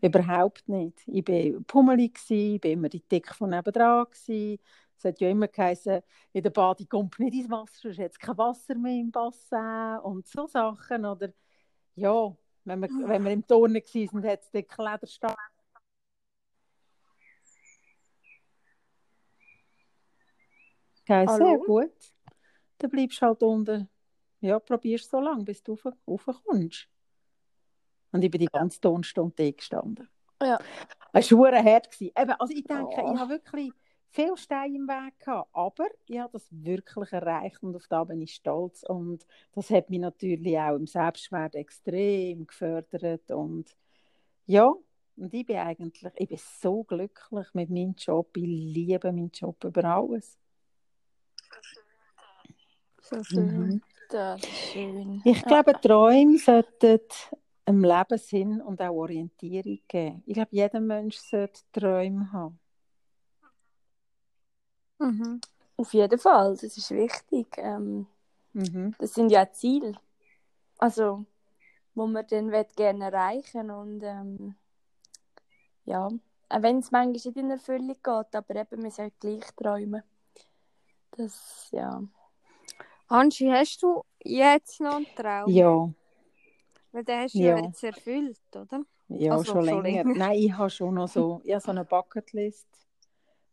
Überhaupt 0.00 0.68
nicht. 0.68 1.02
Ich 1.06 1.26
war 1.28 1.60
pummelig, 1.62 2.18
ich 2.28 2.62
war 2.62 2.70
immer 2.70 2.88
die 2.88 3.06
Dick 3.06 3.34
von 3.34 3.50
nebenan. 3.50 4.06
Es 4.10 5.04
hat 5.04 5.20
ja 5.20 5.30
immer 5.30 5.48
geheißen, 5.48 6.00
in 6.32 6.42
der 6.42 6.50
Bade 6.50 6.86
kommt 6.86 7.18
nicht 7.18 7.34
ins 7.34 7.50
Wasser, 7.50 7.72
sonst 7.82 7.98
hat 7.98 8.12
es 8.12 8.18
kein 8.18 8.36
Wasser 8.36 8.74
mehr 8.74 9.00
im 9.00 9.10
Bassin 9.10 9.98
und 10.02 10.26
so 10.26 10.46
Sachen. 10.46 11.06
Oder 11.06 11.32
ja, 11.94 12.36
wenn 12.64 12.80
wir, 12.80 12.88
wenn 13.06 13.24
wir 13.24 13.32
im 13.32 13.46
Turnen 13.46 13.76
waren, 13.76 14.24
hat 14.24 14.42
es 14.42 14.50
den 14.50 14.66
Klederstab. 14.66 15.36
Hallo? 21.10 21.44
sehr 21.46 21.58
gut. 21.58 21.92
Dann 22.78 22.90
bleibst 22.90 23.20
du 23.20 23.26
halt 23.26 23.42
unten. 23.42 23.88
Ja, 24.40 24.58
probierst 24.58 25.10
so 25.10 25.20
lange, 25.20 25.44
bis 25.44 25.62
du 25.62 25.74
rauf- 25.74 25.96
raufkommst. 26.08 26.88
Und 28.12 28.24
ich 28.24 28.30
bin 28.30 28.40
die 28.40 28.46
ganze 28.46 28.80
Tonstunde 28.80 29.52
gestanden. 29.52 30.08
Ja. 30.42 30.58
Es 31.12 31.30
war 31.32 31.52
hart. 31.52 31.90
gewesen. 31.90 32.12
Eben, 32.16 32.32
also 32.32 32.52
ich 32.54 32.64
denke, 32.64 32.94
Oh. 33.02 33.12
ich 33.12 33.20
habe 33.20 33.30
wirklich 33.34 33.70
viele 34.08 34.36
Steine 34.36 34.76
im 34.76 34.88
Weg 34.88 35.18
gehabt, 35.20 35.50
aber 35.52 35.86
ich 36.06 36.18
habe 36.18 36.32
das 36.32 36.46
wirklich 36.50 37.12
erreicht 37.12 37.62
und 37.62 37.76
auf 37.76 37.86
das 37.88 38.08
bin 38.08 38.20
ich 38.22 38.34
stolz. 38.34 38.82
Und 38.82 39.26
das 39.52 39.70
hat 39.70 39.90
mich 39.90 40.00
natürlich 40.00 40.58
auch 40.58 40.74
im 40.76 40.86
Selbstwert 40.86 41.54
extrem 41.54 42.46
gefördert. 42.46 43.30
Und 43.30 43.76
ja, 44.46 44.72
und 45.16 45.34
ich 45.34 45.44
bin 45.46 45.56
eigentlich, 45.58 46.10
ich 46.16 46.28
bin 46.28 46.38
so 46.60 46.82
glücklich 46.84 47.46
mit 47.52 47.68
meinem 47.70 47.94
Job. 47.96 48.34
Ich 48.36 48.44
liebe 48.46 49.12
meinen 49.12 49.30
Job 49.30 49.62
über 49.64 49.84
alles. 49.84 50.38
So 53.02 53.24
schön. 53.24 53.46
Mhm. 53.46 53.82
Das 54.08 54.40
ist 54.42 54.72
schön. 54.72 55.22
Ich 55.24 55.42
glaube, 55.44 55.72
Träume 55.80 56.38
sollten 56.38 57.00
im 57.66 57.84
Leben 57.84 58.18
Sinn 58.18 58.60
und 58.60 58.80
auch 58.80 58.90
Orientierung 58.94 59.78
geben. 59.86 60.22
Ich 60.26 60.34
glaube, 60.34 60.48
jeder 60.52 60.80
Mensch 60.80 61.16
sollte 61.18 61.60
Träume 61.72 62.32
haben. 62.32 62.58
Mhm. 64.98 65.40
Auf 65.76 65.94
jeden 65.94 66.18
Fall, 66.18 66.52
das 66.52 66.76
ist 66.76 66.90
wichtig. 66.90 67.46
Ähm, 67.56 68.06
Mhm. 68.52 68.94
das 68.98 69.14
sind 69.14 69.30
ja 69.30 69.50
Ziele. 69.50 69.92
Also, 70.78 71.24
wo 71.94 72.06
man 72.06 72.26
dann 72.26 72.50
gerne 72.76 73.04
erreichen 73.04 73.70
und 73.70 74.02
ähm, 74.02 74.54
ja, 75.84 76.06
auch 76.06 76.62
wenn 76.62 76.78
es 76.78 76.90
manchmal 76.90 77.06
nicht 77.06 77.26
in 77.26 77.50
Erfüllung 77.50 77.88
geht, 77.88 78.34
aber 78.34 78.56
eben, 78.56 78.82
man 78.82 78.90
sollte 78.90 79.16
gleich 79.20 79.44
träumen. 79.56 80.02
Das, 81.16 81.68
ja. 81.72 82.02
Angie, 83.08 83.50
hast 83.50 83.82
du 83.82 84.02
jetzt 84.22 84.80
noch 84.80 84.96
einen 84.96 85.14
Traum? 85.14 85.52
Ja, 85.52 85.90
Weil 86.92 87.04
den 87.04 87.20
hast 87.20 87.34
du 87.34 87.38
Ja. 87.38 87.56
ja 87.58 87.64
jetzt 87.64 87.82
erfüllt, 87.84 88.38
oder? 88.54 88.82
ja 89.08 89.32
Also, 89.32 89.52
schon, 89.52 89.64
schon 89.64 89.84
länger. 89.84 90.04
länger. 90.04 90.18
Nein, 90.18 90.38
ich 90.38 90.52
habe 90.52 90.70
schon 90.70 90.94
noch 90.94 91.08
so, 91.08 91.40
ich 91.44 91.52
habe 91.52 91.60
so 91.62 91.70
eine 91.70 91.84
Bucketlist, 91.84 92.66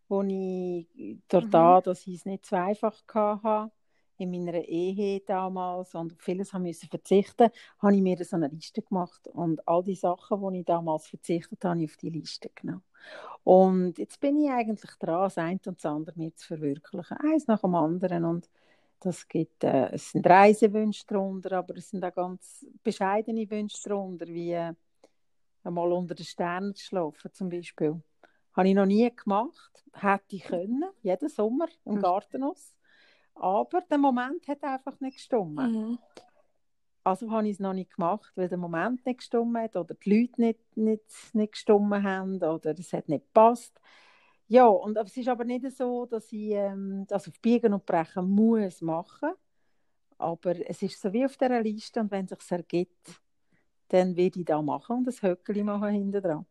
wo 0.08 0.22
ich, 0.24 0.88
durch 1.28 1.46
Mhm. 1.46 1.52
da, 1.52 1.82
dass 1.82 2.08
ich 2.08 2.16
es 2.16 2.26
nicht 2.26 2.46
so 2.46 2.56
einfach 2.56 2.94
hatte, 3.14 3.72
in 4.20 4.32
meiner 4.32 4.56
Ehe 4.64 5.20
damals 5.22 5.94
und 5.94 6.14
auf 6.14 6.20
vieles 6.22 6.52
haben 6.54 6.64
müssen 6.64 6.90
verzichten, 6.90 7.50
habe 7.80 7.96
ich 7.96 8.02
mir 8.02 8.24
so 8.24 8.36
eine 8.36 8.48
Liste 8.48 8.82
gemacht 8.82 9.28
und 9.28 9.68
all 9.68 9.84
die 9.84 9.96
Sachen, 9.96 10.52
die 10.54 10.60
ich 10.60 10.66
damals 10.66 11.08
verzichtet 11.08 11.64
habe, 11.64 11.72
habe 11.76 11.84
ich 11.84 11.92
auf 11.92 11.98
die 11.98 12.10
Liste 12.10 12.50
genommen. 12.56 12.84
Und 13.44 13.98
jetzt 13.98 14.20
bin 14.20 14.38
ich 14.38 14.50
eigentlich 14.50 14.92
dran, 15.00 15.22
das 15.24 15.38
eine 15.38 15.60
und 15.66 15.78
das 15.78 15.86
andere 15.86 16.18
mir 16.18 16.36
zu 16.36 16.48
verwirklichen, 16.48 17.18
eins 17.18 17.48
nach 17.48 17.62
dem 17.62 17.76
anderen 17.76 18.26
und 18.26 18.50
das 19.00 19.28
gibt, 19.28 19.64
äh, 19.64 19.90
es 19.92 20.12
sind 20.12 20.28
Reisewünsche 20.28 21.06
drunter, 21.06 21.58
aber 21.60 21.78
es 21.78 21.90
sind 21.90 22.04
auch 22.04 22.14
ganz 22.14 22.66
bescheidene 22.84 23.50
Wünsche 23.50 23.88
drunter, 23.88 24.28
wie 24.28 24.52
äh, 24.52 24.74
einmal 25.64 25.92
unter 25.92 26.16
den 26.16 26.26
Sternen 26.26 26.74
zu 26.76 26.84
schlafen 26.84 27.32
zum 27.34 27.50
Beispiel. 27.50 28.02
Habe 28.54 28.70
ich 28.70 28.76
noch 28.76 28.86
nie 28.86 29.10
gemacht, 29.16 29.84
hätte 29.94 30.36
ich 30.36 30.44
können, 30.44 30.84
jeden 31.04 31.30
Sommer 31.30 31.68
im 31.86 31.96
Mhm. 31.96 32.02
Garten 32.02 32.44
aus. 32.44 32.76
Aber 33.36 33.82
der 33.82 34.00
Moment 34.00 34.48
hat 34.48 34.64
einfach 34.64 35.00
nicht 35.00 35.18
gestimmt. 35.18 35.58
Mhm. 35.60 36.00
Also 37.08 37.32
habe 37.32 37.48
ich 37.48 37.54
es 37.54 37.60
noch 37.60 37.72
nicht 37.74 37.96
gemacht, 37.96 38.34
weil 38.36 38.50
der 38.50 38.58
Moment 38.58 39.06
nicht 39.06 39.20
gestimmt 39.20 39.58
hat 39.58 39.78
oder 39.78 39.96
die 39.96 40.10
Leute 40.10 40.42
nicht, 40.42 40.60
nicht, 40.76 41.06
nicht 41.34 41.54
gestimmt 41.54 42.04
haben 42.04 42.36
oder 42.44 42.78
es 42.78 42.92
hat 42.92 43.08
nicht 43.08 43.28
gepasst. 43.28 43.80
Ja, 44.50 44.66
und 44.68 44.98
es 44.98 45.16
ist 45.16 45.30
aber 45.30 45.46
nicht 45.46 45.72
so, 45.72 46.06
dass 46.06 46.30
ich 46.34 46.52
ähm, 46.52 47.06
das 47.08 47.30
auf 47.30 47.40
Biegen 47.42 47.74
und 47.74 47.86
Brechen 47.86 48.30
muss 48.30 48.82
machen. 48.82 49.32
Aber 50.18 50.54
es 50.70 50.82
ist 50.82 51.00
so 51.02 51.14
wie 51.14 51.24
auf 51.24 51.38
dieser 51.38 51.62
Liste 51.62 52.02
und 52.02 52.12
wenn 52.12 52.26
es 52.26 52.32
sich 52.32 52.52
ergibt, 52.52 53.22
dann 53.88 54.18
werde 54.18 54.40
ich 54.40 54.46
das 54.46 54.62
machen 54.62 54.98
und 54.98 55.08
das 55.08 55.22
Höckeli 55.22 55.64
machen 55.64 55.90
hinten 55.90 56.22
dran. 56.22 56.46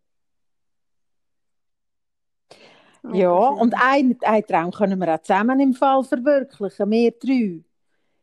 Mega 3.03 3.19
Ja, 3.19 3.49
und 3.49 3.75
einen, 3.75 4.19
einen 4.23 4.47
Traum 4.47 4.71
können 4.71 4.99
wir 4.99 5.15
auch 5.15 5.21
zusammen 5.21 5.61
im 5.61 5.75
Fall 5.75 6.03
verwirklichen, 6.03 6.91
wir 6.91 7.11
drei. 7.13 7.63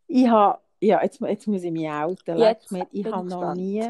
Ich 0.08 0.28
habe 0.28 0.63
Ja, 0.84 1.02
jetzt, 1.02 1.22
jetzt 1.22 1.48
muss 1.48 1.64
ich 1.64 1.72
mich 1.72 1.90
outen. 1.90 2.38
Jetzt 2.38 2.72
mich, 2.72 2.84
ich 2.92 3.06
habe 3.06 3.26
ich 3.26 3.34
noch 3.34 3.40
gespannt. 3.40 3.58
nie 3.58 3.90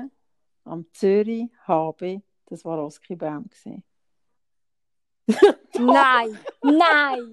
am 0.65 0.85
Zürich 0.93 1.49
HB 1.67 2.21
das 2.45 2.59
Swarovski-Baum 2.61 3.49
gesehen. 3.49 3.83
Nein! 5.79 6.37
Nein! 6.61 7.31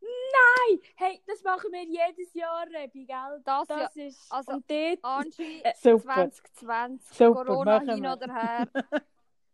Nein! 0.00 0.80
Hey, 0.96 1.22
das 1.26 1.42
machen 1.44 1.70
wir 1.72 1.84
jedes 1.84 2.34
Jahr, 2.34 2.66
Rebi, 2.66 3.04
gell? 3.06 3.40
Das, 3.44 3.68
Das 3.68 3.94
ja. 3.94 4.04
ist... 4.06 4.32
Also- 4.32 4.52
und 4.52 4.68
dort, 4.68 4.98
Angie, 5.02 5.62
Super. 5.80 6.30
2020, 6.32 7.16
Super, 7.16 7.44
Corona 7.44 7.80
hin 7.80 8.02
wir. 8.02 8.12
oder 8.12 8.34
her, 8.34 8.68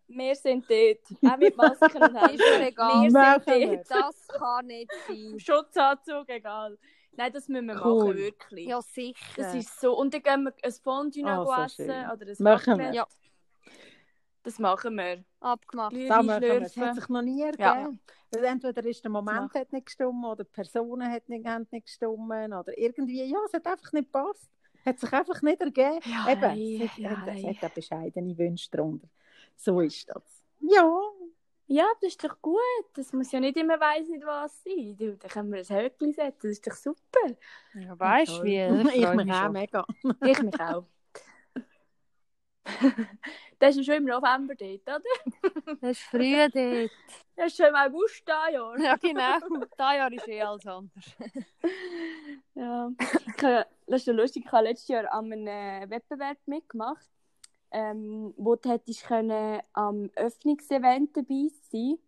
wir 0.08 0.34
sind 0.34 0.64
dort. 0.68 1.32
Auch 1.32 1.36
mit 1.36 1.56
Masken 1.56 2.02
und 2.02 2.14
ist 2.32 2.38
mir 2.38 2.66
egal. 2.68 3.02
Wir 3.02 3.10
Machen 3.12 3.42
sind 3.44 3.70
wir. 3.70 3.76
dort. 3.76 3.90
Das 3.90 4.28
kann 4.28 4.66
nicht 4.66 4.90
sein. 5.06 5.38
Schutzanzug, 5.38 6.28
egal. 6.28 6.78
Nein, 7.20 7.32
das 7.34 7.48
müssen 7.48 7.66
wir 7.66 7.84
Cool. 7.84 8.04
machen, 8.04 8.16
wirklich. 8.16 8.66
Ja, 8.66 8.80
sicher. 8.80 9.24
Das 9.36 9.54
ist 9.54 9.78
so. 9.78 9.94
Und 9.94 10.14
dann 10.14 10.22
gehen 10.22 10.42
wir 10.44 10.54
ein 10.62 10.72
Fondue 10.72 11.22
noch 11.22 11.44
so 11.46 11.62
essen 11.62 11.84
schön. 11.86 12.10
oder 12.10 12.26
ein 12.26 12.36
Machen 12.38 12.78
wir. 12.78 12.92
Ja. 12.94 13.06
Das 14.42 14.58
machen 14.58 14.96
wir. 14.96 15.22
abgemacht. 15.40 15.90
Glühwein 15.90 16.08
Da 16.08 16.22
machen 16.22 16.40
wir. 16.42 16.62
Es 16.62 16.72
schlürfen. 16.72 16.88
hat 16.88 16.94
sich 16.96 17.08
noch 17.10 17.20
nie 17.22 17.40
Ja. 17.40 17.46
ergeben. 17.74 18.00
Weil 18.30 18.44
entweder 18.44 18.84
ist 18.86 19.04
der 19.04 19.10
Moment 19.10 19.52
hat 19.52 19.70
nicht 19.70 19.84
gestimmt 19.86 20.24
oder 20.24 20.44
die 20.44 20.50
Personen 20.50 21.12
hat 21.12 21.28
nicht, 21.28 21.44
haben 21.46 21.66
nicht 21.70 21.86
gestimmt 21.86 22.22
oder 22.30 22.78
irgendwie, 22.78 23.22
ja, 23.24 23.38
es 23.46 23.52
hat 23.52 23.66
einfach 23.66 23.92
nicht 23.92 24.10
gepasst. 24.10 24.48
Hat 24.86 24.98
sich 24.98 25.12
einfach 25.12 25.42
nicht 25.42 25.60
ergeben. 25.60 26.00
Ja, 26.06 26.26
Eben, 26.32 26.80
es 26.82 26.90
hat, 26.90 26.98
ja, 26.98 27.10
hat, 27.10 27.28
es 27.36 27.44
hat 27.44 27.70
auch 27.70 27.74
bescheidene 27.74 28.38
Wünsche 28.38 28.70
darunter. 28.70 29.08
So 29.56 29.80
ist 29.82 30.08
das. 30.08 30.22
Ja, 30.60 31.00
Ja, 31.72 31.86
das 32.00 32.10
ist 32.10 32.24
doch 32.24 32.42
gut. 32.42 32.60
Das 32.94 33.12
muss 33.12 33.30
ja 33.30 33.38
nicht 33.38 33.56
immer 33.56 33.78
weiss 33.78 34.08
nicht 34.08 34.26
was 34.26 34.60
sein. 34.64 34.96
Du, 34.98 35.16
da 35.16 35.28
können 35.28 35.52
wir 35.52 35.60
ein 35.60 35.84
Höckli 35.84 36.12
setzen. 36.12 36.38
Das 36.42 36.50
ist 36.50 36.66
doch 36.66 36.74
super. 36.74 37.36
Ja, 37.74 37.96
weißt 37.96 38.38
du 38.38 38.42
wie? 38.42 38.58
ich 38.98 39.14
mich 39.14 39.32
auch 39.32 39.50
mega. 39.50 39.86
Ich 40.24 40.42
mich 40.42 40.60
auch. 40.60 40.84
das 43.60 43.76
ist 43.76 43.86
schon 43.86 43.94
im 43.94 44.04
November 44.06 44.56
dort, 44.56 44.82
oder? 44.82 45.76
Das 45.80 45.92
ist 45.92 46.02
früh 46.02 46.34
dort. 46.48 46.90
Das 47.36 47.46
ist 47.46 47.56
schon 47.56 47.66
im 47.66 47.76
August 47.76 48.22
da, 48.26 48.48
Jahr. 48.48 48.76
Ja, 48.80 48.96
genau. 48.96 49.38
Dieses 49.38 49.68
Jahr 49.78 50.12
ist 50.12 50.28
eh 50.28 50.42
alles 50.42 50.66
anders. 50.66 51.16
Ja. 52.54 52.90
Das 53.38 54.00
ist 54.00 54.06
ja 54.08 54.12
lustig. 54.12 54.42
Ich 54.44 54.50
habe 54.50 54.64
letztes 54.64 54.88
Jahr 54.88 55.12
an 55.12 55.32
einem 55.32 55.88
Wettbewerb 55.88 56.38
mitgemacht, 56.46 57.08
ähm, 57.72 58.34
wo 58.36 58.56
du 58.56 58.68
hättest 58.68 59.04
können 59.04 59.60
am 59.72 60.10
Öffnungsevent 60.16 61.16
dabei 61.16 61.48
sein 61.70 61.98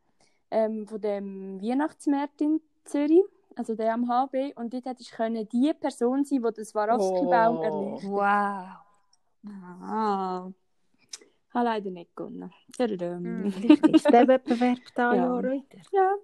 ähm, 0.50 0.86
von 0.86 1.00
dem 1.00 1.60
Weihnachtsmarkt 1.62 2.40
in 2.40 2.60
Zürich, 2.84 3.22
also 3.56 3.74
der 3.74 3.94
am 3.94 4.08
HB. 4.08 4.52
Und 4.56 4.72
dort 4.74 4.84
hättest 4.86 5.12
du 5.12 5.16
können 5.16 5.48
die 5.48 5.72
Person 5.74 6.24
sein, 6.24 6.42
die 6.42 6.52
den 6.52 6.64
Swarovski-Baum 6.64 7.58
Oh. 7.58 7.62
erleuchtet. 7.62 8.10
Wow. 8.10 8.78
Ah. 9.84 10.50
Habe 11.54 11.64
leider 11.64 11.90
nicht 11.90 12.16
gewonnen. 12.16 12.50
Mm. 12.78 13.50
Vielleicht 13.50 13.86
ist 13.88 14.10
der 14.10 14.26
Wettbewerb 14.26 14.78
da 14.94 15.14
Ja. 15.14 15.40
ja 15.40 15.42
wieder. 15.42 15.78
Ja. 15.92 16.14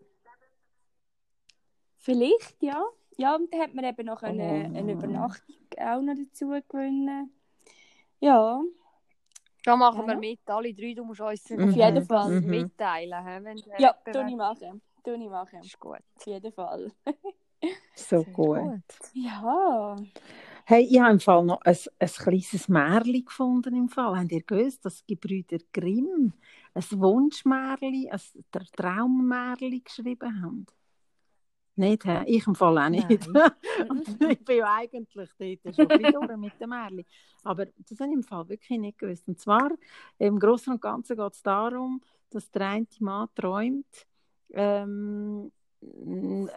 Vielleicht, 1.96 2.62
ja. 2.62 2.82
Ja, 3.16 3.34
und 3.34 3.52
dann 3.52 3.60
hat 3.60 3.74
man 3.74 3.84
eben 3.84 4.06
noch 4.06 4.22
eine, 4.22 4.70
Oh. 4.72 4.78
eine 4.78 4.92
Übernachtung 4.92 5.56
auch 5.76 6.00
noch 6.00 6.14
dazu 6.14 6.48
gewinnen. 6.68 7.32
Ja, 8.20 8.62
Da 9.68 9.76
machen 9.76 10.06
wir 10.06 10.14
Ja. 10.14 10.18
mit, 10.18 10.40
alle 10.48 10.72
drei. 10.72 10.94
Du 10.94 11.04
musst 11.04 11.20
uns 11.20 11.50
Auf 11.52 11.58
jeden 11.76 11.94
das 11.94 12.06
Fall. 12.06 12.40
Mhm. 12.40 12.46
mitteilen. 12.50 13.26
hä, 13.26 13.38
Wenn 13.42 13.62
ja, 13.78 13.92
tue 14.12 14.26
ich 14.28 14.36
machen. 14.36 14.80
Tue 15.04 15.14
ich 15.16 15.28
machen. 15.28 15.60
ist 15.60 15.78
gut. 15.78 15.98
Auf 16.16 16.26
jeden 16.26 16.52
Fall. 16.52 16.90
So 17.94 18.22
Sehr 18.22 18.32
gut. 18.32 18.82
Ja. 19.14 19.96
Hey, 20.64 20.84
ich 20.88 21.00
habe 21.00 21.10
im 21.12 21.18
Fall 21.20 21.44
noch 21.44 21.60
ein, 21.62 21.76
ein 21.98 22.08
kleines 22.08 22.68
Märchen 22.68 23.24
gefunden. 23.24 23.74
Im 23.74 23.88
Fall. 23.88 24.16
Habt 24.16 24.30
ihr 24.30 24.42
gewusst, 24.42 24.84
dass 24.84 25.04
die 25.04 25.14
Gebrüder 25.16 25.58
Grimm 25.72 26.32
ein 26.74 26.84
Wunschmärchen, 27.00 28.08
ein 28.12 28.20
Tra- 28.52 28.76
Traummärchen 28.76 29.82
geschrieben 29.82 30.40
haben? 30.42 30.66
Nicht, 31.78 32.04
hä? 32.04 32.24
Ich 32.26 32.46
im 32.46 32.54
Fall 32.54 32.78
auch 32.78 32.88
nicht. 32.88 33.08
Ich 34.28 34.44
bin 34.44 34.56
ja 34.56 34.74
eigentlich 34.74 35.30
dort 35.38 35.76
schon 35.76 35.88
durch 35.88 36.36
mit 36.36 36.60
dem 36.60 36.70
Märchen. 36.70 37.04
Aber 37.44 37.66
das 37.66 38.00
habe 38.00 38.10
ich 38.10 38.16
im 38.16 38.24
Fall 38.24 38.48
wirklich 38.48 38.78
nicht 38.80 38.98
gewusst. 38.98 39.28
Und 39.28 39.38
zwar, 39.38 39.70
im 40.18 40.38
Großen 40.40 40.72
und 40.72 40.82
Ganzen 40.82 41.16
geht 41.16 41.32
es 41.32 41.42
darum, 41.42 42.00
dass 42.30 42.50
der 42.50 42.68
eine 42.68 42.86
Mann 42.98 43.28
träumt, 43.34 44.06
ähm, 44.50 45.52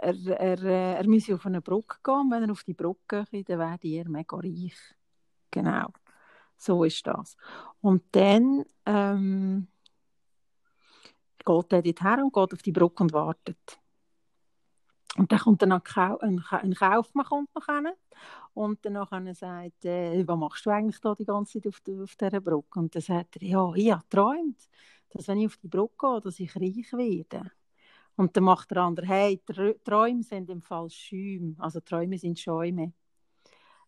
er, 0.02 0.16
er, 0.40 0.64
äh, 0.64 0.94
er 0.96 1.08
müsse 1.08 1.36
auf 1.36 1.46
eine 1.46 1.62
Brücke 1.62 1.98
gehen. 2.04 2.32
Wenn 2.32 2.44
er 2.44 2.52
auf 2.52 2.64
die 2.64 2.74
Brücke 2.74 3.26
geht, 3.32 3.50
dann 3.50 3.60
werde 3.60 3.88
er 3.88 4.10
mega 4.10 4.38
reich. 4.38 4.74
Genau. 5.52 5.90
So 6.58 6.84
ist 6.84 7.06
das. 7.06 7.38
Und 7.82 8.04
dann 8.12 8.66
ähm, 8.88 9.68
geht 11.46 11.74
er 11.74 11.82
dort 11.84 12.02
her 12.02 12.24
und 12.24 12.34
geht 12.34 12.54
auf 12.54 12.62
die 12.64 12.72
Brücke 12.72 13.04
und 13.04 13.14
wartet. 13.14 13.81
Und 15.18 15.32
dann 15.32 15.40
kommt 15.40 15.62
dann 15.62 15.72
ein, 15.74 15.84
Kau 15.84 16.18
ein, 16.20 16.44
ein 16.52 16.74
Kaufmann 16.74 17.26
kommt 17.26 17.50
noch 17.56 17.66
hin. 17.66 17.90
Und 18.54 18.86
dann 18.86 18.94
nachher 18.94 19.36
sagt 19.36 19.86
äh, 19.86 20.26
was 20.28 20.38
machst 20.38 20.66
du 20.66 20.70
eigentlich 20.70 21.00
da 21.02 21.16
die 21.16 21.26
ganze 21.26 21.62
Zeit 21.62 21.68
auf, 21.68 21.82
auf 22.02 22.16
dieser 22.16 22.42
Brücke? 22.42 22.80
Und 22.80 22.96
dann 22.96 23.02
sagt 23.02 23.38
er, 23.38 23.44
ja, 23.48 23.74
ich 23.76 23.92
habe 23.92 24.04
geträumt, 24.04 24.70
dass 25.12 25.28
wenn 25.28 25.40
ich 25.40 25.48
auf 25.48 25.58
die 25.58 25.68
Brücke 25.68 25.96
gehe, 26.00 26.22
dass 26.22 26.40
ich 26.40 26.56
reich 26.56 26.94
werde. 26.94 27.52
Und 28.16 28.36
dann 28.38 28.44
macht 28.46 28.72
der 28.72 28.78
andere, 28.80 29.06
hey, 29.08 29.42
Trä- 29.46 29.78
Träume 29.84 30.24
sind 30.24 30.50
im 30.50 30.62
Fall 30.62 30.90
Schäume, 30.90 31.56
also 31.60 31.80
Träume 31.82 32.18
sind 32.18 32.40
Schäume. 32.40 32.94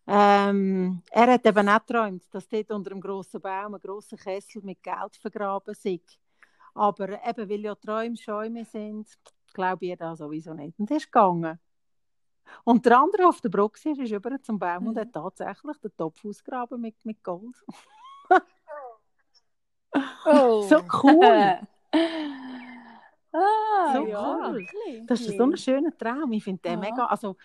Ähm, 0.06 1.02
er 1.10 1.32
hat 1.32 1.46
eben 1.46 1.68
auch 1.68 1.78
geträumt, 1.86 2.24
dass 2.30 2.48
dort 2.48 2.70
unter 2.70 2.90
einem 2.90 3.00
grossen 3.00 3.40
Baum 3.40 3.74
ein 3.74 3.80
grosser 3.80 4.16
Kessel 4.16 4.62
mit 4.62 4.82
Geld 4.82 5.16
vergraben 5.16 5.72
ist. 5.74 6.18
Aber 6.74 7.08
eben, 7.26 7.48
weil 7.48 7.60
ja 7.60 7.74
Träume 7.74 8.16
Schäume 8.16 8.64
sind, 8.64 9.06
glaube 9.54 9.86
ich 9.86 9.96
das 9.96 10.18
sowieso 10.18 10.52
nicht. 10.54 10.78
Und 10.78 10.90
er 10.90 10.98
ist 10.98 11.06
gegangen. 11.10 11.58
Und 12.64 12.84
der 12.84 12.98
andere 12.98 13.26
auf 13.26 13.40
der 13.40 13.48
Brücke 13.48 13.90
ist, 13.90 13.98
ist 13.98 14.12
über 14.12 14.40
zum 14.42 14.58
Baum 14.58 14.88
und 14.88 14.94
Mhm. 14.96 15.00
hat 15.00 15.12
tatsächlich 15.12 15.78
den 15.78 15.96
Topf 15.96 16.24
ausgraben 16.24 16.80
mit, 16.80 16.94
mit 17.04 17.22
Gold. 17.24 17.56
Oh. 20.26 20.62
So 20.68 20.82
cool! 21.02 21.58
ah, 23.32 23.92
So 23.92 24.06
ja. 24.06 24.20
cool. 24.22 24.54
wirklich. 24.54 25.06
Das 25.06 25.20
ist 25.20 25.36
so 25.36 25.44
ein 25.44 25.56
schöner 25.56 25.96
Traum. 25.96 26.32
Ich 26.32 26.44
finde 26.44 26.62
den 26.62 26.72
Ja. 26.72 26.90
mega. 26.90 27.06
Also, 27.06 27.36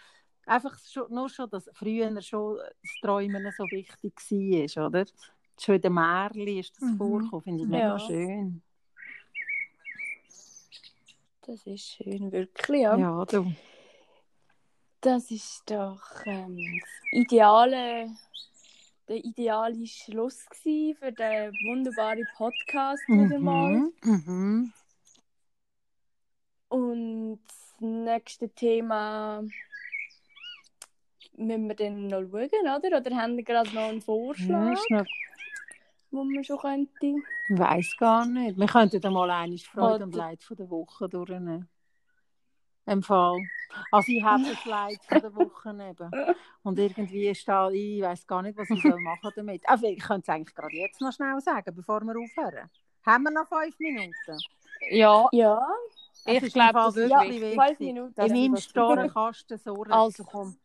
einfach 0.45 0.78
schon, 0.80 1.12
nur 1.14 1.30
schon, 1.30 1.49
dass 1.49 1.70
früher 1.74 2.22
schon 2.22 2.57
das 2.57 2.99
Träumen 3.01 3.51
so 3.51 3.64
wichtig 3.72 4.14
war, 4.32 4.88
oder? 4.88 5.05
Schon 5.60 5.76
in 5.76 5.82
den 5.82 5.93
Märchen 5.93 6.47
ist 6.47 6.76
das 6.78 6.89
Mhm. 6.89 6.97
vorgekommen, 6.97 7.43
finde 7.43 7.64
ich 7.64 7.70
mega 7.70 7.88
Ja. 7.89 7.99
schön. 7.99 8.62
Das 11.49 11.65
ist 11.65 11.95
schön, 11.95 12.31
wirklich, 12.31 12.81
ja. 12.83 12.95
Ja, 12.95 13.25
du. 13.25 13.51
Das 15.01 15.31
ist 15.31 15.63
doch 15.65 15.99
ähm, 16.27 16.79
das 16.79 16.89
ideale, 17.11 18.11
der 19.07 19.15
ideale 19.15 19.87
Schluss 19.87 20.45
für 20.61 21.11
den 21.11 21.51
wunderbaren 21.67 22.27
Podcast 22.37 23.01
wieder 23.07 23.39
mal. 23.39 23.71
Mhm. 23.71 23.93
Mhm. 24.03 24.73
Und 26.67 27.39
das 27.47 27.75
nächste 27.79 28.49
Thema 28.49 29.41
müssen 31.35 31.67
wir 31.67 31.75
dann 31.75 32.09
noch 32.09 32.21
schauen, 32.29 32.77
oder? 32.77 32.97
Oder 32.99 33.15
haben 33.15 33.37
wir 33.37 33.43
gerade 33.43 33.73
noch 33.73 33.89
einen 33.89 33.97
Ja, 33.97 34.03
Vorschlag, 34.03 34.73
ist 34.73 34.87
wo 36.12 36.24
man 36.24 36.43
schon 36.43 36.57
könnte? 36.60 36.91
ich 37.49 37.60
weiß 37.60 37.95
gar 37.99 38.26
nicht. 38.26 38.57
Wir 38.57 38.68
könnten 38.68 39.01
da 39.01 39.10
mal 39.10 39.30
eine 39.30 39.57
Freude 39.57 40.03
und 40.05 40.16
Oder- 40.16 40.26
Leid 40.26 40.43
von 40.43 40.57
der 40.57 40.70
Woche 40.70 41.07
durchnehmen. 41.10 41.68
Im 42.86 43.03
Fall. 43.03 43.38
Also 43.91 44.12
ich 44.12 44.24
habe 44.24 44.43
das 44.43 44.66
Leid 44.66 44.99
von 45.07 45.22
der 45.22 45.36
Woche 45.36 45.70
eben. 45.70 46.12
Und 46.64 46.80
irgendwie 46.80 47.28
ist 47.28 47.47
da, 47.47 47.70
ich 47.70 48.01
weiß 48.01 48.26
gar 48.26 48.41
nicht, 48.41 48.57
was 48.57 48.70
ich 48.72 48.82
soll 48.82 48.99
machen 48.99 49.32
damit. 49.36 49.62
Also 49.70 49.86
ich 49.86 49.99
könnte 49.99 50.22
es 50.24 50.30
eigentlich 50.30 50.55
gerade 50.55 50.76
jetzt 50.76 50.99
noch 50.99 51.14
schnell 51.14 51.39
sagen, 51.39 51.76
bevor 51.76 52.01
wir 52.01 52.16
aufhören. 52.18 52.70
Haben 53.05 53.24
wir 53.24 53.32
noch 53.32 53.47
fünf 53.47 53.78
Minuten? 53.80 54.39
Ja, 54.89 55.28
Ja, 55.32 55.62
ich 56.26 56.51
glaube, 56.53 56.74
das 56.74 56.97
ist 56.97 57.10
ja, 57.12 57.22
wirklich 57.22 57.39
fünf 57.41 57.57
wichtig. 57.70 57.80
Minuten. 57.80 58.22
In 58.22 58.32
meinem 58.34 58.53
ist 58.55 58.70
Storenkasten 58.70 59.57
so 59.60 59.84
also 59.84 60.24
komm. 60.24 60.57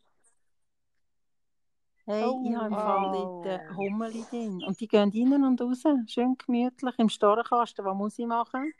Hey, 2.07 2.39
ich 2.43 2.55
habe 2.55 2.67
im 2.67 2.73
Fall 2.75 3.09
Oh. 3.09 3.41
dort 3.41 3.45
äh, 3.45 3.75
Hummeli 3.75 4.25
drin. 4.29 4.63
Und 4.63 4.79
die 4.79 4.87
gehen 4.87 5.11
rein 5.11 5.43
und 5.43 5.59
raus. 5.61 5.83
Schön 6.07 6.37
gemütlich 6.37 6.99
im 6.99 7.09
Storenkasten. 7.09 7.83
Was 7.83 7.95
muss 7.95 8.19
ich 8.19 8.27
machen? 8.27 8.73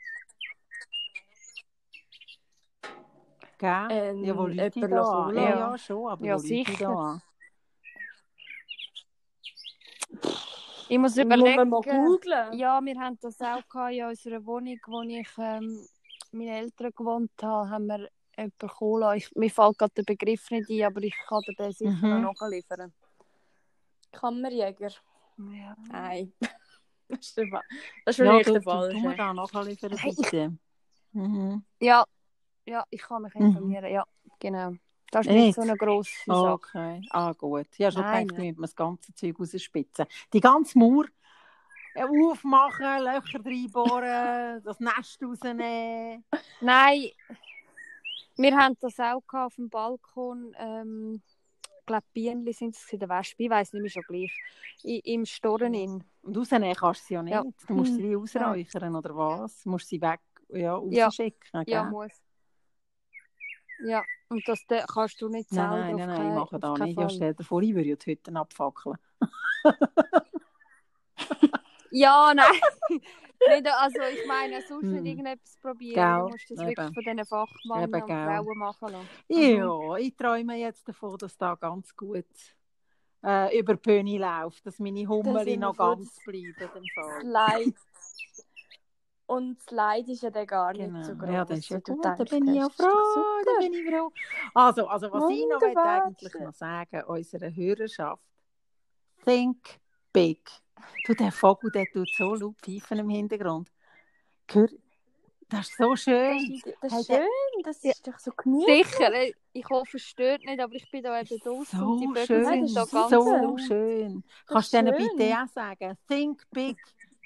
Gell? 3.58 3.88
Ähm, 3.90 4.24
ja, 4.24 4.36
wo 4.36 4.46
Leute 4.46 4.88
da? 4.88 5.30
Ja, 5.34 5.42
Ja. 5.42 5.78
schon. 5.78 6.08
Aber 6.08 6.24
Ja, 6.24 6.34
wo 6.34 6.38
sicher. 6.38 6.74
da? 6.78 7.20
Ich 10.88 10.98
muss 10.98 11.16
Muss 11.16 11.26
man 11.26 11.38
mal 11.40 11.52
überlegen. 11.66 11.82
googlen? 11.82 12.52
Ja, 12.58 12.80
wir 12.84 13.00
haben 13.00 13.18
das 13.20 13.40
auch 13.40 13.68
gehabt 13.68 13.92
in 13.92 14.04
unserer 14.04 14.46
Wohnung, 14.46 14.78
wo 14.86 15.02
ich 15.02 15.28
ähm, 15.38 15.84
meine 16.30 16.58
Eltern 16.58 16.92
gewohnt 16.94 17.32
habe, 17.42 17.70
haben 17.70 17.86
wir 17.86 18.08
jemanden 18.36 18.68
kommen 18.68 19.00
lassen. 19.00 19.16
Ich, 19.18 19.34
mir 19.34 19.50
fällt 19.50 19.78
gerade 19.78 19.94
der 19.96 20.02
Begriff 20.04 20.48
nicht 20.52 20.70
ein, 20.70 20.84
aber 20.84 21.02
ich 21.02 21.14
kann 21.28 21.42
dir 21.42 21.54
den 21.54 21.72
sicher 21.72 22.06
Mhm. 22.06 22.20
noch 22.22 22.34
nachliefern. 22.40 22.92
Kammerjäger. 24.20 24.90
Ja. 25.38 25.76
Nein. 25.90 26.32
Das 27.08 27.20
ist, 27.20 27.36
der 27.36 27.46
das 28.04 28.18
ist 28.18 28.24
Ja, 28.26 28.32
vielleicht 28.32 28.48
du, 28.48 28.52
der 28.54 28.60
du, 28.62 28.64
Fall. 28.68 28.92
du 28.92 29.14
da 29.16 29.32
nachliefern, 29.32 29.96
Hey, 29.96 30.12
ich-. 30.18 30.50
Mhm. 31.12 31.64
ja, 31.80 32.04
ja, 32.66 32.84
ich 32.90 33.00
kann 33.00 33.22
mich 33.22 33.34
Mhm. 33.36 33.46
informieren, 33.46 33.92
ja, 33.92 34.04
genau. 34.40 34.72
Das 35.12 35.24
ist 35.24 35.32
Nicht? 35.32 35.44
nicht 35.46 35.54
so 35.54 35.60
eine 35.62 35.76
grosse 35.76 36.10
Sache. 36.26 36.50
Okay, 36.52 37.00
ah 37.10 37.32
gut. 37.32 37.68
Ja, 37.78 37.92
schon 37.92 38.02
gedacht, 38.02 38.26
müssen 38.26 38.56
wir 38.56 38.62
das 38.62 38.74
ganze 38.74 39.14
Zeug 39.14 39.38
rausspitzen. 39.38 40.06
Die 40.32 40.40
ganze 40.40 40.76
Mauer 40.80 41.04
äh, 41.94 42.02
aufmachen, 42.02 43.04
Löcher 43.04 43.44
reinbohren, 43.44 44.62
das 44.64 44.80
Nest 44.80 45.22
rausnehmen. 45.22 46.24
Nein, 46.60 47.10
wir 48.36 48.56
haben 48.56 48.76
das 48.80 48.98
auch 48.98 49.22
auf 49.32 49.54
dem 49.54 49.70
Balkon. 49.70 50.54
Ähm, 50.58 51.22
glaube, 51.86 52.04
Bienen 52.12 52.52
sind 52.52 52.74
es, 52.76 52.84
gewesen, 52.84 52.98
der 53.00 53.08
Wespe, 53.08 53.42
ich 53.44 53.50
weiß 53.50 53.72
nicht 53.72 53.82
mehr 53.82 53.90
schon 53.90 54.02
gleich. 54.02 54.32
I, 54.84 54.98
Im 55.14 55.24
Storen 55.24 55.74
in. 55.74 56.04
Und 56.22 56.36
rausnehmen 56.36 56.74
kannst 56.74 57.02
du 57.02 57.06
sie 57.06 57.14
ja 57.14 57.22
nicht. 57.22 57.32
Ja. 57.34 57.42
Du 57.66 57.74
musst 57.74 57.94
sie 57.96 58.02
Hm. 58.02 58.10
wie 58.10 58.16
ausräuchern, 58.16 58.96
oder 58.96 59.16
was? 59.16 59.62
Du 59.62 59.70
musst 59.70 59.88
sie 59.88 60.00
weg, 60.00 60.20
ja, 60.48 60.78
Ja. 60.90 61.06
rausschicken, 61.06 61.48
Ja, 61.66 61.82
gell? 61.82 61.90
muss. 61.90 62.12
Ja, 63.78 64.02
und 64.28 64.46
das 64.48 64.64
da 64.66 64.84
kannst 64.86 65.20
du 65.20 65.28
nicht 65.28 65.48
selber. 65.50 65.76
Nein, 65.76 65.96
nein, 65.96 66.08
nein, 66.08 66.18
nein, 66.18 66.28
ich 66.28 66.34
mache 66.34 66.56
auf 66.56 66.60
da 66.60 66.72
keinen 66.74 66.86
nicht. 66.88 66.98
Ja, 66.98 67.08
Fall. 67.08 67.14
stell 67.16 67.34
dir 67.34 67.44
vor, 67.44 67.62
ich 67.62 67.74
würde 67.74 67.88
ja 67.90 67.96
die 67.96 68.10
Hütte 68.10 68.34
abfackeln. 68.34 68.96
Ja, 71.90 72.32
nein. 72.34 72.46
nicht, 73.48 73.66
also 73.68 74.00
ich 74.12 74.26
meine, 74.26 74.60
sonst 74.62 74.82
Hm. 74.84 74.92
nicht 75.02 75.06
irgendetwas 75.06 75.56
probieren. 75.60 75.94
Gell, 75.94 76.20
Du 76.20 76.28
musst 76.28 76.50
das 76.50 76.58
wirklich 76.58 76.78
eben. 76.78 76.94
von 76.94 77.02
diesen 77.04 77.24
Fachmännern 77.26 77.88
Eben, 77.88 78.02
und. 78.02 78.08
Frauen 78.08 78.58
machen 78.58 78.88
lassen. 78.92 79.08
Ja, 79.28 79.96
ich 79.96 80.16
träume 80.16 80.56
jetzt 80.56 80.88
davon, 80.88 81.16
dass 81.18 81.36
da 81.36 81.54
ganz 81.54 81.94
gut 81.96 82.24
äh, 83.24 83.58
über 83.58 83.74
die 83.74 83.80
Bühne 83.80 84.18
läuft, 84.18 84.66
dass 84.66 84.78
meine 84.78 85.00
wir 85.08 85.58
noch 85.58 85.76
ganz 85.76 86.14
bleiben. 86.24 86.54
Das 86.58 87.22
Leid. 87.22 87.74
Und 89.28 89.58
das 89.58 89.70
Leid 89.72 90.08
ist 90.08 90.22
ja 90.22 90.30
dann 90.30 90.46
gar 90.46 90.72
nicht 90.72 90.86
Genau. 90.86 91.02
so 91.02 91.16
groß. 91.16 91.30
ja, 91.30 91.44
das 91.44 91.58
ist 91.58 91.68
ja 91.70 91.78
gut, 91.80 92.04
da 92.04 92.14
denkst. 92.14 92.30
bin 92.30 92.46
ich 92.46 92.54
ja 92.54 92.68
froh, 92.68 93.42
da 93.44 93.58
bin 93.58 93.74
ich 93.74 93.90
froh. 93.90 94.12
Also, 94.54 94.86
also 94.86 95.10
was 95.12 95.30
ich 95.30 95.46
noch 95.48 95.60
Wunderbar. 95.60 96.04
eigentlich 96.04 96.34
noch 96.34 96.54
sagen, 96.54 97.02
unserer 97.08 97.50
Hörerschaft, 97.52 98.22
think 99.24 99.80
big. 100.12 100.48
Du, 101.06 101.14
der 101.14 101.32
Vogel, 101.32 101.70
der 101.70 101.86
tut 101.86 102.08
so 102.16 102.34
laut 102.34 102.56
pfeifen 102.62 102.98
im 102.98 103.08
Hintergrund. 103.08 103.70
Hör, 104.50 104.68
das 105.48 105.68
ist 105.68 105.76
so 105.78 105.90
Das 105.90 106.00
schön. 106.02 106.52
ist, 106.52 106.66
das 106.82 106.92
Hey, 106.92 107.00
ist 107.00 107.08
der- 107.08 107.16
schön, 107.22 107.62
das 107.64 107.84
ist 107.84 108.06
doch 108.06 108.18
so 108.18 108.30
gemütlich. 108.36 108.86
Sicher, 108.86 109.12
ich 109.52 109.68
hoffe, 109.68 109.96
es 109.96 110.02
stört 110.02 110.44
nicht, 110.44 110.60
aber 110.60 110.74
ich 110.74 110.90
bin 110.90 111.02
da 111.02 111.20
eben 111.20 111.38
draußen 111.38 111.80
und 111.82 112.00
die 112.00 112.06
So 112.20 112.26
schön, 112.26 112.44
sind 112.66 112.76
da 112.76 112.80
das 112.80 112.86
ist 112.86 112.92
ganz 112.92 113.10
so 113.10 113.36
laut. 113.36 113.60
schön. 113.60 114.24
Das 114.46 114.52
Kannst 114.52 114.72
du 114.72 114.82
denen 114.82 114.96
bitte 115.16 115.34
auch 115.38 115.48
sagen, 115.48 115.98
think 116.08 116.42
big, 116.50 116.76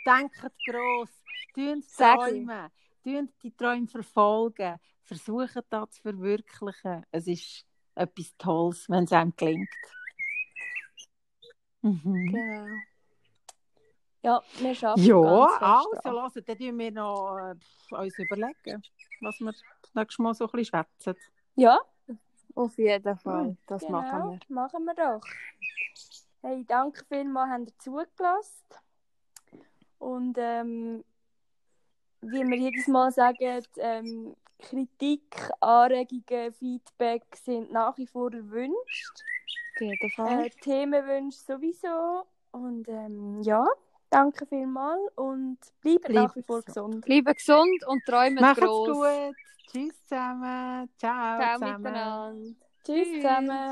denkt 0.07 0.36
gross, 0.66 1.11
tun 1.55 1.82
träumen, 1.96 2.70
tun 3.03 3.32
die 3.42 3.57
Träume 3.57 3.86
verfolgen, 3.88 4.76
versuchen 5.03 5.62
das 5.70 5.90
zu 5.90 6.03
verwirklichen. 6.03 7.05
Es 7.11 7.26
ist 7.26 7.66
etwas 7.94 8.36
Tolles, 8.36 8.88
wenn 8.88 9.05
es 9.05 9.12
einem 9.12 9.34
gelingt. 9.36 9.68
Mhm. 11.82 12.26
Genau. 12.32 12.66
Ja, 14.22 14.42
wir 14.58 14.74
schaffen 14.74 15.02
Ja, 15.02 15.16
also, 15.16 16.10
lasst, 16.10 16.36
dann 16.46 16.58
tun 16.58 16.78
wir 16.78 16.92
noch 16.92 17.38
äh, 17.38 17.94
uns 17.94 18.18
überlegen, 18.18 18.82
was 19.20 19.40
wir 19.40 19.52
das 19.52 19.94
nächste 19.94 20.22
Mal 20.22 20.34
so 20.34 20.44
ein 20.44 20.50
bisschen 20.50 20.64
schwätzen. 20.66 21.16
Ja, 21.56 21.78
Auf 22.54 22.76
jeden 22.78 23.16
Fall, 23.18 23.44
Hm, 23.44 23.58
das 23.66 23.80
genau, 23.82 24.02
machen 24.02 24.30
wir. 24.48 24.54
machen 24.54 24.84
wir 24.84 24.94
doch. 24.94 25.20
Hey, 26.42 26.64
danke 26.66 27.04
vielmals, 27.06 27.50
habt 27.50 27.68
ihr 27.70 27.78
zugelassen. 27.78 28.64
Und 29.98 30.36
ähm, 30.38 31.04
wie 32.22 32.42
wir 32.46 32.56
jedes 32.58 32.88
Mal 32.88 33.12
sagen, 33.12 33.62
ähm, 33.78 34.36
Kritik, 34.58 35.50
Anregungen, 35.60 36.52
Feedback 36.52 37.24
sind 37.36 37.72
nach 37.72 37.96
wie 37.96 38.06
vor 38.06 38.32
erwünscht. 38.32 39.22
Auf 39.76 39.80
jeden 39.80 40.10
Fall. 40.10 40.46
Äh, 40.46 40.50
Themenwünsche 40.50 41.38
sowieso. 41.38 42.26
Und 42.52 42.88
ähm, 42.88 43.40
ja, 43.42 43.64
danke 44.11 44.46
vielmals 44.46 45.00
und 45.16 45.58
bleibt 45.80 46.08
Bleibt 46.08 46.32
nach 46.32 46.36
wie 46.36 46.42
vor 46.42 46.62
gesund. 46.62 47.04
Bleiben 47.04 47.34
gesund 47.34 47.84
und 47.86 48.04
träumen 48.04 48.38
Macht's 48.38 48.61
groß. 48.61 48.88
gut. 48.88 49.36
Tschüss 49.66 49.94
zusammen. 50.06 50.90
Ciao, 50.98 51.38
Ciao 51.38 51.58
zusammen. 51.58 51.82
miteinander. 51.82 52.56
Tschüss 52.84 53.12
Tschüss. 53.12 53.22
zusammen. 53.22 53.70